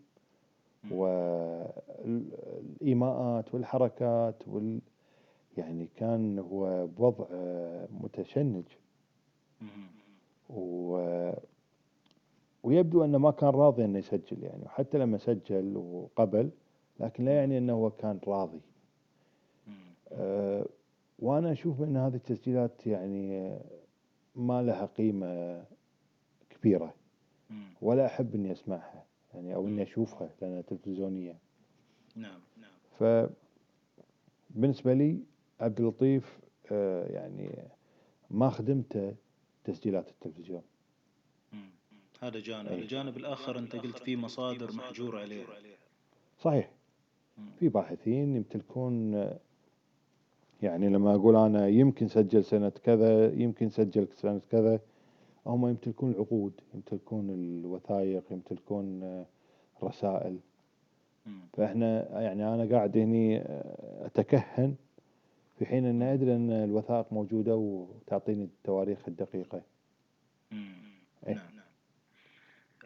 والإيماءات 2.34 3.54
والحركات 3.54 4.48
وال 4.48 4.80
يعني 5.58 5.88
كان 5.96 6.38
هو 6.38 6.86
بوضع 6.86 7.24
آه، 7.32 7.88
متشنج. 8.00 8.64
و 10.50 11.30
ويبدو 12.62 13.04
أنه 13.04 13.18
ما 13.18 13.30
كان 13.30 13.48
راضي 13.48 13.84
أنه 13.84 13.98
يسجل 13.98 14.42
يعني 14.42 14.62
وحتى 14.64 14.98
لما 14.98 15.18
سجل 15.18 15.76
وقبل 15.76 16.50
لكن 17.00 17.24
لا 17.24 17.36
يعني 17.36 17.58
أنه 17.58 17.72
هو 17.72 17.90
كان 17.90 18.20
راضي. 18.26 18.60
أه 20.12 20.66
وأنا 21.18 21.52
أشوف 21.52 21.82
أن 21.82 21.96
هذه 21.96 22.14
التسجيلات 22.14 22.86
يعني 22.86 23.58
ما 24.36 24.62
لها 24.62 24.86
قيمة 24.86 25.64
كبيرة. 26.50 26.94
ولا 27.82 28.06
أحب 28.06 28.34
أني 28.34 28.52
أسمعها 28.52 29.04
يعني 29.34 29.54
أو 29.54 29.68
أني 29.68 29.82
أشوفها 29.82 30.30
لأنها 30.42 30.60
تلفزيونية. 30.60 31.36
نعم 32.16 32.40
نعم. 32.60 33.28
فبالنسبة 34.50 34.94
لي 34.94 35.18
عبد 35.60 35.80
اللطيف 35.80 36.38
آه، 36.72 37.06
يعني 37.12 37.68
ما 38.30 38.50
خدمته 38.50 39.14
تسجيلات 39.64 40.10
التلفزيون 40.10 40.62
هذا 42.20 42.40
جانب 42.40 42.68
أي. 42.68 42.78
الجانب 42.78 43.16
الآخر 43.16 43.58
أنت 43.58 43.76
قلت 43.76 43.98
في 43.98 44.16
مصادر 44.16 44.72
محجور 44.72 45.18
عليها 45.18 45.46
صحيح. 46.38 46.70
في 47.58 47.68
باحثين 47.68 48.36
يمتلكون 48.36 49.14
آه، 49.14 49.38
يعني 50.62 50.88
لما 50.88 51.14
أقول 51.14 51.36
أنا 51.36 51.68
يمكن 51.68 52.08
سجل 52.08 52.44
سنة 52.44 52.68
كذا 52.68 53.32
يمكن 53.32 53.70
سجل 53.70 54.08
سنة 54.14 54.40
كذا 54.50 54.80
هم 55.46 55.68
يمتلكون 55.68 56.10
العقود 56.10 56.60
يمتلكون 56.74 57.30
الوثائق 57.30 58.22
يمتلكون 58.30 59.02
آه، 59.02 59.26
الرسائل 59.82 60.38
مم. 61.26 61.40
فإحنا 61.52 62.20
يعني 62.20 62.54
أنا 62.54 62.76
قاعد 62.76 62.98
هني 62.98 63.42
أتكهن 64.06 64.74
في 65.58 65.66
حين 65.66 65.86
أن 65.86 66.02
أدري 66.02 66.36
أن 66.36 66.50
الوثائق 66.50 67.12
موجودة 67.12 67.56
وتعطيني 67.56 68.44
التواريخ 68.44 69.08
الدقيقة. 69.08 69.62
إيه. 70.52 71.34
نعم 71.34 71.54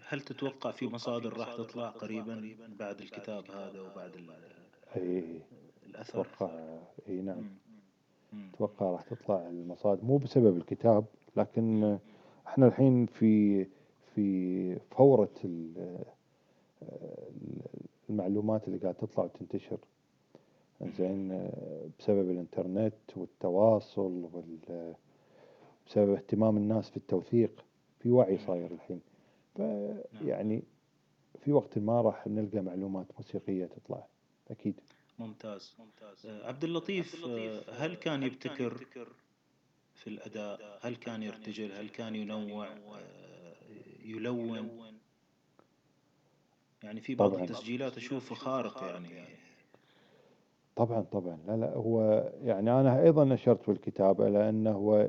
هل 0.09 0.21
تتوقع 0.21 0.71
في 0.71 0.87
مصادر 0.87 1.39
راح 1.39 1.55
تطلع 1.55 1.89
قريبا 1.89 2.55
بعد 2.79 3.01
الكتاب 3.01 3.51
هذا 3.51 3.81
وبعد 3.81 4.14
ال- 4.14 4.31
أي 4.97 5.41
الأثر؟ 5.87 6.21
أتوقع 6.21 6.79
أي 7.09 7.21
نعم. 7.21 7.45
أتوقع 8.55 8.87
راح 8.91 9.03
تطلع 9.03 9.49
المصادر. 9.49 10.05
مو 10.05 10.16
بسبب 10.16 10.57
الكتاب 10.57 11.05
لكن 11.37 11.99
إحنا 12.47 12.66
الحين 12.66 13.07
في 13.07 13.64
في 14.14 14.79
فورة 14.79 15.35
ال- 15.45 16.05
المعلومات 18.11 18.69
اللي 18.69 18.79
قاعد 18.79 18.95
تطلع 18.95 19.25
وتنتشر. 19.25 19.79
زين 20.83 21.33
آه، 21.33 21.89
بسبب 21.99 22.31
الإنترنت 22.31 22.95
والتواصل 23.16 24.29
وال 24.33 24.95
بسبب 25.87 26.11
اهتمام 26.14 26.57
الناس 26.57 26.91
في 26.91 26.97
التوثيق 26.97 27.64
في 27.99 28.11
وعي 28.11 28.39
صاير 28.39 28.70
الحين. 28.70 29.01
فيعني 29.57 30.62
في 31.45 31.53
وقت 31.53 31.79
ما 31.79 32.01
راح 32.01 32.26
نلقى 32.26 32.61
معلومات 32.61 33.07
موسيقية 33.18 33.66
تطلع 33.66 34.07
أكيد. 34.51 34.81
ممتاز. 35.18 35.76
آه، 36.26 36.47
عبد 36.47 36.64
اللطيف 36.64 37.24
آه، 37.24 37.62
هل 37.70 37.95
كان 37.95 38.22
يبتكر 38.22 38.87
في 39.95 40.07
الأداء؟ 40.07 40.79
هل 40.83 40.97
كان 40.97 41.22
يرتجل؟ 41.22 41.72
هل 41.72 41.89
كان 41.89 42.14
ينوع؟ 42.16 42.68
يلون. 44.05 44.99
يعني 46.83 47.01
في 47.01 47.14
بعض 47.14 47.31
طبعاً. 47.31 47.45
التسجيلات 47.45 47.97
أشوفه 47.97 48.35
خارق 48.35 48.83
يعني. 48.83 49.38
طبعا 50.79 51.01
طبعا. 51.01 51.39
لا 51.47 51.57
لا 51.57 51.74
هو 51.74 52.24
يعني 52.45 52.81
أنا 52.81 53.03
أيضا 53.03 53.24
نشرت 53.24 53.62
في 53.62 53.70
الكتابة 53.70 54.29
لأنه 54.29 54.70
هو 54.72 55.09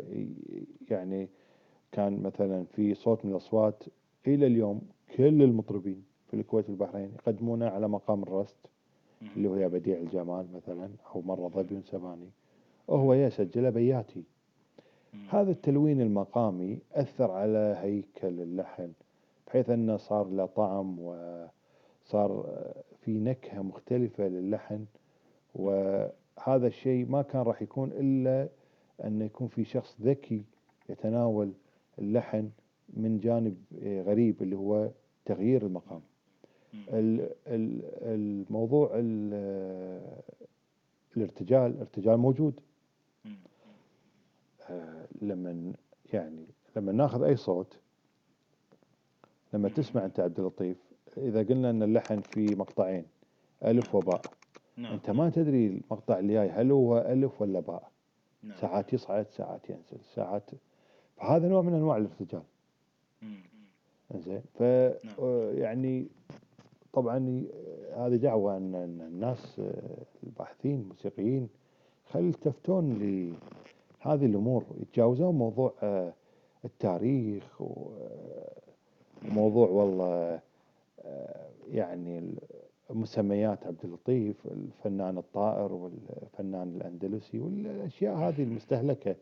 يعني 0.89 1.30
كان 1.91 2.22
مثلا 2.24 2.63
في 2.63 2.93
صوت 2.93 3.26
من 3.26 3.32
الأصوات 3.32 3.84
إلى 4.28 4.47
اليوم 4.47 4.82
كل 5.17 5.43
المطربين 5.43 6.03
في 6.28 6.34
الكويت 6.34 6.70
والبحرين 6.70 7.11
يقدمونه 7.15 7.67
على 7.67 7.88
مقام 7.88 8.24
الرست 8.24 8.55
اللي 9.36 9.49
هو 9.49 9.55
يا 9.55 9.67
بديع 9.67 9.97
الجمال 9.97 10.45
مثلا 10.53 10.89
أو 11.15 11.22
مرة 11.22 11.47
ظبي 11.47 11.76
ونسباني 11.76 12.30
وهو 12.88 13.13
يسجله 13.13 13.70
بياتي. 13.70 14.24
هذا 15.30 15.51
التلوين 15.51 16.01
المقامي 16.01 16.80
أثر 16.93 17.32
على 17.32 17.76
هيكل 17.82 18.41
اللحن 18.41 18.91
بحيث 19.47 19.70
أنه 19.70 19.97
صار 19.97 20.28
له 20.28 20.45
طعم 20.45 20.99
وصار 20.99 22.45
في 23.01 23.20
نكهة 23.20 23.61
مختلفة 23.61 24.28
للحن. 24.28 24.86
وهذا 25.56 26.68
الشيء 26.68 27.06
ما 27.06 27.22
كان 27.22 27.41
راح 27.41 27.62
يكون 27.62 27.91
إلا 27.91 28.50
أن 29.04 29.22
يكون 29.22 29.47
في 29.47 29.64
شخص 29.64 29.97
ذكي 30.02 30.43
يتناول 30.89 31.52
اللحن 32.00 32.50
من 32.93 33.20
جانب 33.20 33.58
آه، 33.84 34.02
غريب 34.02 34.41
اللي 34.41 34.56
هو 34.56 34.89
تغيير 35.26 35.66
المقام. 35.66 36.02
ال- 36.89 37.30
ال- 37.47 37.82
الموضوع 38.02 38.91
ال- 38.93 40.20
الارتجال 41.18 41.80
ارتجال 41.80 42.18
موجود. 42.18 42.60
آه، 44.70 45.06
لما 45.22 45.74
يعني 46.14 46.45
لما 46.76 46.91
ناخذ 46.91 47.24
أي 47.24 47.36
صوت 47.36 47.78
لما 49.54 49.70
تسمع 49.70 50.06
أنت 50.06 50.20
عبد 50.20 50.39
اللطيف 50.39 50.78
إذا 51.18 51.43
قلنا 51.43 51.70
إن 51.70 51.84
اللحن 51.84 52.20
في 52.22 52.56
مقطعين 52.56 53.06
ألف 53.66 53.95
وباء. 53.95 54.22
نعم. 54.82 54.93
أنت 54.93 55.09
ما 55.09 55.30
تدري 55.30 55.67
المقطع 55.67 56.19
اللي 56.19 56.34
جاي 56.34 56.49
هل 56.49 56.71
هو 56.71 56.97
ألف 56.97 57.41
ولا 57.41 57.59
باء. 57.59 57.91
نعم. 58.43 58.57
ساعات 58.57 58.93
يصعد 58.93 59.25
ساعات 59.30 59.69
ينزل 59.69 59.97
ساعات. 60.15 60.49
فهذا 61.17 61.47
نوع 61.47 61.61
من 61.61 61.73
أنواع 61.73 61.97
الارتجال. 61.97 62.41
زين 64.15 64.41
ف 64.53 64.61
آه، 64.63 65.51
يعني 65.53 66.07
طبعا 66.93 67.30
ي- 67.30 67.47
هذه 67.95 68.15
دعوة 68.15 68.57
أن 68.57 68.75
الناس 68.75 69.59
آه، 69.59 70.03
الباحثين 70.23 70.80
الموسيقيين 70.82 71.49
خل 72.09 72.19
يلتفتون 72.23 72.93
لهذه 72.93 74.25
الأمور. 74.25 74.63
يتجاوزون 74.82 75.36
موضوع 75.36 75.73
آه، 75.84 76.13
التاريخ 76.65 77.61
آه، 77.61 78.51
وموضوع 79.25 79.67
والله 79.69 80.39
آه، 81.01 81.49
يعني 81.71 82.32
مسميات 82.89 83.67
عبد 83.67 83.85
اللطيف 83.85 84.45
الفنان 84.45 85.17
الطائر 85.17 85.73
والفنان 85.73 86.75
الأندلسي 86.75 87.39
والأشياء 87.39 88.15
هذه 88.15 88.43
المستهلكة. 88.43 89.15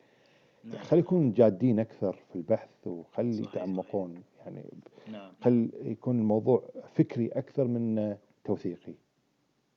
نعم. 0.63 0.77
خلي 0.83 0.99
يكونوا 0.99 1.31
جادين 1.35 1.79
أكثر 1.79 2.13
في 2.13 2.35
البحث 2.35 2.87
وخلي. 2.87 3.43
يتعمقون 3.43 4.23
يعني 4.45 4.63
نعم. 5.11 5.31
خل 5.41 5.69
يكون 5.81 6.19
الموضوع 6.19 6.69
فكري 6.95 7.27
أكثر 7.27 7.67
من 7.67 8.17
توثيقي. 8.43 8.93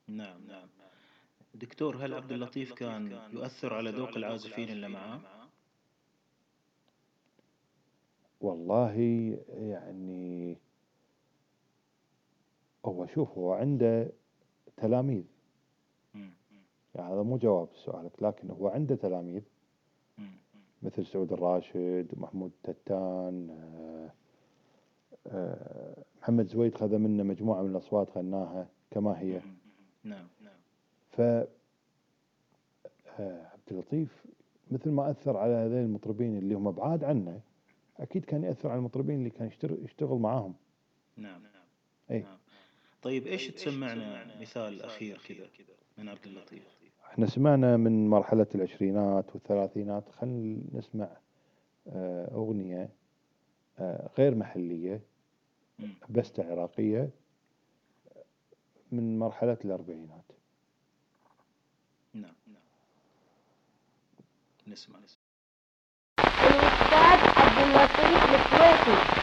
نعم 0.08 0.46
نعم. 0.48 0.68
دكتور 1.54 1.96
هل 1.96 2.14
عبد 2.14 2.32
اللطيف 2.32 2.72
كان 2.72 3.18
يؤثر 3.32 3.74
على 3.74 3.90
ذوق 3.90 4.16
العازفين 4.16 4.68
اللي 4.68 4.88
معاه؟ 4.88 5.20
والله 8.40 8.94
يعني 9.48 10.56
هو 12.84 13.06
شوف 13.06 13.38
هو 13.38 13.52
عنده 13.52 14.12
تلاميذ. 14.76 15.24
يعني 16.94 17.14
هذا 17.14 17.22
مو 17.22 17.36
جواب 17.36 17.68
سؤالك 17.74 18.22
لكن 18.22 18.50
هو 18.50 18.68
عنده 18.68 18.94
تلاميذ. 18.94 19.42
مثل 20.82 21.06
سعود 21.06 21.32
الراشد 21.32 22.08
ومحمود 22.16 22.50
تتان 22.62 23.50
آه، 23.50 24.10
آه، 25.26 26.04
محمد 26.22 26.46
زويد 26.46 26.74
خذ 26.74 26.98
منه 26.98 27.22
مجموعة 27.22 27.62
من 27.62 27.70
الأصوات 27.70 28.18
غناها 28.18 28.68
كما 28.90 29.20
هي. 29.20 29.40
نعم 30.04 30.26
نعم 30.40 30.58
ف 31.10 31.20
آه، 31.20 31.46
عبد 33.46 33.70
اللطيف 33.70 34.26
مثل 34.70 34.90
ما 34.90 35.10
أثر 35.10 35.36
على 35.36 35.52
هذين 35.52 35.84
المطربين 35.84 36.38
اللي 36.38 36.54
هم 36.54 36.70
بعاد 36.70 37.04
عنه 37.04 37.40
أكيد 38.00 38.24
كان 38.24 38.44
يأثر 38.44 38.68
على 38.68 38.78
المطربين 38.78 39.18
اللي 39.18 39.30
كان 39.30 39.50
يشتغل, 39.84 40.18
معاهم 40.18 40.54
نعم 41.16 41.42
أي 42.10 42.22
نعم. 42.22 42.38
طيب 43.02 43.26
إيش 43.26 43.46
تسمعنا؟ 43.48 44.40
مثال 44.40 44.82
أخير 44.82 45.20
كذا 45.28 45.46
من 45.98 46.08
عبد 46.08 46.26
اللطيف؟ 46.26 46.62
إحنا 47.10 47.26
سمعنا 47.26 47.76
من 47.76 48.08
مرحلة 48.08 48.46
العشرينات 48.54 49.24
والثلاثينات 49.34 50.04
خلينا 50.20 50.58
نسمع 50.72 51.08
آه، 51.88 52.30
أغنية 52.34 52.88
آه، 53.78 54.10
غير 54.18 54.34
محلية. 54.34 55.00
بستة 56.10 56.50
عراقية 56.50 57.10
من 58.92 59.18
مرحلة 59.18 59.58
الأربعينات. 59.64 60.24
نعم 62.14 62.34
نعم. 62.46 62.62
نسمع 64.66 64.98
نسمع. 64.98 65.20
الأستاذ 66.18 67.20
عبد 67.40 67.58
اللطيف 67.62 68.24
الكويتي. 68.34 69.20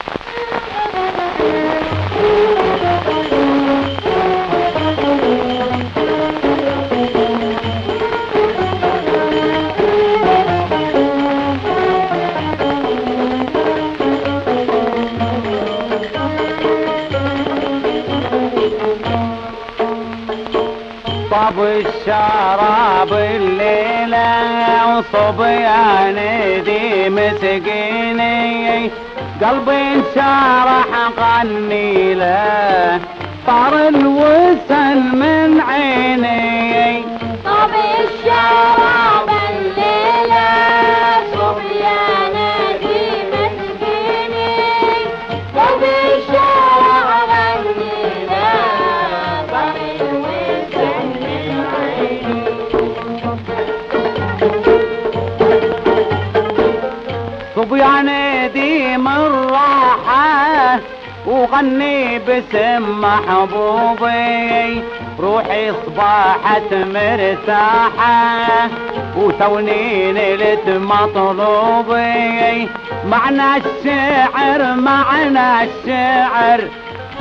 الشراب 21.78 23.12
الليلة 23.14 24.30
وصبيان 24.98 26.18
دي 26.66 27.10
مسكيني. 27.10 28.92
قلبي 29.42 29.82
انشرح 29.94 30.90
غني 31.20 32.14
له 32.14 33.00
طار 33.48 33.74
الوسل 33.88 35.00
من 35.14 35.62
عيني. 35.62 37.04
طب 37.46 37.72
الشراب 38.00 38.97
وغني 61.52 62.20
باسم 62.20 63.02
محبوبي. 63.02 64.84
روحي 65.20 65.74
صباحت 65.86 66.74
مرتاحة 66.74 68.70
وتوني 69.18 70.12
نلت 70.12 70.68
مطلوبي. 70.68 72.70
معنى 73.06 73.58
الشعر 73.58 74.76
معنى 74.76 75.64
الشعر 75.64 76.62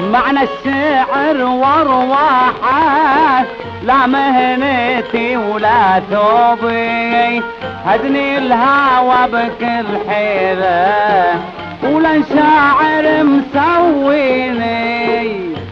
معنى 0.00 0.40
الشعر 0.42 1.42
وارواحة. 1.42 3.44
لا 3.82 4.06
مهنتي 4.06 5.36
ولا 5.36 6.02
ثوبي. 6.10 7.42
هدني 7.86 8.38
الهوى 8.38 9.28
بكل 9.32 9.86
حيلة. 10.08 11.40
ولا 11.82 12.22
شاعر 12.34 13.24
مسويني. 13.24 14.86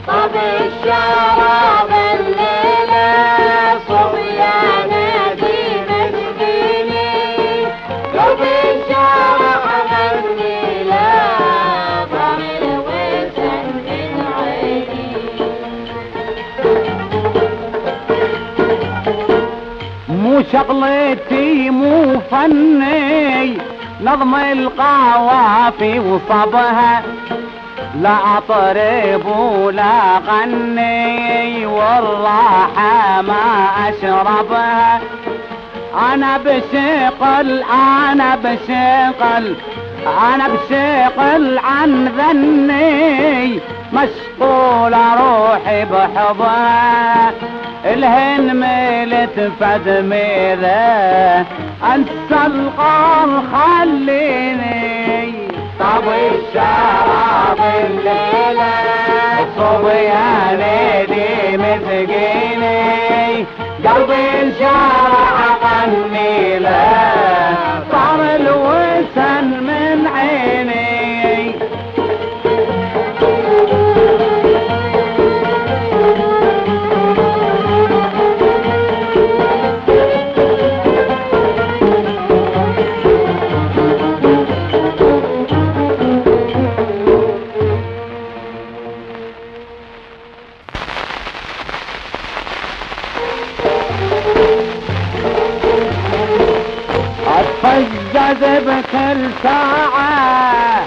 طب 0.09 0.35
الشراب 0.35 1.91
الليلة 2.15 3.11
صبيانة 3.89 5.35
دي 5.41 5.61
مسكيني 5.89 7.13
طب 8.15 8.41
الشراب 8.43 9.93
الليلة 10.15 11.11
طب 12.13 12.41
الوسن 12.63 13.67
من 13.87 14.13
عيني. 14.39 15.13
مو 20.09 20.35
شغلتي 20.53 21.71
مو 21.71 21.95
فني. 22.31 23.74
نظم 24.05 24.35
القوافي 24.35 25.99
وصبها. 25.99 27.03
لا 28.01 28.17
أطرب 28.39 29.27
ولا 29.37 30.19
غني 30.19 31.67
والراحة 31.67 33.23
ما 33.23 33.67
أشربها. 33.89 35.01
أنا 36.13 36.39
بشقل 36.39 37.63
أنا 37.63 38.37
بشقل 38.37 39.57
أنا 40.35 40.49
بشقل 40.49 41.59
عن 41.59 42.09
ذني. 42.19 43.61
مشغول 43.93 44.95
روحي 44.95 45.85
بحضها 45.85 47.33
الهن 47.85 48.57
ميلت 48.57 49.53
فد 49.61 49.89
ميلة. 49.89 51.47
انسى 51.95 52.47
القار 52.47 53.43
خليني 53.53 55.35
طب 55.81 56.05
الشراب 56.09 57.61
الليلة. 57.87 58.75
صبياني 59.59 61.07
دي 61.07 61.57
مسكيني 61.57 62.85
قلبي 63.85 64.23
انشرح 64.43 65.39
غني 65.65 66.59
له 66.59 67.55
صار 67.93 68.21
الوسن 68.37 69.45
من 69.67 69.84
اتفجز 98.25 98.63
بكل 98.65 99.31
ساعة 99.43 100.85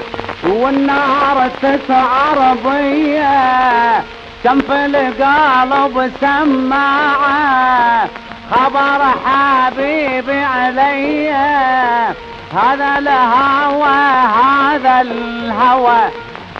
والنار 0.47 1.49
تسعر 1.61 2.55
بيا 2.65 4.03
كم 4.43 4.59
في 4.59 4.85
القلب 4.85 6.11
سماعة 6.21 8.07
خبر 8.51 9.01
حبيبي 9.25 10.39
عليا 10.39 12.13
هذا 12.53 12.97
الهوى 12.97 13.99
هذا 14.43 15.01
الهوى 15.01 16.11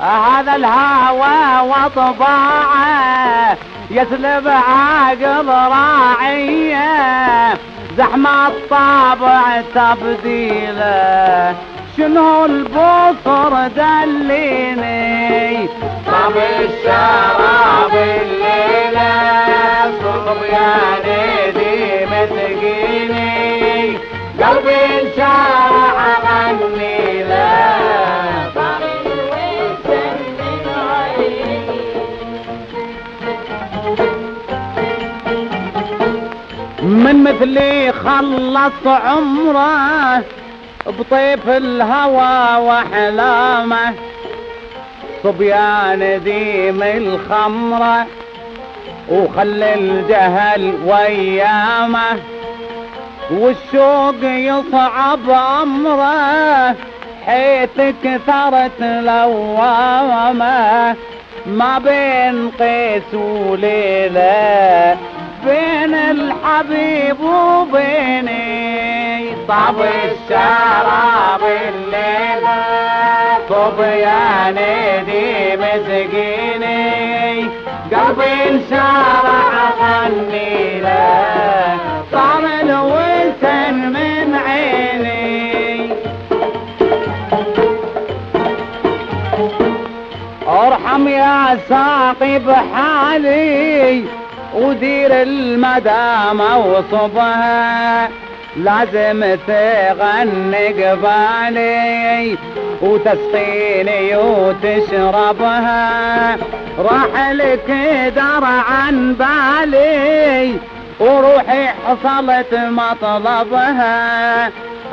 هذا 0.01 0.55
الهوى 0.55 1.69
وطباعة 1.69 3.57
يسلب 3.91 4.47
عقل 4.47 5.47
راعية. 5.47 6.88
زحمة 7.98 8.48
الطابع 8.48 9.62
تبديله. 9.76 11.55
شنو 11.97 12.46
البصر 12.46 13.67
دليني؟ 13.67 15.67
طب 16.08 16.38
الشراب 16.38 17.93
الليلة 17.93 19.12
صبياني 20.01 21.51
دي 21.51 22.05
مسكيني 22.05 23.97
قلبي 24.42 24.76
انشرح 24.76 25.97
غني 26.26 27.24
له 27.24 28.17
من 36.88 37.24
مثلي 37.24 37.92
خلص 37.92 38.88
عمره 38.88 40.24
بطيف 40.88 41.50
الهوى 41.50 42.66
واحلامه 42.66 43.93
صبيان 45.24 46.22
ديم 46.24 46.84
الخمره 46.84 48.05
وخلي 49.09 49.74
الجهل 49.74 50.74
ويامه. 50.86 52.20
والشوق 53.32 54.24
يصعب 54.24 55.30
امره 55.62 56.76
حيث 57.26 57.82
كثرت 58.04 58.82
لوامه. 58.82 60.47
ما 61.47 61.79
بين 61.79 62.51
قيس 62.59 63.13
وليلة 63.13 64.97
بين 65.45 65.93
الحبيب 65.93 67.19
وبيني 67.19 68.67
طب 69.47 69.75
الشراب 69.82 71.41
الليلة. 71.41 72.63
صبياني 73.49 75.03
دي 75.05 75.57
مسكيني 75.57 76.87
قلبي 77.91 78.49
انشرح 78.49 79.51
غني 79.82 80.82
له 80.82 81.78
صار 82.11 82.43
الوسن 82.61 83.74
من 83.93 84.26
ارحم 90.97 91.07
يا 91.07 91.57
ساقي 91.69 92.39
بحالي 92.39 94.03
ودير 94.53 95.11
المدامة 95.11 96.57
وصبها 96.57 98.09
لازم 98.57 99.37
تغني 99.47 100.67
قبالي 100.67 102.37
وتسقيني 102.82 104.15
وتشربها. 104.15 105.82
راح 106.79 107.32
لك 107.32 107.71
دار 108.15 108.43
عن 108.43 109.13
بالي 109.13 110.55
وروحي 110.99 111.67
حصلت 111.67 112.53
مطلبها. 112.53 114.47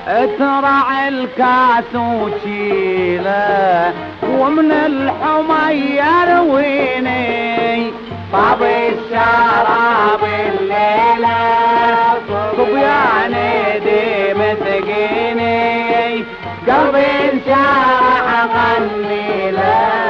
اترع 0.08 1.08
الكاس 1.08 1.94
وشيله. 1.94 3.92
ومن 4.40 4.72
الحمى 4.72 5.74
يرويني 6.00 7.90
طب 8.32 8.62
الشراب 8.62 10.22
الليلة 10.24 11.38
صبياني 12.28 13.78
دي 13.84 14.34
مسكيني 14.34 16.24
قلبي 16.68 17.06
انشرح 17.32 18.46
غني 18.54 19.50
له 19.50 20.03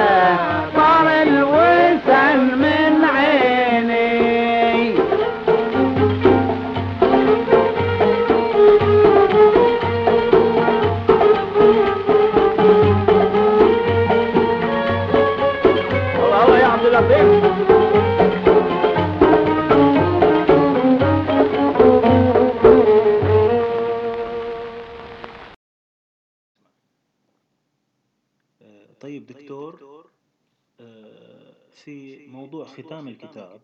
في 31.84 32.26
موضوع 32.26 32.64
ختام 32.64 33.08
الكتاب. 33.08 33.60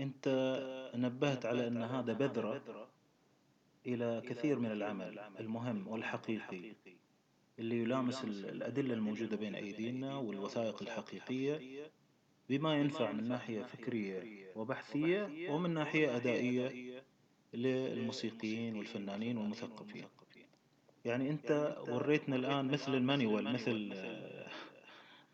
أنت 0.00 0.28
نبهت 0.94 1.46
على 1.46 1.66
أن 1.66 1.82
هذا 1.82 2.12
بذرة 2.12 2.88
إلى 3.86 4.22
كثير 4.28 4.58
من 4.58 4.72
العمل 4.72 5.18
المهم 5.40 5.88
والحقيقي 5.88 6.72
اللي 7.58 7.78
يلامس 7.82 8.24
ال- 8.24 8.46
الأدلة 8.50 8.94
الموجودة 8.94 9.36
بين 9.36 9.54
أيدينا 9.54 10.16
والوثائق 10.16 10.82
الحقيقية 10.82 11.90
بما 12.48 12.74
ينفع 12.80 13.12
من 13.12 13.28
ناحية 13.28 13.62
فكرية 13.62 14.52
وبحثية 14.56 15.50
ومن 15.50 15.70
ناحية 15.74 16.16
أدائية 16.16 17.02
للموسيقيين 17.54 18.76
والفنانين 18.76 19.38
والمثقفين. 19.38 20.04
يعني 21.04 21.30
أنت 21.30 21.76
وريتنا 21.88 22.36
الآن 22.36 22.68
مثل 22.68 22.94
المانيوال 22.94 23.52
مثل 23.52 23.92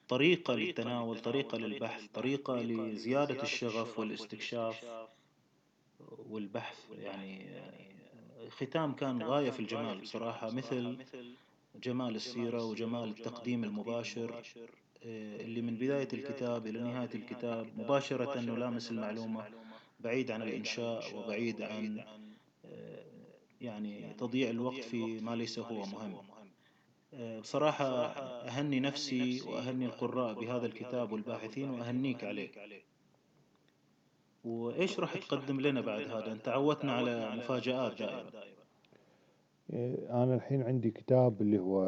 طريقة 0.08 0.54
للتناول 0.54 1.18
طريقة 1.20 1.58
للبحث 1.58 2.06
طريقة 2.14 2.56
لزيادة 2.62 3.42
الشغف 3.42 3.98
والاستكشاف 3.98 4.84
والبحث. 6.30 6.90
يعني 6.98 7.48
آه، 7.48 8.48
ختام 8.48 8.92
كان 8.94 9.22
غاية 9.22 9.50
في 9.50 9.60
الجمال 9.60 10.00
بصراحة 10.00 10.50
مثل 10.50 10.98
جمال 11.82 12.14
السيرة 12.16 12.64
وجمال 12.64 13.08
التقديم 13.08 13.64
المباشر 13.64 14.44
آه، 15.04 15.36
اللي 15.40 15.60
من 15.62 15.76
بداية 15.76 16.08
الكتاب 16.12 16.66
إلى 16.66 16.80
نهاية 16.80 17.10
الكتاب 17.14 17.66
مباشرة 17.78 18.40
نلامس 18.40 18.90
المعلومة 18.90 19.48
بعيد 20.00 20.30
عن 20.30 20.42
الإنشاء 20.42 21.16
وبعيد 21.16 21.62
عن 21.62 22.04
آه، 22.64 23.04
يعني 23.60 24.14
تضييع 24.14 24.50
الوقت 24.50 24.84
في 24.84 25.20
ما 25.20 25.36
ليس 25.36 25.58
هو 25.58 25.86
مهم. 25.86 26.14
آه، 26.14 26.24
بصراحة 27.40 27.84
أهني 28.48 28.80
نفسي 28.80 29.40
وأهني 29.48 29.86
القراء 29.86 30.34
بهذا 30.40 30.66
الكتاب 30.66 31.12
والباحثين 31.12 31.70
وأهنيك 31.70 32.24
عليه. 32.24 32.48
وإيش 34.44 35.00
راح 35.00 35.16
تقدم 35.18 35.60
لنا 35.60 35.80
بعد 35.80 36.00
هذا؟ 36.10 36.32
أنت 36.32 36.48
عودتنا 36.48 36.92
على 36.92 37.36
مفاجآت 37.36 37.98
دائما 37.98 38.30
إيه، 39.72 40.22
أنا 40.22 40.34
الحين 40.34 40.62
عندي 40.62 40.90
كتاب 40.90 41.42
اللي 41.42 41.58
هو 41.58 41.82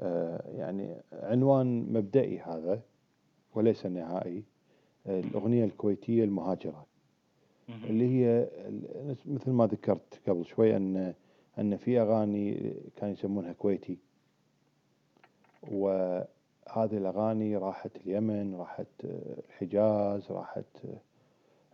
آه، 0.00 0.50
يعني 0.56 0.96
عنوان 1.12 1.92
مبدئي 1.92 2.38
هذا 2.40 2.80
وليس 3.54 3.86
نهائي 3.86 4.42
آه، 5.06 5.20
الأغنية 5.20 5.64
الكويتية 5.64 6.24
المهاجرة. 6.24 6.86
اللي 7.68 8.06
هي 8.08 8.48
ال- 8.68 9.16
مثل 9.26 9.50
ما 9.50 9.66
ذكرت 9.66 10.20
قبل 10.28 10.44
شوي 10.46 10.76
أن 10.76 11.14
أن 11.58 11.76
في 11.76 12.00
أغاني 12.00 12.74
كانوا 12.96 13.14
يسمونها 13.14 13.52
كويتي. 13.52 13.98
وهذه 15.72 16.26
الأغاني 16.96 17.56
راحت 17.56 17.96
اليمن 17.96 18.54
راحت 18.54 18.86
آه، 19.04 19.40
الحجاز 19.48 20.30
راحت 20.30 20.64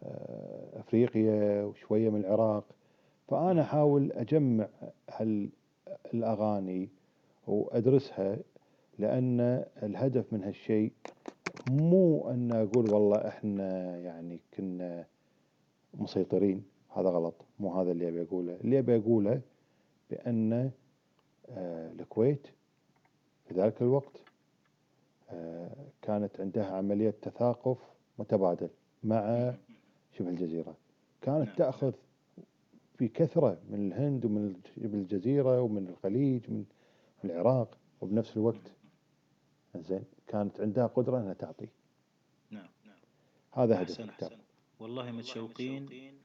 آه، 0.02 0.80
أفريقيا 0.80 1.64
وشوية 1.64 2.10
من 2.10 2.20
العراق. 2.20 2.64
فأنا 3.28 3.62
أحاول 3.62 4.12
أجمع 4.12 4.68
هال 5.10 5.48
الأغاني 6.14 6.88
وأدرسها 7.46 8.36
لأن 8.98 9.64
الهدف 9.82 10.32
من 10.32 10.44
هالشيء 10.44 10.92
مو 11.70 12.30
أن 12.30 12.52
أقول 12.52 12.94
والله 12.94 13.28
إحنا 13.28 13.98
يعني 13.98 14.40
كنا 14.56 15.06
مسيطرين. 15.94 16.64
هذا 16.96 17.08
غلط 17.08 17.34
مو 17.60 17.80
هذا 17.80 17.92
اللي 17.92 18.08
أبي 18.08 18.22
أقوله. 18.22 18.56
اللي 18.64 18.78
أبي 18.78 18.96
أقوله 18.96 19.40
بأن 20.10 20.70
آه، 21.50 21.92
الكويت 21.92 22.46
في 23.48 23.54
ذلك 23.54 23.82
الوقت 23.82 24.20
آه، 25.30 25.70
كانت 26.02 26.40
عندها 26.40 26.76
عملية 26.76 27.14
تثاقف 27.22 27.78
متبادل 28.18 28.68
مع 29.04 29.54
شبه 30.12 30.28
الجزيرة. 30.28 30.76
كانت 31.22 31.46
نعم. 31.46 31.56
تأخذ 31.56 31.92
في 32.98 33.08
كثرة 33.08 33.58
من 33.70 33.86
الهند 33.86 34.24
ومن 34.24 34.54
شبه 34.76 34.98
الجزيرة 34.98 35.62
ومن 35.62 35.88
الخليج 35.88 36.50
من 36.50 36.64
العراق 37.24 37.78
وبنفس 38.00 38.36
الوقت 38.36 38.72
زين 39.76 40.04
كانت 40.26 40.60
عندها 40.60 40.86
قدرة 40.86 41.18
أنها 41.18 41.34
تعطي. 41.34 41.68
نعم 42.50 42.68
نعم. 42.86 42.96
هذا 43.52 43.82
هدف 43.82 43.90
أحسن 43.90 44.04
الكتاب. 44.04 44.38
والله 44.80 45.10
متشوقين 45.10 46.17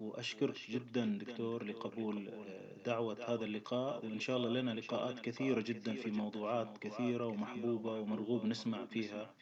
وأشكرك 0.00 0.70
جدا 0.70 1.18
دكتور 1.20 1.64
لقبول 1.64 2.28
آه، 2.28 2.76
دعوة 2.86 3.16
هذا 3.28 3.44
اللقاء 3.44 4.04
وإن 4.06 4.20
شاء 4.20 4.36
الله 4.36 4.48
لنا 4.48 4.70
لقاءات 4.70 5.20
كثيرة 5.20 5.60
جدا 5.60 5.94
في 5.94 6.10
موضوعات 6.10 6.78
كثيرة 6.78 7.26
ومحبوبة 7.26 7.92
ومرغوب 8.00 8.44
نسمع 8.44 8.84
فيها 8.84 9.34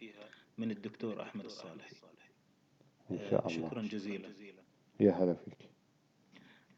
من 0.58 0.70
الدكتور 0.70 1.22
أحمد 1.22 1.44
الصالحي. 1.44 1.96
إن 3.10 3.18
آه، 3.18 3.30
شاء 3.30 3.48
الله. 3.48 3.68
شكرا 3.68 3.82
جزيلا. 3.82 4.28
يا 5.00 5.12
هلا 5.12 5.34
فيك. 5.34 5.68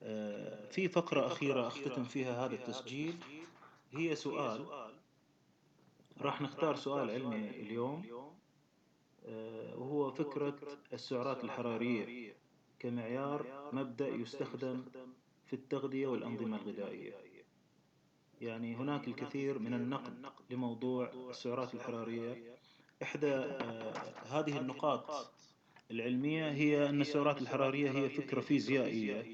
آه، 0.03 0.69
في 0.71 0.89
فقرة 0.89 1.27
أخيرة 1.27 1.67
أختتم 1.67 2.05
فيها 2.05 2.47
هذا 2.47 2.55
التسجيل. 2.55 3.15
هي 3.93 4.15
سؤال. 4.17 4.67
راح 6.21 6.41
نختار 6.41 6.77
سؤال 6.77 7.11
علمي 7.11 7.51
اليوم. 7.51 8.03
آه، 9.27 9.77
وهو 9.77 10.11
فكرة 10.11 10.59
السعرات 10.93 11.45
الحرارية. 11.45 12.35
كمعيار 12.81 13.47
مبدأ 13.73 14.09
يستخدم 14.09 14.85
في 15.47 15.53
التغذية 15.53 16.07
والأنظمة 16.07 16.57
الغذائية. 16.57 17.13
يعني 18.41 18.75
هناك 18.75 19.09
الكثير 19.09 19.59
من 19.59 19.75
النقد 19.75 20.27
لموضوع 20.51 21.11
السعرات 21.31 21.75
الحرارية. 21.75 22.57
إحدى 23.03 23.35
آه، 23.35 23.93
هذه 24.31 24.59
النقاط 24.59 25.31
العلمية 25.91 26.51
هي 26.51 26.89
أن 26.89 27.01
السعرات 27.01 27.43
الحرارية 27.43 27.91
هي 27.91 28.09
فكرة 28.09 28.41
فيزيائية 28.41 29.27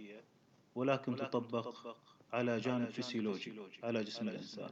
ولكن 0.75 1.17
تطبق 1.17 1.97
على 2.33 2.59
جانب 2.59 2.91
فسيولوجي 2.91 3.53
على 3.83 4.05
جسم 4.05 4.29
الإنسان. 4.29 4.71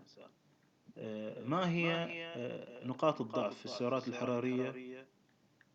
آه، 0.99 1.45
ما 1.45 1.71
هي 1.71 1.93
آه، 2.37 2.87
نقاط 2.87 3.21
الضعف 3.21 3.59
في 3.59 3.65
السعرات 3.65 4.09
الحرارية؟ 4.09 4.94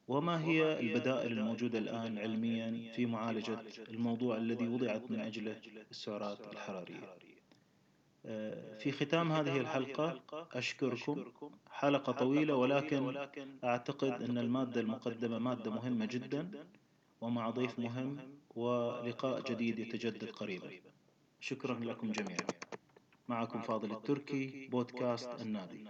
وما 0.10 0.44
هي 0.44 0.80
البدائل 0.80 1.31
الموجودة 1.31 1.80
الآن 1.80 2.18
علميا 2.18 2.91
في 2.95 3.06
معالجة 3.06 3.60
الموضوع 3.90 4.38
الذي 4.38 4.68
وضعت 4.68 5.11
من 5.11 5.19
أجله 5.19 5.61
السعرات 5.91 6.53
الحرارية. 6.53 7.18
آه، 8.26 8.77
في 8.77 8.91
ختام 8.91 9.31
هذه 9.31 9.57
الحلقة 9.57 10.22
أشكركم. 10.53 11.26
حلقة 11.72 12.11
طويلة 12.11 12.56
ولكن 12.56 13.27
أعتقد 13.64 14.11
أن 14.22 14.38
المادة 14.38 14.81
المقدمة 14.81 15.40
مادة 15.40 15.72
مهمة 15.72 16.06
جدا 16.06 16.52
ومع 17.22 17.49
ضيف 17.49 17.80
مهم 17.80 18.18
ولقاء 18.56 19.41
جديد 19.52 19.80
يتجدد 19.80 20.30
قريبا. 20.30 20.69
شكرا 21.40 21.80
لكم 21.80 22.11
جميعا. 22.11 22.48
معكم 23.27 23.61
فاضل 23.61 23.91
التركي 23.91 24.68
بودكاست 24.68 25.30
النادي. 25.41 25.86